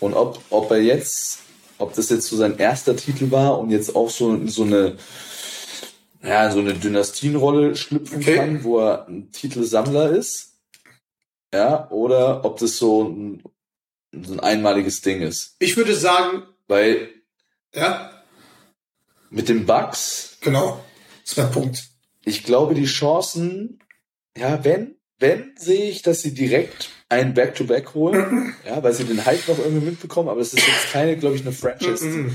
Und 0.00 0.14
ob, 0.14 0.42
ob 0.50 0.70
er 0.70 0.80
jetzt, 0.80 1.40
ob 1.78 1.94
das 1.94 2.08
jetzt 2.10 2.26
so 2.26 2.36
sein 2.36 2.58
erster 2.58 2.96
Titel 2.96 3.30
war 3.30 3.58
und 3.58 3.70
jetzt 3.70 3.94
auch 3.94 4.10
so, 4.10 4.46
so 4.46 4.62
eine, 4.64 4.96
ja, 6.22 6.50
so 6.50 6.58
eine 6.60 6.74
Dynastienrolle 6.74 7.76
schlüpfen 7.76 8.18
Okay. 8.20 8.36
kann, 8.36 8.64
wo 8.64 8.78
er 8.80 9.06
ein 9.06 9.30
Titelsammler 9.30 10.10
ist. 10.10 10.54
Ja, 11.52 11.90
oder 11.90 12.44
ob 12.44 12.58
das 12.58 12.76
so 12.76 13.04
ein, 13.04 13.42
so 14.12 14.32
ein 14.34 14.40
einmaliges 14.40 15.00
Ding 15.02 15.20
ist. 15.20 15.56
Ich 15.58 15.76
würde 15.76 15.94
sagen, 15.94 16.44
Weil 16.68 17.08
ja, 17.74 18.10
mit 19.30 19.48
den 19.48 19.66
Bucks, 19.66 20.38
genau. 20.40 20.84
Das 21.24 21.36
mein 21.36 21.50
Punkt. 21.50 21.88
ich 22.24 22.44
glaube, 22.44 22.74
die 22.74 22.86
Chancen, 22.86 23.80
ja, 24.36 24.64
wenn, 24.64 24.96
wenn 25.18 25.52
sehe 25.56 25.90
ich, 25.90 26.02
dass 26.02 26.22
sie 26.22 26.34
direkt 26.34 26.90
ein 27.10 27.34
Back-to-Back 27.34 27.92
holen, 27.94 28.54
ja, 28.64 28.82
weil 28.82 28.94
sie 28.94 29.04
den 29.04 29.24
Hype 29.26 29.46
noch 29.48 29.58
irgendwie 29.58 29.86
mitbekommen, 29.86 30.28
aber 30.28 30.40
es 30.40 30.54
ist 30.54 30.66
jetzt 30.66 30.92
keine, 30.92 31.16
glaube 31.16 31.34
ich, 31.36 31.42
eine 31.42 31.52
Franchise, 31.52 32.30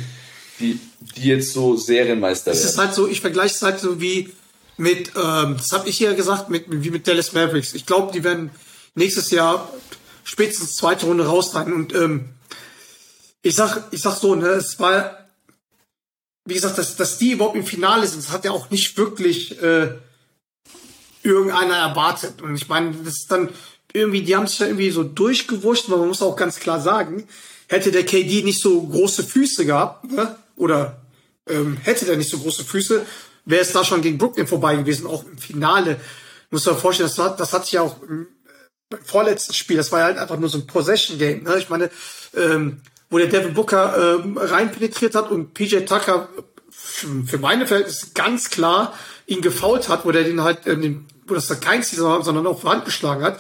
die, 0.60 0.80
die 1.16 1.28
jetzt 1.28 1.54
so 1.54 1.76
Serienmeister 1.76 2.52
Es 2.52 2.66
ist 2.66 2.78
halt 2.78 2.94
so, 2.94 3.08
ich 3.08 3.22
vergleiche 3.22 3.56
es 3.56 3.62
halt 3.62 3.80
so 3.80 4.00
wie 4.00 4.32
mit, 4.78 5.14
ähm, 5.16 5.56
das 5.58 5.72
habe 5.72 5.88
ich 5.88 5.98
hier 5.98 6.14
gesagt, 6.14 6.50
mit, 6.50 6.66
wie 6.68 6.92
mit 6.92 7.08
Dallas 7.08 7.32
Mavericks. 7.34 7.74
Ich 7.74 7.86
glaube, 7.86 8.12
die 8.12 8.24
werden 8.24 8.52
nächstes 8.94 9.32
Jahr 9.32 9.72
spätestens 10.26 10.76
zweite 10.76 11.06
Runde 11.06 11.26
raus 11.26 11.52
sein. 11.52 11.72
Und 11.72 11.96
ähm, 11.96 12.30
ich 13.42 13.56
sag, 13.56 13.88
ich 13.92 14.02
sag 14.02 14.18
so, 14.18 14.36
ne, 14.36 14.48
es 14.48 14.78
war, 14.80 15.30
wie 16.44 16.56
gesagt, 16.56 16.78
dass, 16.78 16.98
dass 16.98 17.18
die 17.18 17.32
überhaupt 17.32 17.56
im 17.56 17.66
Finale 17.66 18.06
sind, 18.08 18.22
das 18.22 18.32
hat 18.32 18.44
ja 18.44 18.52
auch 18.52 18.70
nicht 18.70 18.98
wirklich 18.98 19.62
äh, 19.62 19.94
irgendeiner 21.24 21.76
erwartet. 21.76 22.42
Und 22.42 22.56
ich 22.56 22.68
meine, 22.68 22.92
das 22.92 23.14
ist 23.14 23.32
dann 23.32 23.50
irgendwie, 23.94 24.22
die 24.22 24.36
haben 24.36 24.48
sich 24.48 24.58
da 24.58 24.66
irgendwie 24.66 24.92
so 24.92 25.04
durchgewurscht, 25.04 25.86
aber 25.88 25.98
man 25.98 26.10
muss 26.10 26.22
auch 26.22 26.36
ganz 26.36 26.60
klar 26.60 26.82
sagen, 26.82 27.28
hätte 27.68 27.92
der 27.92 28.06
KD 28.06 28.44
nicht 28.44 28.62
so 28.62 28.82
große 28.82 29.24
Füße 29.24 29.66
gehabt, 29.66 30.12
ne? 30.12 30.36
oder 30.56 31.02
ähm, 31.48 31.78
hätte 31.84 32.06
der 32.06 32.18
nicht 32.18 32.30
so 32.30 32.40
große 32.40 32.64
Füße, 32.64 33.06
wäre 33.46 33.62
es 33.62 33.72
da 33.72 33.84
schon 33.84 34.02
gegen 34.02 34.18
Brooklyn 34.18 34.48
vorbei 34.48 34.76
gewesen, 34.76 35.08
auch 35.08 35.24
im 35.26 35.38
Finale. 35.38 36.00
Muss 36.52 36.66
man 36.66 36.78
vorstellen, 36.78 37.10
das 37.10 37.20
hat, 37.20 37.40
das 37.40 37.54
hat 37.54 37.64
sich 37.64 37.74
ja 37.74 37.82
auch 37.82 38.02
im 38.04 38.28
beim 38.90 39.04
vorletzten 39.04 39.54
Spiel, 39.54 39.78
das 39.78 39.92
war 39.92 40.00
ja 40.00 40.06
halt 40.06 40.18
einfach 40.18 40.38
nur 40.38 40.50
so 40.50 40.60
ein 40.60 40.68
Possession-Game. 40.68 41.44
Ne? 41.44 41.58
Ich 41.58 41.70
meine, 41.70 41.90
ähm, 42.36 42.82
wo 43.10 43.18
der 43.18 43.28
Devin 43.28 43.54
Booker 43.54 44.20
ähm, 44.24 44.38
reinpenetriert 44.38 45.16
hat 45.16 45.32
und 45.32 45.54
PJ 45.54 45.78
Tucker 45.80 46.30
für, 46.70 47.38
meine 47.38 47.66
Verhältnisse 47.66 48.08
ganz 48.14 48.50
klar 48.50 48.94
ihn 49.28 49.42
gefault 49.42 49.90
hat, 49.90 50.06
wo 50.06 50.12
der 50.12 50.24
den 50.24 50.42
halt, 50.42 50.68
ähm, 50.68 50.82
den, 50.82 51.06
wo 51.28 51.34
das 51.34 51.48
dann 51.48 51.60
kein 51.60 51.84
Ziel 51.84 52.04
war, 52.04 52.24
sondern 52.24 52.46
Hand 52.64 52.86
geschlagen 52.86 53.24
hat, 53.24 53.40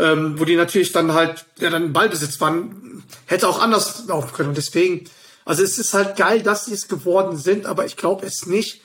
ähm, 0.00 0.40
wo 0.40 0.44
die 0.44 0.56
natürlich 0.56 0.92
dann 0.92 1.12
halt, 1.12 1.44
ja 1.58 1.70
dann 1.70 1.92
Ballbesitz 1.92 2.40
waren, 2.40 3.04
hätte 3.26 3.48
auch 3.48 3.60
anders 3.60 4.04
laufen 4.06 4.32
können. 4.32 4.48
Und 4.50 4.58
deswegen, 4.58 5.08
also 5.44 5.62
es 5.62 5.78
ist 5.78 5.94
halt 5.94 6.16
geil, 6.16 6.42
dass 6.42 6.64
sie 6.64 6.72
es 6.72 6.88
geworden 6.88 7.36
sind, 7.36 7.66
aber 7.66 7.84
ich 7.84 7.96
glaube 7.96 8.26
es 8.26 8.46
nicht, 8.46 8.80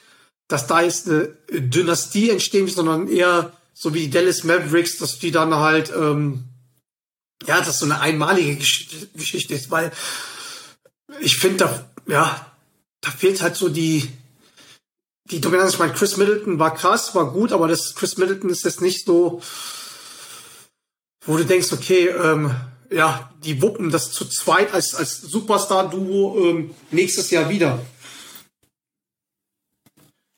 dass 0.47 0.68
da 0.68 0.82
jetzt 0.82 1.07
eine 1.07 1.30
Dynastie 1.49 2.30
entstehen, 2.30 2.66
wird, 2.66 2.76
sondern 2.76 3.07
eher 3.07 3.53
so 3.74 3.93
wie 3.93 4.01
die 4.01 4.09
Dallas 4.09 4.43
Mavericks, 4.43 4.97
dass 4.97 5.18
die 5.18 5.32
dann 5.32 5.55
halt, 5.55 5.91
ähm, 5.95 6.45
ja, 7.47 7.59
das 7.59 7.80
so 7.80 7.86
eine 7.86 8.01
einmalige 8.01 8.55
Geschichte, 8.55 9.07
Geschichte 9.16 9.53
ist, 9.53 9.72
weil 9.72 9.91
ich 11.20 11.38
finde, 11.38 11.57
da, 11.57 11.89
ja, 12.07 12.51
da 13.01 13.11
fehlt 13.11 13.41
halt 13.41 13.55
so 13.55 13.70
die, 13.70 14.09
die 15.32 15.41
Dominanz. 15.41 15.74
Ich 15.74 15.80
meine, 15.80 15.93
Chris 15.93 16.18
Middleton 16.18 16.59
war 16.59 16.74
krass, 16.74 17.16
war 17.16 17.32
gut, 17.32 17.51
aber 17.51 17.68
das 17.68 17.95
Chris 17.95 18.18
Middleton 18.18 18.49
ist 18.49 18.66
jetzt 18.66 18.82
nicht 18.82 19.05
so, 19.05 19.41
wo 21.26 21.38
du 21.38 21.46
denkst, 21.46 21.72
okay, 21.74 22.08
ähm, 22.08 22.52
ja, 22.92 23.32
die 23.44 23.62
wuppen 23.62 23.90
das 23.92 24.12
zu 24.12 24.26
zweit 24.26 24.74
als, 24.74 24.96
als 24.96 25.22
Superstar-Duo 25.22 26.38
ähm, 26.50 26.76
nächstes 26.92 27.32
Jahr 27.32 27.50
wieder. 27.50 27.80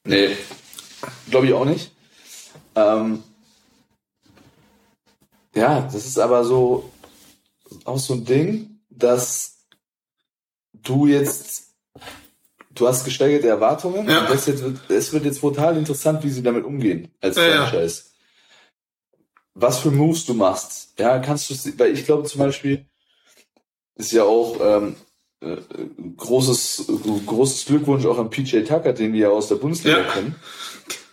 Nee, 0.05 0.37
glaube 1.29 1.47
ich 1.47 1.53
auch 1.53 1.65
nicht. 1.65 1.91
Ähm, 2.75 3.23
ja, 5.53 5.81
das 5.81 6.05
ist 6.05 6.17
aber 6.19 6.45
so 6.45 6.91
auch 7.83 7.99
so 7.99 8.13
ein 8.13 8.23
Ding, 8.23 8.79
dass 8.89 9.57
du 10.73 11.07
jetzt, 11.07 11.73
du 12.73 12.87
hast 12.87 13.03
gesteigerte 13.03 13.47
Erwartungen 13.47 14.07
Ja. 14.07 14.21
und 14.21 14.29
das 14.29 14.45
jetzt 14.45 14.63
wird, 14.63 14.89
es 14.89 15.11
wird 15.11 15.25
jetzt 15.25 15.41
brutal 15.41 15.75
interessant, 15.77 16.23
wie 16.23 16.29
sie 16.29 16.43
damit 16.43 16.63
umgehen 16.63 17.11
als 17.19 17.35
Ja, 17.35 17.47
ja. 17.47 17.87
Was 19.59 19.79
für 19.79 19.89
Moves 19.91 20.25
du 20.25 20.33
machst. 20.35 20.93
Ja, 20.99 21.17
kannst 21.19 21.49
du, 21.49 21.55
weil 21.79 21.91
ich 21.93 22.05
glaube 22.05 22.23
zum 22.27 22.39
Beispiel, 22.39 22.85
ist 23.95 24.11
ja 24.11 24.23
auch 24.23 24.59
ähm, 24.61 24.95
äh, 25.41 25.57
großes, 26.15 26.85
großes 27.25 27.65
Glückwunsch 27.65 28.05
auch 28.05 28.19
an 28.19 28.29
PJ 28.29 28.59
Tucker, 28.61 28.93
den 28.93 29.13
wir 29.13 29.19
ja 29.21 29.29
aus 29.29 29.47
der 29.47 29.55
Bundesliga 29.55 29.97
Ja. 29.99 30.11
kennen. 30.11 30.35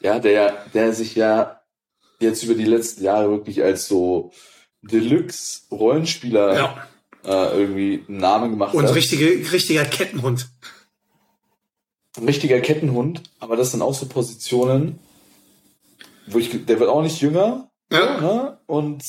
Ja, 0.02 0.18
der, 0.18 0.66
der 0.74 0.92
sich 0.92 1.14
ja 1.14 1.62
jetzt 2.20 2.42
über 2.42 2.54
die 2.54 2.66
letzten 2.66 3.02
Jahre 3.04 3.30
wirklich 3.30 3.62
als 3.62 3.86
so 3.88 4.30
Deluxe-Rollenspieler 4.82 6.54
Ja. 6.54 6.88
äh, 7.24 7.58
irgendwie 7.60 8.04
einen 8.08 8.18
Namen 8.18 8.50
gemacht 8.50 8.74
Und 8.74 8.84
hat. 8.86 8.94
richtige, 8.94 9.50
richtiger 9.52 9.84
Kettenhund. 9.86 10.50
Richtiger 12.20 12.60
Kettenhund, 12.60 13.22
aber 13.40 13.56
das 13.56 13.72
sind 13.72 13.82
auch 13.82 13.94
so 13.94 14.06
Positionen, 14.06 15.00
wo 16.26 16.38
ich, 16.38 16.64
der 16.66 16.78
wird 16.78 16.88
auch 16.88 17.02
nicht 17.02 17.20
jünger, 17.20 17.70
Ja. 17.92 18.20
ne? 18.20 18.58
und 18.66 19.02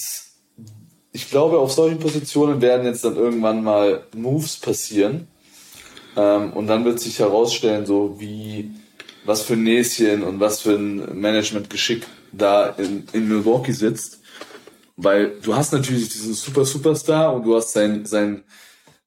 ich 1.12 1.30
glaube, 1.30 1.60
auf 1.60 1.72
solchen 1.72 2.00
Positionen 2.00 2.62
werden 2.62 2.86
jetzt 2.86 3.06
dann 3.06 3.16
irgendwann 3.16 3.64
mal 3.64 4.04
Moves 4.14 4.58
passieren, 4.58 5.28
ähm, 6.16 6.54
und 6.54 6.68
dann 6.68 6.86
wird 6.86 7.00
sich 7.00 7.20
herausstellen, 7.20 7.86
so 7.86 8.20
wie, 8.20 8.72
was 9.26 9.42
für 9.44 9.54
ein 9.54 9.64
Näschen 9.64 10.24
und 10.24 10.40
was 10.40 10.62
für 10.62 10.76
ein 10.76 11.20
Managementgeschick 11.20 12.06
da 12.32 12.68
in, 12.70 13.08
in 13.14 13.28
Milwaukee 13.28 13.74
sitzt, 13.74 14.22
weil 14.98 15.40
du 15.42 15.56
hast 15.56 15.74
natürlich 15.74 16.10
diesen 16.10 16.34
super 16.34 16.66
Superstar 16.66 17.34
und 17.34 17.44
du 17.44 17.56
hast 17.56 17.74
seinen, 17.74 18.06
seinen, 18.06 18.44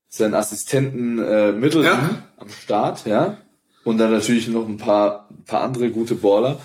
seinen 0.09 0.35
Assistenten 0.35 1.19
äh, 1.19 1.53
Middleton 1.53 1.85
Ja. 1.85 2.23
am 2.37 2.49
Start, 2.51 3.07
ja. 3.07 3.39
Und 3.85 3.97
dann 3.99 4.11
natürlich 4.11 4.49
noch 4.49 4.69
ein 4.69 4.77
paar, 4.77 5.29
ein 5.31 5.45
paar 5.45 5.63
andere 5.63 5.91
gute 5.91 6.15
Baller. 6.15 6.59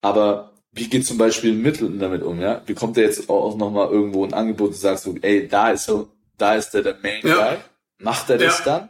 Aber 0.00 0.51
wie 0.72 0.88
geht 0.88 1.06
zum 1.06 1.18
Beispiel 1.18 1.52
Middleton 1.52 1.98
damit 1.98 2.22
um, 2.22 2.40
ja? 2.40 2.54
Bekommt 2.64 2.96
er 2.96 3.04
jetzt 3.04 3.28
auch 3.28 3.56
nochmal 3.56 3.90
irgendwo 3.90 4.24
ein 4.24 4.32
Angebot 4.32 4.68
und 4.70 4.76
sagst 4.76 5.06
du, 5.06 5.16
ey, 5.20 5.46
da 5.48 5.70
ist 5.70 5.84
so, 5.84 6.08
da 6.38 6.54
ist 6.54 6.70
der 6.70 6.82
der 6.82 6.96
Main 7.02 7.20
Ja. 7.24 7.50
Guy. 7.54 7.58
Macht 7.98 8.30
er 8.30 8.38
das 8.38 8.58
Ja. 8.64 8.64
dann? 8.64 8.88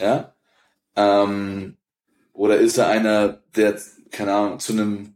Ja. 0.00 0.34
Ähm, 1.24 1.76
oder 2.32 2.56
ist 2.58 2.78
er 2.78 2.88
einer, 2.88 3.40
der, 3.56 3.78
keine 4.10 4.32
Ahnung, 4.32 4.58
zu 4.60 4.72
einem, 4.72 5.14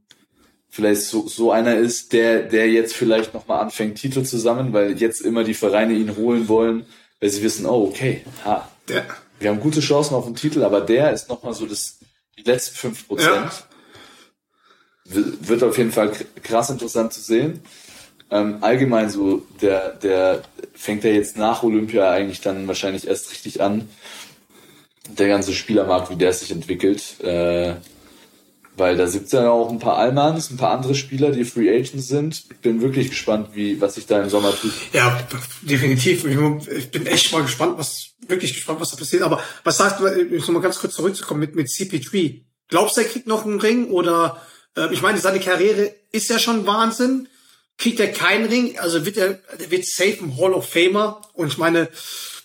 vielleicht 0.68 1.02
so, 1.02 1.26
so 1.28 1.50
einer 1.52 1.76
ist, 1.76 2.12
der, 2.12 2.42
der 2.42 2.68
jetzt 2.68 2.94
vielleicht 2.94 3.32
nochmal 3.32 3.60
anfängt, 3.62 3.96
Titel 3.98 4.22
zu 4.24 4.38
sammeln, 4.38 4.72
weil 4.72 5.00
jetzt 5.00 5.20
immer 5.22 5.44
die 5.44 5.54
Vereine 5.54 5.94
ihn 5.94 6.16
holen 6.16 6.48
wollen, 6.48 6.84
weil 7.20 7.30
sie 7.30 7.42
wissen, 7.42 7.64
oh, 7.66 7.86
okay, 7.88 8.24
ha, 8.44 8.68
Der, 8.88 9.06
wir 9.38 9.50
haben 9.50 9.60
gute 9.60 9.80
Chancen 9.80 10.14
auf 10.14 10.24
den 10.26 10.34
Titel, 10.34 10.62
aber 10.62 10.80
der 10.80 11.12
ist 11.12 11.28
nochmal 11.28 11.54
so 11.54 11.64
das, 11.66 11.98
die 12.38 12.42
letzten 12.42 12.76
fünf 12.76 13.06
Prozent. 13.06 13.34
Ja. 13.34 13.52
Wird 15.08 15.62
auf 15.62 15.78
jeden 15.78 15.92
Fall 15.92 16.12
krass 16.42 16.70
interessant 16.70 17.12
zu 17.12 17.20
sehen. 17.20 17.60
Ähm, 18.30 18.58
allgemein 18.60 19.08
so, 19.08 19.46
der, 19.60 19.90
der 19.90 20.42
fängt 20.74 21.04
ja 21.04 21.10
jetzt 21.10 21.36
nach 21.36 21.62
Olympia 21.62 22.10
eigentlich 22.10 22.40
dann 22.40 22.66
wahrscheinlich 22.66 23.06
erst 23.06 23.30
richtig 23.30 23.60
an. 23.60 23.88
Der 25.08 25.28
ganze 25.28 25.52
Spielermarkt, 25.52 26.10
wie 26.10 26.16
der 26.16 26.32
sich 26.32 26.50
entwickelt. 26.50 27.20
Äh, 27.22 27.74
weil 28.76 28.96
da 28.96 29.06
gibt's 29.06 29.32
ja 29.32 29.48
auch 29.50 29.70
ein 29.70 29.78
paar 29.78 29.96
Allmanns, 29.96 30.50
ein 30.50 30.58
paar 30.58 30.76
andere 30.76 30.94
Spieler, 30.94 31.30
die 31.30 31.44
Free 31.44 31.70
Agents 31.70 32.08
sind. 32.08 32.44
Bin 32.60 32.82
wirklich 32.82 33.08
gespannt, 33.08 33.50
wie, 33.54 33.80
was 33.80 33.94
sich 33.94 34.06
da 34.06 34.22
im 34.22 34.28
Sommer 34.28 34.54
tut. 34.54 34.72
ja, 34.92 35.18
definitiv. 35.62 36.26
Ich 36.26 36.90
bin 36.90 37.06
echt 37.06 37.32
mal 37.32 37.42
gespannt, 37.42 37.78
was, 37.78 38.10
wirklich 38.28 38.52
gespannt, 38.52 38.80
was 38.80 38.90
da 38.90 38.96
passiert. 38.96 39.22
Aber 39.22 39.40
was 39.64 39.78
sagst 39.78 40.00
du, 40.00 40.06
um 40.06 40.54
mal 40.54 40.60
ganz 40.60 40.78
kurz 40.78 40.94
zurückzukommen 40.94 41.40
mit, 41.40 41.54
mit 41.54 41.68
CP3? 41.68 42.42
Glaubst 42.68 42.96
du, 42.96 43.00
er 43.00 43.06
kriegt 43.06 43.26
noch 43.26 43.46
einen 43.46 43.60
Ring 43.60 43.90
oder, 43.90 44.42
ich 44.90 45.02
meine, 45.02 45.18
seine 45.18 45.40
Karriere 45.40 45.94
ist 46.12 46.28
ja 46.28 46.38
schon 46.38 46.66
Wahnsinn. 46.66 47.28
Kriegt 47.78 48.00
er 48.00 48.12
keinen 48.12 48.46
Ring? 48.46 48.78
Also 48.78 49.04
wird 49.04 49.16
er, 49.16 49.40
wird 49.68 49.86
safe 49.86 50.18
ein 50.20 50.36
Hall 50.38 50.52
of 50.52 50.68
Famer. 50.68 51.22
Und 51.34 51.48
ich 51.48 51.58
meine, 51.58 51.88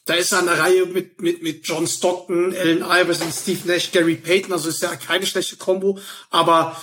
da 0.06 0.14
ist 0.16 0.32
er 0.32 0.40
an 0.40 0.46
der 0.46 0.60
Reihe 0.60 0.86
mit, 0.86 1.22
mit, 1.22 1.42
mit 1.42 1.68
John 1.68 1.88
Stockton, 1.88 2.56
Allen 2.56 2.84
Iverson, 2.84 3.32
Steve 3.32 3.60
Nash, 3.66 3.92
Gary 3.92 4.16
Payton. 4.16 4.52
Also 4.54 4.70
ist 4.70 4.82
ja 4.82 4.96
keine 4.96 5.26
schlechte 5.26 5.58
Kombo. 5.58 6.00
Aber 6.30 6.82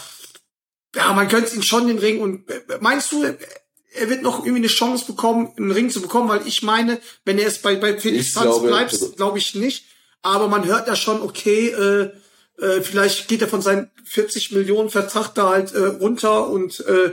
ja, 0.94 1.12
man 1.12 1.28
gönnt 1.28 1.53
ihn 1.53 1.62
schon 1.62 1.88
den 1.88 1.99
Ring. 1.99 2.20
Und 2.20 2.49
äh, 2.51 2.78
meinst 2.80 3.12
du, 3.12 3.24
er 3.24 4.11
wird 4.11 4.22
noch 4.22 4.40
irgendwie 4.40 4.61
eine 4.61 4.68
Chance 4.68 5.07
bekommen, 5.07 5.53
einen 5.57 5.70
Ring 5.70 5.90
zu 5.90 6.01
bekommen? 6.01 6.28
Weil 6.28 6.46
ich 6.46 6.62
meine, 6.62 7.01
wenn 7.24 7.38
er 7.38 7.44
jetzt 7.44 7.62
bei, 7.62 7.76
bei 7.76 7.99
Phoenix 7.99 8.32
Suns 8.32 8.62
bleibt, 8.62 9.16
glaube 9.16 9.38
ich 9.38 9.55
nicht. 9.55 9.86
Aber 10.22 10.49
man 10.49 10.66
hört 10.66 10.88
ja 10.88 10.96
schon, 10.96 11.22
okay, 11.22 11.68
äh, 11.68 12.12
äh, 12.61 12.80
vielleicht 12.82 13.28
geht 13.28 13.42
er 13.42 13.48
von 13.48 13.62
seinem 13.62 13.88
40 14.04 14.52
Millionen 14.52 14.90
Vertrag 14.90 15.34
da 15.34 15.50
halt 15.50 15.72
äh, 15.72 15.78
runter 15.84 16.48
und 16.48 16.80
äh, 16.80 17.12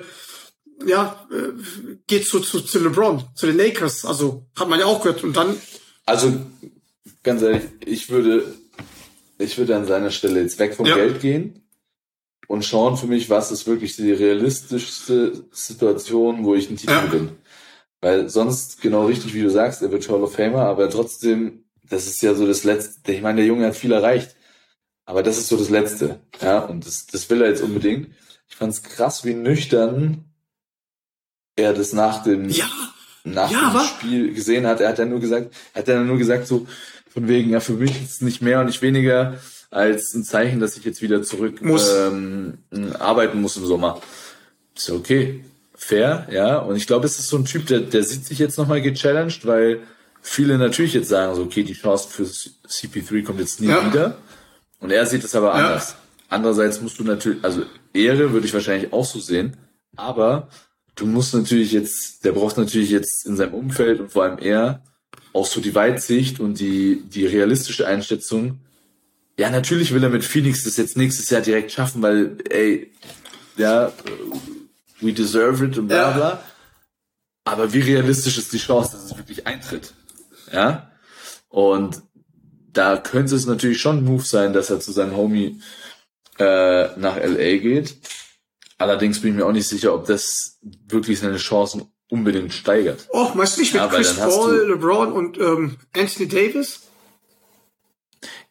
ja, 0.86 1.26
äh, 1.32 1.52
geht 2.08 2.28
zu, 2.28 2.40
zu, 2.40 2.62
zu 2.62 2.80
LeBron, 2.80 3.24
zu 3.36 3.46
den 3.46 3.58
Lakers. 3.58 4.06
Also 4.06 4.46
hat 4.58 4.68
man 4.70 4.80
ja 4.80 4.86
auch 4.86 5.02
gehört. 5.02 5.24
Und 5.24 5.36
dann, 5.38 5.56
Also, 6.06 6.34
ganz 7.24 7.42
ehrlich, 7.42 7.64
ich 7.86 8.10
würde, 8.10 8.44
ich 9.38 9.58
würde 9.58 9.76
an 9.76 9.86
seiner 9.86 10.12
Stelle 10.12 10.42
jetzt 10.42 10.60
weg 10.60 10.76
vom 10.76 10.86
Ja. 10.86 10.96
Geld 10.96 11.22
gehen 11.22 11.62
und 12.48 12.66
schauen 12.66 12.98
für 12.98 13.08
mich, 13.08 13.30
was 13.30 13.52
ist 13.52 13.68
wirklich 13.68 13.96
die 13.96 14.12
realistischste 14.12 15.46
Situation, 15.52 16.44
wo 16.44 16.56
ich 16.56 16.68
einen 16.68 16.78
Titel 16.78 16.92
Ja. 16.94 17.06
gewinne. 17.06 17.36
Weil 18.02 18.30
sonst, 18.30 18.82
genau 18.82 19.06
richtig, 19.08 19.34
wie 19.34 19.42
du 19.42 19.50
sagst, 19.50 19.82
er 19.82 19.92
wird 19.92 20.08
Hall 20.10 20.22
of 20.22 20.34
Famer, 20.36 20.64
aber 20.66 20.90
trotzdem, 20.90 21.64
das 21.84 22.06
ist 22.06 22.22
ja 22.22 22.36
so 22.36 22.46
das 22.46 22.64
Letzte. 22.64 23.12
Ich 23.14 23.22
meine, 23.22 23.38
der 23.38 23.46
Junge 23.46 23.66
hat 23.68 23.76
viel 23.76 23.92
erreicht. 23.94 24.35
Aber 25.06 25.22
das 25.24 25.38
ist 25.38 25.48
so 25.50 25.58
das 25.58 25.70
Letzte. 25.70 26.20
Ja, 26.42 26.60
und 26.60 26.86
das, 26.86 27.06
das 27.08 27.30
will 27.30 27.42
er 27.42 27.50
jetzt 27.50 27.62
unbedingt. 27.62 28.10
Ich 28.50 28.56
fand's 28.56 28.82
krass, 28.84 29.24
wie 29.26 29.34
nüchtern 29.34 30.26
er 31.56 31.74
das 31.74 31.94
nach 31.94 32.24
dem, 32.24 32.50
ja, 32.50 32.66
nach 33.24 33.52
Ja, 33.52 33.72
dem? 33.72 33.82
Spiel 33.88 34.34
gesehen 34.34 34.66
hat. 34.68 34.82
Er 34.82 34.90
hat 34.90 35.00
ja 35.00 35.06
nur 35.06 35.20
gesagt, 35.20 35.54
er 35.74 35.80
hat 35.82 35.88
ja 35.88 36.02
nur 36.04 36.18
gesagt 36.18 36.48
so 36.48 36.68
von 37.10 37.28
wegen, 37.28 37.50
ja 37.52 37.60
für 37.60 37.74
mich 37.74 37.92
ist 38.02 38.12
es 38.12 38.22
nicht 38.22 38.42
mehr 38.42 38.60
und 38.60 38.66
nicht 38.66 38.82
weniger 38.82 39.40
als 39.72 40.14
ein 40.14 40.24
Zeichen, 40.24 40.60
dass 40.60 40.78
ich 40.78 40.84
jetzt 40.86 41.02
wieder 41.02 41.22
zurück 41.24 41.62
Muss. 41.62 41.92
Ähm, 41.94 42.58
arbeiten 43.00 43.42
muss 43.42 43.58
im 43.58 43.66
Sommer. 43.66 44.02
Ist 44.76 44.90
ja 44.90 44.96
okay, 44.96 45.44
fair, 45.76 46.28
ja. 46.32 46.58
Und 46.60 46.76
ich 46.76 46.88
glaube, 46.88 47.06
es 47.06 47.20
ist 47.20 47.30
so 47.30 47.38
ein 47.38 47.46
Typ, 47.46 47.68
der, 47.68 47.80
der 47.82 48.04
sieht 48.04 48.26
sich 48.26 48.40
jetzt 48.40 48.58
nochmal 48.58 48.82
gechallenged, 48.82 49.46
weil 49.46 49.80
viele 50.22 50.58
natürlich 50.58 50.94
jetzt 50.94 51.10
sagen 51.10 51.36
so, 51.36 51.44
okay, 51.44 51.64
die 51.64 51.74
Chance 51.74 52.08
für 52.10 52.24
CP3 52.24 53.24
kommt 53.24 53.40
jetzt 53.40 53.62
nie 53.62 53.68
Ja. 53.68 53.86
wieder. 53.86 54.18
Und 54.80 54.92
er 54.92 55.06
sieht 55.06 55.24
es 55.24 55.36
aber 55.36 55.48
Ja. 55.58 55.66
anders. 55.68 55.96
Andererseits 56.30 56.82
musst 56.82 57.00
du 57.00 57.04
natürlich, 57.04 57.44
also 57.44 57.64
Ehre 57.94 58.32
würde 58.34 58.46
ich 58.48 58.54
wahrscheinlich 58.54 58.92
auch 58.92 59.06
so 59.06 59.20
sehen, 59.20 59.58
aber 59.96 60.50
du 60.96 61.06
musst 61.06 61.34
natürlich 61.34 61.72
jetzt, 61.72 62.26
der 62.26 62.32
braucht 62.34 62.58
natürlich 62.58 62.90
jetzt 62.90 63.26
in 63.26 63.36
seinem 63.38 63.54
Umfeld 63.54 64.00
und 64.00 64.12
vor 64.12 64.24
allem 64.24 64.40
er 64.40 64.82
auch 65.34 65.46
so 65.46 65.62
die 65.62 65.76
Weitsicht 65.76 66.40
und 66.40 66.60
die, 66.60 67.02
die 67.10 67.26
realistische 67.26 67.88
Einschätzung. 67.88 68.60
Ja, 69.38 69.50
natürlich 69.50 69.94
will 69.94 70.04
er 70.04 70.10
mit 70.10 70.24
Phoenix 70.24 70.64
das 70.64 70.78
jetzt 70.78 70.98
nächstes 70.98 71.30
Jahr 71.30 71.42
direkt 71.42 71.72
schaffen, 71.72 72.02
weil, 72.02 72.38
ey, 72.50 72.92
ja, 73.58 73.92
we 75.02 75.14
deserve 75.14 75.66
it 75.66 75.78
und 75.78 75.88
bla 75.88 75.98
Ja. 75.98 76.12
bla. 76.12 76.44
Aber 77.44 77.74
wie 77.74 77.82
realistisch 77.82 78.38
ist 78.38 78.52
die 78.54 78.58
Chance, 78.58 78.94
dass 78.94 79.06
es 79.12 79.18
wirklich 79.18 79.46
eintritt? 79.46 79.94
Ja? 80.52 80.90
Und 81.50 82.02
da 82.76 82.98
könnte 82.98 83.36
es 83.36 83.46
natürlich 83.48 83.80
schon 83.82 83.98
ein 84.00 84.04
Move 84.06 84.24
sein, 84.24 84.54
dass 84.54 84.70
er 84.70 84.80
zu 84.80 84.92
seinem 84.92 85.16
Homie 85.16 85.60
äh, 86.38 86.88
nach 86.98 87.16
LA 87.18 87.58
geht. 87.58 87.96
Allerdings 88.78 89.22
bin 89.22 89.32
ich 89.32 89.38
mir 89.38 89.46
auch 89.46 89.52
nicht 89.54 89.68
sicher, 89.68 89.94
ob 89.94 90.06
das 90.06 90.60
wirklich 90.88 91.20
seine 91.20 91.38
Chancen 91.38 91.92
unbedingt 92.10 92.54
steigert. 92.54 93.08
oh, 93.10 93.32
meinst 93.34 93.58
du 93.58 93.62
nicht 93.62 93.74
mit 93.74 93.82
Ja, 93.82 93.88
Chris 93.88 94.14
Paul, 94.16 94.68
LeBron 94.70 95.12
und 95.12 95.38
ähm, 95.40 95.78
Anthony 95.96 96.28
Davis? 96.28 96.82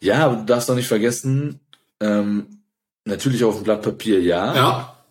Ja, 0.01 0.27
aber 0.27 0.37
du 0.37 0.45
darfst 0.45 0.69
doch 0.69 0.75
nicht 0.75 0.89
vergessen, 0.89 1.61
ähm, 2.01 2.63
natürlich 3.05 3.45
auf 3.45 3.55
dem 3.57 3.65
Blatt 3.65 3.83
Papier 3.83 4.21
ja, 4.21 4.55
Ja. 4.57 5.05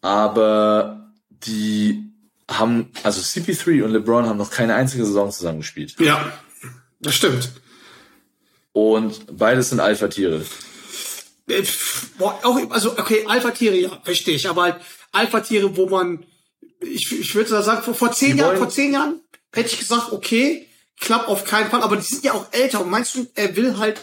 aber 0.00 1.10
die 1.30 2.04
haben, 2.50 2.90
also 3.02 3.20
CP3 3.20 3.82
und 3.84 3.90
LeBron 3.92 4.26
haben 4.26 4.36
noch 4.38 4.50
keine 4.50 4.74
einzige 4.74 5.04
Saison 5.04 5.30
zusammen 5.30 5.58
gespielt. 5.60 5.96
Ja, 5.98 6.32
das 7.00 7.14
stimmt. 7.14 7.50
Und 8.72 9.36
beides 9.36 9.70
sind 9.70 9.80
Alpha-Tiere. 9.80 10.44
Äh, 11.48 11.62
auch, 12.20 12.70
also, 12.70 12.92
okay, 12.92 13.24
Alpha-Tiere, 13.26 13.76
ja, 13.76 14.00
verstehe 14.02 14.34
ich, 14.36 14.48
aber 14.48 14.62
halt 14.62 14.76
Alpha-Tiere, 15.12 15.76
wo 15.76 15.86
man, 15.86 16.24
ich, 16.80 17.12
ich 17.12 17.34
würde 17.34 17.62
sagen, 17.62 17.82
vor, 17.82 17.94
vor 17.94 18.12
zehn 18.12 18.32
Die 18.32 18.38
Jahren, 18.38 18.56
vor 18.56 18.68
zehn 18.70 18.92
Jahren 18.92 19.20
hätte 19.52 19.68
ich 19.72 19.78
gesagt, 19.78 20.12
okay, 20.12 20.66
klappt 20.98 21.28
auf 21.28 21.44
keinen 21.44 21.70
Fall, 21.70 21.82
aber 21.82 21.96
die 21.96 22.02
sind 22.06 22.24
ja 22.24 22.32
auch 22.32 22.46
älter 22.52 22.80
und 22.80 22.90
meinst 22.90 23.14
du, 23.14 23.26
er 23.34 23.54
will 23.56 23.76
halt 23.76 24.00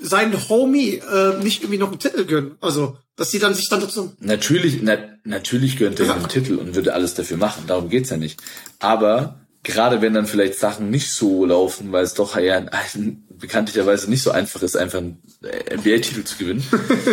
seinen 0.00 0.48
Homie 0.48 0.94
äh, 0.96 1.38
nicht 1.42 1.62
irgendwie 1.62 1.78
noch 1.78 1.88
einen 1.90 1.98
Titel 1.98 2.24
gönnen? 2.24 2.56
Also, 2.60 2.96
dass 3.16 3.30
die 3.30 3.38
dann 3.38 3.54
sich 3.54 3.68
dann 3.68 3.80
dazu. 3.80 4.12
Natürlich, 4.20 4.78
na, 4.80 4.96
natürlich 5.24 5.76
gönnt 5.76 5.98
er 6.00 6.06
Ja. 6.06 6.14
den 6.14 6.28
Titel 6.28 6.54
und 6.56 6.74
würde 6.74 6.94
alles 6.94 7.14
dafür 7.14 7.36
machen. 7.36 7.64
Darum 7.66 7.88
geht's 7.88 8.10
ja 8.10 8.16
nicht. 8.16 8.40
Aber 8.78 9.40
gerade 9.62 10.00
wenn 10.00 10.14
dann 10.14 10.26
vielleicht 10.26 10.58
Sachen 10.58 10.90
nicht 10.90 11.10
so 11.10 11.44
laufen, 11.44 11.92
weil 11.92 12.04
es 12.04 12.14
doch 12.14 12.36
ja 12.38 12.56
ein, 12.56 13.24
bekanntlicherweise 13.30 14.08
nicht 14.08 14.22
so 14.22 14.30
einfach 14.30 14.62
ist, 14.62 14.76
einfach 14.76 14.98
einen 14.98 15.22
NBA-Titel 15.42 16.24
zu 16.24 16.36
gewinnen, 16.38 16.64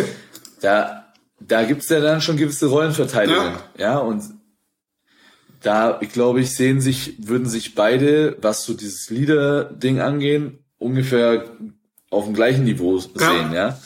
da, 0.60 1.06
da 1.40 1.64
gibt's 1.64 1.88
ja 1.88 2.00
dann 2.00 2.20
schon 2.20 2.36
gewisse 2.36 2.66
Rollenverteilungen. 2.66 3.54
Ja, 3.76 3.84
Ja. 3.92 3.98
und 3.98 4.22
da, 5.62 5.98
ich 6.00 6.12
glaube 6.12 6.40
ich, 6.40 6.54
sehen 6.54 6.80
sich, 6.80 7.14
würden 7.18 7.48
sich 7.48 7.74
beide, 7.74 8.36
was 8.40 8.64
so 8.64 8.74
dieses 8.74 9.10
Leader-Ding 9.10 10.00
angehen, 10.00 10.58
ungefähr 10.78 11.44
auf 12.10 12.24
dem 12.24 12.34
gleichen 12.34 12.64
Niveau 12.64 12.98
sehen, 12.98 13.52
ja. 13.52 13.78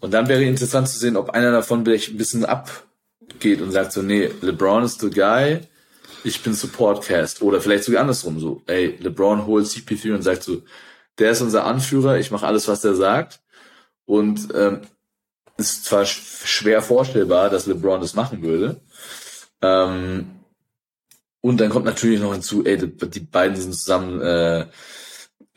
Und 0.00 0.14
dann 0.14 0.28
wäre 0.28 0.44
interessant 0.44 0.88
zu 0.88 0.98
sehen, 0.98 1.16
ob 1.16 1.30
einer 1.30 1.50
davon 1.50 1.84
vielleicht 1.84 2.10
ein 2.10 2.16
bisschen 2.16 2.44
abgeht 2.44 3.60
und 3.60 3.72
sagt 3.72 3.92
so, 3.92 4.00
nee, 4.00 4.30
LeBron 4.40 4.84
ist 4.84 5.00
the 5.00 5.10
guy, 5.10 5.60
ich 6.24 6.42
bin 6.42 6.54
Supportcast. 6.54 7.42
Oder 7.42 7.60
vielleicht 7.60 7.84
sogar 7.84 8.02
andersrum 8.02 8.40
so, 8.40 8.62
ey, 8.66 8.96
LeBron 9.00 9.46
holt 9.46 9.66
CP3 9.66 10.14
und 10.14 10.22
sagt 10.22 10.42
so, 10.42 10.62
der 11.18 11.32
ist 11.32 11.40
unser 11.40 11.64
Anführer, 11.64 12.18
ich 12.18 12.30
mache 12.30 12.46
alles, 12.46 12.68
was 12.68 12.80
der 12.80 12.94
sagt. 12.94 13.40
Und 14.04 14.48
ähm, 14.54 14.82
ist 15.56 15.84
zwar 15.84 16.04
sch 16.06 16.22
schwer 16.44 16.82
vorstellbar, 16.82 17.50
dass 17.50 17.66
LeBron 17.66 18.00
das 18.00 18.14
machen 18.14 18.42
würde. 18.42 18.80
Ähm, 19.60 20.30
und 21.40 21.60
dann 21.60 21.70
kommt 21.70 21.84
natürlich 21.84 22.20
noch 22.20 22.32
hinzu, 22.32 22.64
ey, 22.64 22.78
die, 22.78 23.10
die 23.10 23.20
beiden 23.20 23.56
sind 23.56 23.74
zusammen 23.74 24.20
äh, 24.20 24.66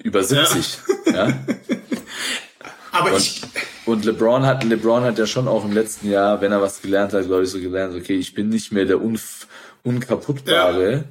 über 0.04 0.24
70. 0.24 0.80
Ja. 1.14 1.28
Aber 2.92 3.14
Und, 3.14 3.22
ich, 3.22 3.42
und 3.86 4.06
LeBron 4.06 4.46
hat, 4.46 4.64
LeBron 4.64 5.04
hat 5.04 5.18
ja 5.18 5.26
schon 5.26 5.48
auch 5.48 5.64
im 5.64 5.72
letzten 5.72 6.10
Jahr, 6.10 6.42
wenn 6.42 6.52
er 6.52 6.62
was 6.62 6.82
gelernt 6.82 7.14
hat, 7.14 7.26
glaube 7.26 7.44
ich, 7.44 7.50
so 7.50 7.60
gelernt, 7.60 7.96
okay, 7.96 8.16
ich 8.16 8.34
bin 8.34 8.50
nicht 8.50 8.72
mehr 8.72 8.86
der 8.86 9.02
Unf 9.02 9.48
Unkaputtbare, 9.84 11.06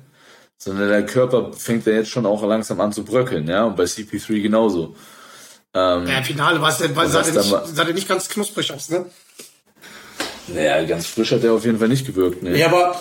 sondern 0.56 0.88
der 0.88 1.06
Körper 1.06 1.52
fängt 1.52 1.86
ja 1.86 1.94
jetzt 1.94 2.10
schon 2.10 2.26
auch 2.26 2.42
langsam 2.44 2.80
an 2.80 2.92
zu 2.92 3.04
bröckeln, 3.04 3.48
ja, 3.48 3.64
und 3.64 3.76
bei 3.76 3.84
CP3 3.84 4.42
genauso. 4.42 4.96
Ähm, 5.72 6.06
ja, 6.06 6.18
im 6.18 6.24
Finale 6.24 6.60
war 6.60 6.70
es 6.70 6.78
denn, 6.78 6.94
weil 6.96 7.08
sah 7.08 7.22
der 7.22 7.34
nicht, 7.34 7.48
sah 7.48 7.84
der 7.84 7.94
nicht 7.94 8.08
ganz 8.08 8.28
knusprig 8.28 8.72
aus, 8.72 8.90
ne? 8.90 9.06
naja, 10.48 10.84
ganz 10.84 11.06
frisch 11.06 11.32
hat 11.32 11.44
er 11.44 11.52
auf 11.52 11.64
jeden 11.64 11.78
Fall 11.78 11.88
nicht 11.88 12.06
gewirkt, 12.06 12.42
ne? 12.42 12.58
Ja, 12.58 12.66
aber 12.66 13.00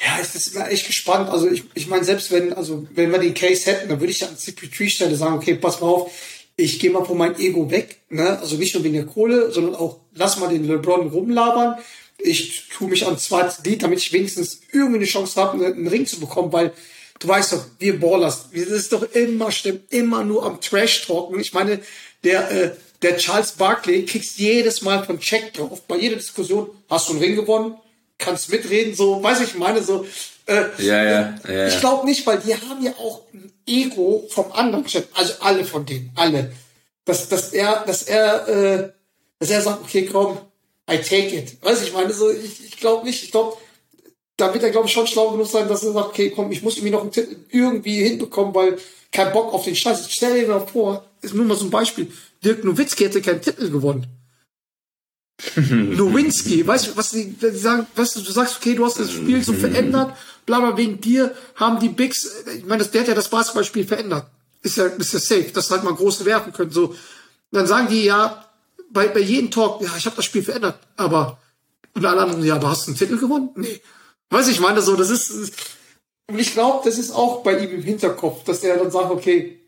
ja, 0.00 0.18
ich 0.22 0.52
bin 0.52 0.62
echt 0.62 0.86
gespannt. 0.86 1.28
Also 1.28 1.48
ich, 1.50 1.64
ich 1.74 1.88
meine, 1.88 2.04
selbst 2.04 2.30
wenn, 2.30 2.52
also 2.52 2.86
wenn 2.94 3.10
wir 3.10 3.18
den 3.18 3.34
Case 3.34 3.70
hätten, 3.70 3.88
dann 3.88 4.00
würde 4.00 4.12
ich 4.12 4.20
ja 4.20 4.28
an 4.28 4.36
CP3-Stelle 4.36 5.16
sagen, 5.16 5.36
okay, 5.36 5.54
pass 5.54 5.80
mal 5.80 5.88
auf, 5.88 6.12
ich 6.56 6.78
gehe 6.78 6.90
mal 6.90 7.04
von 7.04 7.18
meinem 7.18 7.36
Ego 7.36 7.70
weg, 7.70 8.02
ne? 8.08 8.38
Also 8.38 8.56
nicht 8.56 8.74
nur 8.74 8.84
wegen 8.84 8.94
der 8.94 9.06
Kohle, 9.06 9.50
sondern 9.50 9.74
auch 9.74 10.00
lass 10.14 10.38
mal 10.38 10.48
den 10.48 10.66
LeBron 10.66 11.08
rumlabern. 11.08 11.76
Ich 12.18 12.68
tue 12.68 12.88
mich 12.88 13.06
ans 13.06 13.24
zweite 13.24 13.62
Lied, 13.62 13.82
damit 13.82 14.00
ich 14.00 14.12
wenigstens 14.12 14.60
irgendwie 14.72 14.96
eine 14.96 15.06
Chance 15.06 15.40
habe, 15.40 15.64
einen 15.64 15.86
Ring 15.86 16.04
zu 16.04 16.18
bekommen, 16.18 16.52
weil 16.52 16.72
du 17.20 17.28
weißt 17.28 17.52
doch, 17.52 17.64
wir 17.78 18.00
Ballers, 18.00 18.48
wir 18.50 18.64
das 18.64 18.74
ist 18.74 18.92
doch 18.92 19.02
immer 19.12 19.52
schlimm, 19.52 19.80
immer 19.90 20.24
nur 20.24 20.44
am 20.44 20.60
Trash-Talken. 20.60 21.38
Ich 21.40 21.52
meine, 21.52 21.80
der, 22.24 22.50
äh, 22.50 22.70
der 23.02 23.16
Charles 23.16 23.52
Barkley 23.52 24.04
kriegst 24.04 24.38
jedes 24.38 24.82
Mal 24.82 25.04
von 25.04 25.20
Check 25.20 25.54
drauf, 25.54 25.82
bei 25.82 25.96
jeder 25.96 26.16
Diskussion, 26.16 26.70
hast 26.90 27.08
du 27.08 27.12
einen 27.12 27.22
Ring 27.22 27.36
gewonnen? 27.36 27.76
Kannst 28.18 28.50
mitreden, 28.50 28.94
so, 28.94 29.22
weiß 29.22 29.40
ich 29.42 29.54
meine, 29.54 29.82
so, 29.82 30.04
äh, 30.46 30.64
Ja, 30.78 31.04
ja, 31.04 31.38
ja, 31.46 31.52
ja. 31.52 31.68
ich 31.68 31.78
glaube 31.78 32.06
nicht, 32.06 32.26
weil 32.26 32.40
die 32.40 32.54
haben 32.54 32.82
ja 32.82 32.92
auch 32.98 33.22
ein 33.32 33.52
Ego 33.66 34.26
vom 34.30 34.50
anderen. 34.52 34.84
Also 35.14 35.34
alle 35.40 35.64
von 35.64 35.86
denen, 35.86 36.10
alle. 36.16 36.52
Dass, 37.04 37.28
dass 37.28 37.52
er, 37.52 37.84
dass 37.86 38.02
er, 38.02 38.48
äh, 38.48 38.92
dass 39.38 39.50
er 39.50 39.62
sagt, 39.62 39.82
okay, 39.82 40.08
komm, 40.10 40.38
I 40.90 40.98
take 40.98 41.36
it. 41.36 41.58
Weiß 41.62 41.82
ich 41.82 41.92
meine, 41.92 42.12
so, 42.12 42.30
ich, 42.30 42.64
ich 42.64 42.76
glaube 42.78 43.04
nicht, 43.06 43.22
ich 43.22 43.30
glaube, 43.30 43.56
da 44.36 44.52
wird 44.54 44.64
er, 44.64 44.70
glaube 44.70 44.86
ich, 44.86 44.92
schon 44.92 45.06
schlau 45.06 45.30
genug 45.32 45.46
sein, 45.46 45.68
dass 45.68 45.82
er 45.82 45.92
sagt, 45.92 46.08
okay, 46.08 46.30
komm, 46.30 46.50
ich 46.52 46.62
muss 46.62 46.76
irgendwie 46.76 46.92
noch 46.92 47.02
einen 47.02 47.12
Titel 47.12 47.36
irgendwie 47.50 48.02
hinbekommen, 48.02 48.54
weil 48.54 48.78
kein 49.12 49.32
Bock 49.32 49.52
auf 49.52 49.64
den 49.64 49.76
Scheiß. 49.76 50.10
Stell 50.10 50.40
dir 50.40 50.48
mal 50.48 50.66
vor, 50.66 51.04
ist 51.20 51.34
nur 51.34 51.44
mal 51.44 51.56
so 51.56 51.66
ein 51.66 51.70
Beispiel. 51.70 52.10
Dirk 52.44 52.64
Nowitzki 52.64 53.04
hätte 53.04 53.20
keinen 53.20 53.42
Titel 53.42 53.70
gewonnen. 53.70 54.06
Nowinski, 55.56 56.66
weißt 56.66 56.88
du, 56.88 56.96
was 56.96 57.12
die, 57.12 57.30
die 57.30 57.50
sagen, 57.50 57.86
weißt 57.94 58.16
du, 58.16 58.20
du 58.22 58.32
sagst, 58.32 58.56
okay, 58.56 58.74
du 58.74 58.84
hast 58.84 58.98
das 58.98 59.12
Spiel 59.12 59.42
so 59.42 59.52
verändert, 59.52 60.16
bla 60.44 60.58
bla, 60.58 60.76
wegen 60.76 61.00
dir 61.00 61.32
haben 61.54 61.78
die 61.78 61.88
Bigs, 61.88 62.44
ich 62.56 62.64
meine, 62.64 62.82
das, 62.82 62.90
der 62.90 63.02
hat 63.02 63.08
ja 63.08 63.14
das 63.14 63.28
Basketballspiel 63.28 63.86
verändert. 63.86 64.26
Ist 64.62 64.76
ja, 64.76 64.86
ist 64.86 65.12
ja 65.12 65.20
safe, 65.20 65.50
dass 65.54 65.70
halt 65.70 65.84
mal 65.84 65.94
große 65.94 66.24
werfen 66.24 66.52
können, 66.52 66.72
so. 66.72 66.94
Dann 67.52 67.68
sagen 67.68 67.88
die 67.88 68.04
ja, 68.04 68.47
bei, 68.90 69.08
bei 69.08 69.20
jedem 69.20 69.50
Talk, 69.50 69.82
ja, 69.82 69.90
ich 69.96 70.06
habe 70.06 70.16
das 70.16 70.24
Spiel 70.24 70.42
verändert, 70.42 70.78
aber, 70.96 71.38
und 71.94 72.04
alle 72.04 72.22
anderen, 72.22 72.44
ja, 72.44 72.56
aber 72.56 72.70
hast 72.70 72.86
du 72.86 72.90
einen 72.90 72.98
Titel 72.98 73.18
gewonnen? 73.18 73.50
Nee. 73.56 73.80
Weiß 74.30 74.48
ich 74.48 74.60
meine, 74.60 74.82
so, 74.82 74.96
das 74.96 75.10
ist, 75.10 75.52
und 76.30 76.38
ich 76.38 76.52
glaube, 76.52 76.88
das 76.88 76.98
ist 76.98 77.10
auch 77.10 77.42
bei 77.42 77.58
ihm 77.58 77.70
im 77.70 77.82
Hinterkopf, 77.82 78.44
dass 78.44 78.62
er 78.62 78.76
dann 78.76 78.90
sagt, 78.90 79.10
okay, 79.10 79.58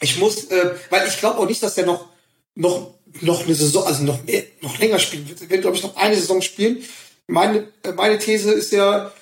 ich 0.00 0.18
muss, 0.18 0.44
äh, 0.44 0.74
weil 0.88 1.06
ich 1.08 1.18
glaube 1.18 1.38
auch 1.38 1.46
nicht, 1.46 1.62
dass 1.62 1.74
der 1.74 1.86
noch, 1.86 2.06
noch, 2.54 2.94
noch 3.20 3.44
eine 3.44 3.54
Saison, 3.54 3.84
also 3.84 4.04
noch 4.04 4.22
mehr, 4.24 4.44
noch 4.60 4.78
länger 4.78 4.98
spielen 4.98 5.28
wird. 5.28 5.42
Er 5.42 5.50
wird, 5.50 5.62
glaube 5.62 5.76
ich, 5.76 5.82
noch 5.82 5.96
eine 5.96 6.14
Saison 6.14 6.40
spielen. 6.42 6.84
Meine, 7.26 7.68
äh, 7.82 7.92
meine 7.92 8.18
These 8.18 8.52
ist 8.52 8.72
ja, 8.72 9.12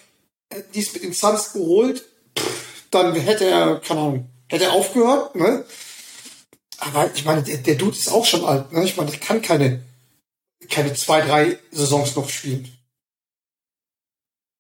äh, 0.51 0.63
die 0.75 0.81
ist 0.81 0.93
mit 0.93 1.05
den 1.05 1.15
Suns 1.15 1.53
geholt, 1.53 2.05
pff, 2.39 2.85
dann 2.91 3.15
hätte 3.15 3.47
er, 3.47 3.81
keine 3.81 4.01
Ahnung, 4.01 4.31
hätte 4.49 4.65
er 4.65 4.73
aufgehört, 4.73 5.35
ne? 5.35 5.65
Aber 6.79 7.13
ich 7.13 7.25
meine, 7.25 7.43
der, 7.43 7.59
der 7.59 7.75
Dude 7.75 7.97
ist 7.97 8.09
auch 8.09 8.25
schon 8.25 8.45
alt, 8.45 8.73
ne? 8.73 8.85
Ich 8.85 8.97
meine, 8.97 9.11
der 9.11 9.21
kann 9.21 9.43
keine, 9.43 9.85
keine 10.71 10.95
zwei, 10.95 11.21
drei 11.21 11.59
Saisons 11.71 12.15
noch 12.17 12.29
spielen. 12.29 12.73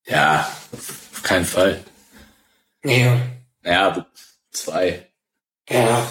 Ja, 0.06 0.50
auf 0.72 1.22
keinen 1.22 1.44
Fall. 1.44 1.84
Nee. 2.82 3.10
Ja, 3.64 4.06
zwei. 4.50 5.08
Ja. 5.68 6.10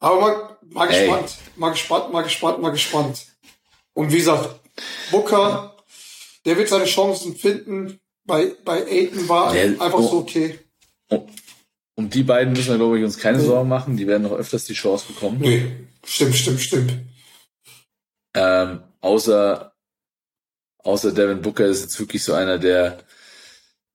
Aber 0.00 0.20
mal, 0.20 0.58
mal 0.62 0.88
gespannt. 0.88 1.36
Mal 1.56 1.70
gespannt, 1.70 2.12
mal 2.12 2.22
gespannt, 2.22 2.60
mal 2.60 2.70
gespannt. 2.72 3.26
Und 3.94 4.12
wie 4.12 4.18
gesagt, 4.18 4.60
Booker, 5.10 5.76
der 6.44 6.56
wird 6.56 6.68
seine 6.68 6.84
Chancen 6.84 7.36
finden. 7.36 8.00
Bei, 8.24 8.54
bei 8.64 8.84
Aiton 8.86 9.28
war 9.28 9.52
Der- 9.52 9.80
einfach 9.80 9.98
oh. 9.98 10.08
so 10.08 10.18
okay. 10.18 10.58
Um 11.96 12.10
die 12.10 12.24
beiden 12.24 12.54
müssen 12.54 12.70
wir, 12.70 12.76
glaube 12.76 12.98
ich, 12.98 13.04
uns 13.04 13.18
keine 13.18 13.40
Sorgen 13.40 13.68
machen. 13.68 13.96
Die 13.96 14.06
werden 14.06 14.24
noch 14.24 14.32
öfters 14.32 14.64
die 14.64 14.74
Chance 14.74 15.06
bekommen. 15.08 15.38
Nee. 15.40 15.70
Stimmt, 16.04 16.34
stimmt, 16.34 16.60
stimmt. 16.60 16.92
Ähm, 18.34 18.82
außer, 19.00 19.72
außer 20.78 21.12
Devin 21.12 21.42
Booker 21.42 21.66
ist 21.66 21.82
jetzt 21.82 22.00
wirklich 22.00 22.24
so 22.24 22.34
einer, 22.34 22.58
der 22.58 22.98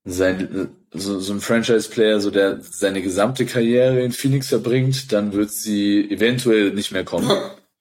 sein, 0.05 0.69
so, 0.93 1.19
so 1.19 1.33
ein 1.33 1.41
Franchise-Player, 1.41 2.21
so 2.21 2.31
der 2.31 2.61
seine 2.61 3.01
gesamte 3.01 3.45
Karriere 3.45 4.01
in 4.01 4.11
Phoenix 4.11 4.47
verbringt, 4.47 5.11
dann 5.11 5.33
wird 5.33 5.51
sie 5.51 6.09
eventuell 6.09 6.71
nicht 6.71 6.91
mehr 6.91 7.03
kommen. 7.03 7.29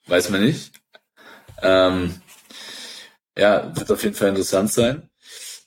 Weiß 0.07 0.31
man 0.31 0.45
nicht. 0.45 0.73
Ähm, 1.63 2.21
ja, 3.37 3.73
wird 3.77 3.91
auf 3.91 4.03
jeden 4.03 4.15
Fall 4.15 4.31
interessant 4.31 4.73
sein. 4.73 5.09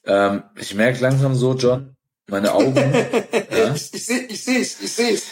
Ähm, 0.05 0.43
ich 0.59 0.75
merke 0.75 1.01
langsam 1.01 1.35
so, 1.35 1.55
John, 1.55 1.95
meine 2.27 2.53
Augen, 2.53 2.75
ja, 3.71 3.75
Ich, 3.75 3.93
ich 3.93 4.05
sehe 4.05 4.21
ich 4.27 4.43
seh's, 4.43 4.77
ich 4.81 4.91
seh's. 4.91 5.23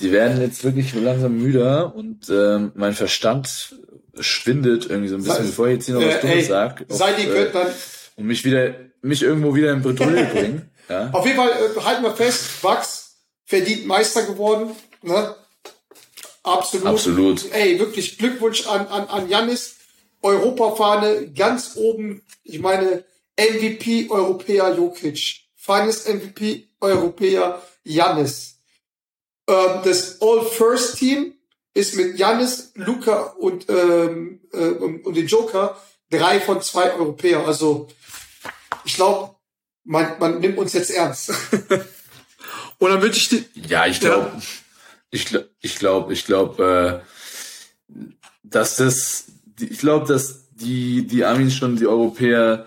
die 0.00 0.12
werden 0.12 0.40
jetzt 0.40 0.64
wirklich 0.64 0.94
langsam 0.94 1.36
müder 1.38 1.94
und 1.94 2.28
ähm, 2.30 2.72
mein 2.74 2.94
Verstand 2.94 3.74
schwindet 4.18 4.86
irgendwie 4.88 5.08
so 5.08 5.16
ein 5.16 5.22
bisschen, 5.22 5.36
Sei- 5.44 5.50
bevor 5.50 5.66
ich 5.68 5.74
jetzt 5.74 5.86
hier 5.86 5.94
noch 5.96 6.02
was 6.06 6.14
Äh, 6.16 6.20
Dummes 6.20 6.34
ey, 6.36 6.44
sag. 6.44 6.84
sei 6.88 7.12
die 7.14 7.26
äh, 7.28 7.50
dann 7.52 7.68
und 8.16 8.26
mich 8.26 8.44
wieder, 8.44 8.74
mich 9.02 9.22
irgendwo 9.22 9.54
wieder 9.54 9.72
in 9.72 9.82
Bredouille 9.82 10.24
bringen. 10.32 10.70
Ja. 10.88 11.10
Auf 11.12 11.24
jeden 11.24 11.36
Fall 11.38 11.50
äh, 11.50 11.80
halten 11.80 12.02
wir 12.02 12.14
fest, 12.14 12.60
Bucks 12.62 13.16
verdient 13.44 13.86
Meister 13.86 14.24
geworden. 14.24 14.70
Ne? 15.02 15.34
Absolut. 16.42 16.86
Absolut. 16.86 17.52
Ey, 17.52 17.78
wirklich 17.78 18.18
Glückwunsch 18.18 18.66
an, 18.66 18.86
an, 18.88 19.06
an 19.08 19.28
Janis. 19.28 19.76
Europafahne 20.22 21.30
ganz 21.32 21.72
oben. 21.76 22.22
Ich 22.44 22.58
meine, 22.60 23.04
MVP 23.38 24.08
Europäer 24.10 24.74
Jokic. 24.76 25.40
Finest 25.70 26.08
MVP 26.08 26.68
Europäer 26.80 27.62
Janis. 27.84 28.58
Ähm, 29.46 29.80
das 29.84 30.20
All-First-Team 30.20 31.34
ist 31.74 31.94
mit 31.94 32.18
Janis, 32.18 32.72
Luca 32.74 33.34
und, 33.38 33.68
ähm, 33.68 34.40
äh, 34.52 34.70
und, 34.70 35.06
und 35.06 35.16
den 35.16 35.28
Joker 35.28 35.80
drei 36.10 36.40
von 36.40 36.60
zwei 36.60 36.92
Europäer. 36.94 37.46
Also 37.46 37.86
ich 38.84 38.94
glaube, 38.94 39.36
man, 39.84 40.18
man 40.18 40.40
nimmt 40.40 40.58
uns 40.58 40.72
jetzt 40.72 40.90
ernst. 40.90 41.32
Und 42.78 42.90
dann 42.90 43.02
wünsche 43.02 43.18
ich 43.18 43.28
dir. 43.28 43.44
Ja, 43.68 43.86
ich 43.86 44.00
glaube, 44.00 44.32
ich 45.10 45.26
glaube, 45.26 45.50
ich 45.60 45.76
glaube, 45.76 46.12
ich 46.12 46.24
glaube, 46.24 47.04
äh, 47.88 47.96
dass 48.42 48.76
das, 48.76 49.26
ich 49.60 49.78
glaube, 49.78 50.06
dass 50.06 50.48
die 50.50 51.06
die 51.06 51.24
Amis 51.24 51.54
schon 51.54 51.76
die 51.76 51.86
Europäer 51.86 52.66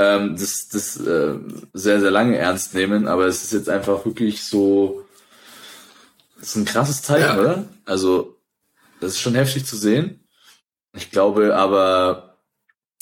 ähm, 0.00 0.34
das, 0.38 0.68
das 0.68 0.96
äh, 0.98 1.34
sehr, 1.74 2.00
sehr 2.00 2.10
lange 2.10 2.38
ernst 2.38 2.74
nehmen, 2.74 3.06
aber 3.06 3.26
es 3.26 3.42
ist 3.44 3.52
jetzt 3.52 3.68
einfach 3.68 4.04
wirklich 4.06 4.42
so, 4.42 5.04
das 6.38 6.48
ist 6.50 6.56
ein 6.56 6.64
krasses 6.64 7.02
Zeichen, 7.02 7.36
Ja. 7.36 7.38
oder? 7.38 7.64
Also, 7.84 8.36
das 9.00 9.12
ist 9.12 9.20
schon 9.20 9.34
heftig 9.34 9.66
zu 9.66 9.76
sehen. 9.76 10.26
Ich 10.94 11.10
glaube 11.10 11.54
aber, 11.54 12.38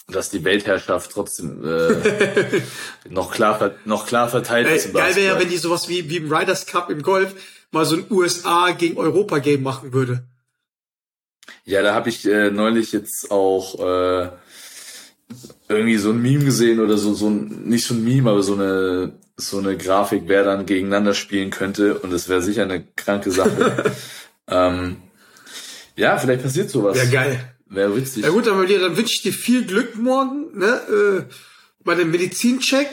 dass 0.09 0.31
die 0.31 0.43
Weltherrschaft 0.45 1.11
trotzdem 1.13 1.65
äh, 1.65 2.63
noch 3.09 3.31
klar 3.31 3.73
noch 3.85 4.07
klar 4.07 4.29
verteilt 4.29 4.67
Ey, 4.67 4.77
ist. 4.77 4.87
im 4.87 4.93
geil 4.95 5.15
wäre 5.15 5.35
ja, 5.35 5.41
wenn 5.41 5.49
die 5.49 5.57
sowas 5.59 5.89
wie, 5.89 6.09
wie 6.11 6.17
im 6.17 6.33
Riders 6.33 6.67
Cup 6.67 6.91
im 6.91 7.03
Golf 7.03 7.35
mal 7.71 7.85
so 7.85 7.97
ein 7.97 8.07
USA 8.11 8.73
gegen 8.73 8.97
Europa 8.97 9.39
Game 9.39 9.63
machen 9.63 9.93
würde. 9.93 10.25
Ja, 11.65 11.83
da 11.83 11.95
habe 11.95 12.09
ich 12.09 12.27
äh, 12.27 12.51
neulich 12.51 12.93
jetzt 12.93 13.31
auch 13.31 13.79
äh, 13.81 14.31
irgendwie 15.69 15.99
so 15.99 16.11
ein 16.11 16.23
Meme 16.23 16.45
gesehen 16.45 16.81
oder 16.81 16.97
so, 16.97 17.15
so 17.15 17.29
ein, 17.29 17.65
nicht 17.65 17.85
so 17.85 17.95
ein 17.95 18.03
Meme, 18.03 18.31
aber 18.31 18.43
so 18.43 18.55
eine, 18.55 19.13
so 19.37 19.59
eine 19.59 19.77
Grafik, 19.77 20.25
wer 20.27 20.45
dann 20.45 20.67
gegeneinander 20.67 21.15
spielen 21.15 21.51
könnte 21.51 21.99
und 21.99 22.13
es 22.13 22.29
wäre 22.29 22.43
sicher 22.43 22.63
eine 22.63 22.85
kranke 22.97 23.31
Sache. 23.31 23.93
ähm, 24.49 24.97
ja, 25.97 26.17
vielleicht 26.17 26.43
passiert 26.43 26.71
sowas. 26.71 26.97
Wäre 26.97 27.09
geil. 27.09 27.55
Wäre 27.67 27.95
witzig. 27.95 28.25
Ja 28.25 28.31
gut, 28.31 28.47
dann, 28.47 28.57
Malia, 28.57 28.79
dann 28.79 28.97
wünsche 28.97 29.15
ich 29.15 29.23
dir 29.23 29.33
viel 29.33 29.67
Glück 29.67 29.97
morgen, 29.97 30.59
ne, 30.59 31.27
äh, 31.29 31.35
bei 31.85 31.95
dem 31.95 32.11
Medizincheck. 32.11 32.89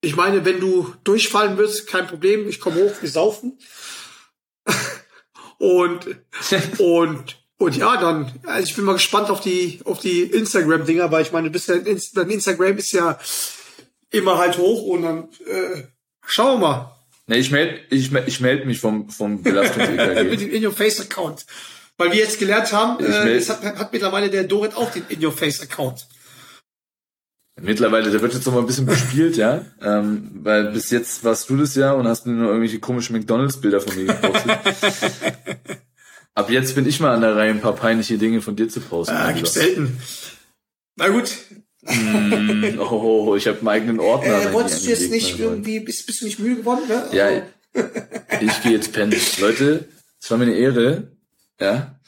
Ich 0.00 0.16
meine, 0.16 0.44
wenn 0.44 0.60
du 0.60 0.94
durchfallen 1.04 1.58
wirst, 1.58 1.86
kein 1.88 2.06
Problem, 2.06 2.48
ich 2.48 2.60
komme 2.60 2.76
hoch, 2.76 2.94
wir 3.00 3.08
saufen. 3.08 3.58
und, 5.58 6.06
und, 6.78 7.36
und 7.60 7.76
ja, 7.76 7.96
dann, 7.98 8.32
also 8.46 8.66
ich 8.66 8.74
bin 8.74 8.84
mal 8.86 8.94
gespannt 8.94 9.28
auf 9.30 9.40
die, 9.40 9.80
auf 9.84 10.00
die 10.00 10.22
Instagram-Dinger, 10.22 11.10
weil 11.12 11.22
ich 11.22 11.30
meine, 11.32 11.48
Inst- 11.50 12.12
dein 12.14 12.30
Instagram 12.30 12.78
ist 12.78 12.90
ja 12.92 13.18
immer 14.10 14.38
halt 14.38 14.56
hoch 14.58 14.82
und 14.84 15.02
dann, 15.02 15.28
äh, 15.46 15.82
schauen 16.26 16.60
wir 16.60 16.66
mal. 16.68 16.96
Nee, 17.26 17.36
ich 17.36 17.50
melde 17.50 17.78
ich, 17.90 18.10
meld- 18.10 18.26
ich 18.28 18.40
meld 18.40 18.64
mich 18.66 18.80
vom, 18.80 19.08
vom 19.10 19.32
mit 19.34 19.44
Belastungs-EKG. 19.44 20.36
dem 20.36 20.50
In-Your-Face-Account. 20.50 21.44
Weil 21.98 22.12
wir 22.12 22.18
jetzt 22.18 22.38
gelernt 22.38 22.72
haben, 22.72 23.04
äh, 23.04 23.36
es 23.36 23.50
hat, 23.50 23.62
hat 23.62 23.92
mittlerweile 23.92 24.30
der 24.30 24.44
Dorit 24.44 24.74
auch 24.74 24.90
den 24.90 25.04
In-Your-Face-Account. 25.10 26.08
Mittlerweile, 27.60 28.10
der 28.10 28.22
wird 28.22 28.32
jetzt 28.32 28.46
noch 28.46 28.54
mal 28.54 28.60
ein 28.60 28.66
bisschen 28.66 28.86
bespielt, 28.86 29.36
ja. 29.36 29.66
Ähm, 29.82 30.30
weil 30.42 30.72
bis 30.72 30.88
jetzt 30.90 31.22
warst 31.24 31.50
du 31.50 31.58
das 31.58 31.74
ja 31.74 31.92
und 31.92 32.08
hast 32.08 32.24
mir 32.26 32.32
nur 32.32 32.48
irgendwelche 32.48 32.80
komischen 32.80 33.14
McDonalds-Bilder 33.16 33.82
von 33.82 33.94
mir 33.96 34.06
gepostet. 34.06 34.58
Ab 36.40 36.48
jetzt 36.48 36.74
bin 36.74 36.86
ich 36.86 37.00
mal 37.00 37.14
an 37.14 37.20
der 37.20 37.36
Reihe, 37.36 37.50
ein 37.50 37.60
paar 37.60 37.74
peinliche 37.74 38.16
Dinge 38.16 38.40
von 38.40 38.56
dir 38.56 38.66
zu 38.66 38.80
posten. 38.80 39.14
Ah, 39.14 39.30
gibt's 39.32 39.52
selten. 39.52 40.00
Na 40.96 41.08
gut. 41.08 41.36
Mm, 41.82 42.78
oh, 42.78 43.36
ich 43.36 43.46
habe 43.46 43.58
einen 43.58 43.68
eigenen 43.68 44.00
Ordner. 44.00 44.40
Äh, 44.40 44.52
wolltest 44.54 44.86
du 44.86 44.88
jetzt 44.88 45.10
nicht 45.10 45.38
irgendwie, 45.38 45.80
bist, 45.80 46.06
bist 46.06 46.22
du 46.22 46.24
nicht 46.24 46.38
müde 46.38 46.56
geworden, 46.56 46.88
ne? 46.88 47.10
Ja, 47.12 47.28
ich 48.40 48.62
gehe 48.62 48.72
jetzt 48.72 48.94
pennen. 48.94 49.14
Leute, 49.38 49.86
es 50.18 50.30
war 50.30 50.38
mir 50.38 50.44
eine 50.44 50.54
Ehre. 50.54 51.12
Ja. 51.60 52.00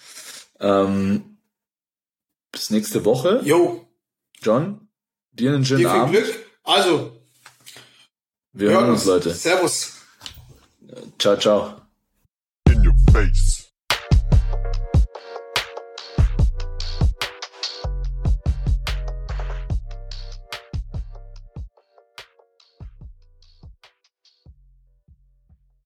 Ähm, 0.61 1.37
bis 2.53 2.71
nächste 2.71 3.05
Woche. 3.05 3.43
Jo, 3.45 3.87
John, 4.41 4.89
dir 5.33 5.53
einen 5.53 5.67
schönen 5.67 5.81
dir 5.81 5.91
viel 5.91 6.01
Abend. 6.01 6.17
Glück. 6.17 6.39
Also, 6.65 7.21
Wir 8.55 8.71
hören 8.71 8.89
uns, 8.93 9.05
Leute. 9.05 9.35
Servus. 9.35 9.93
Ciao, 11.19 11.37
ciao. 11.37 11.83
In 12.71 12.87
your 12.87 12.95
face. 13.13 13.52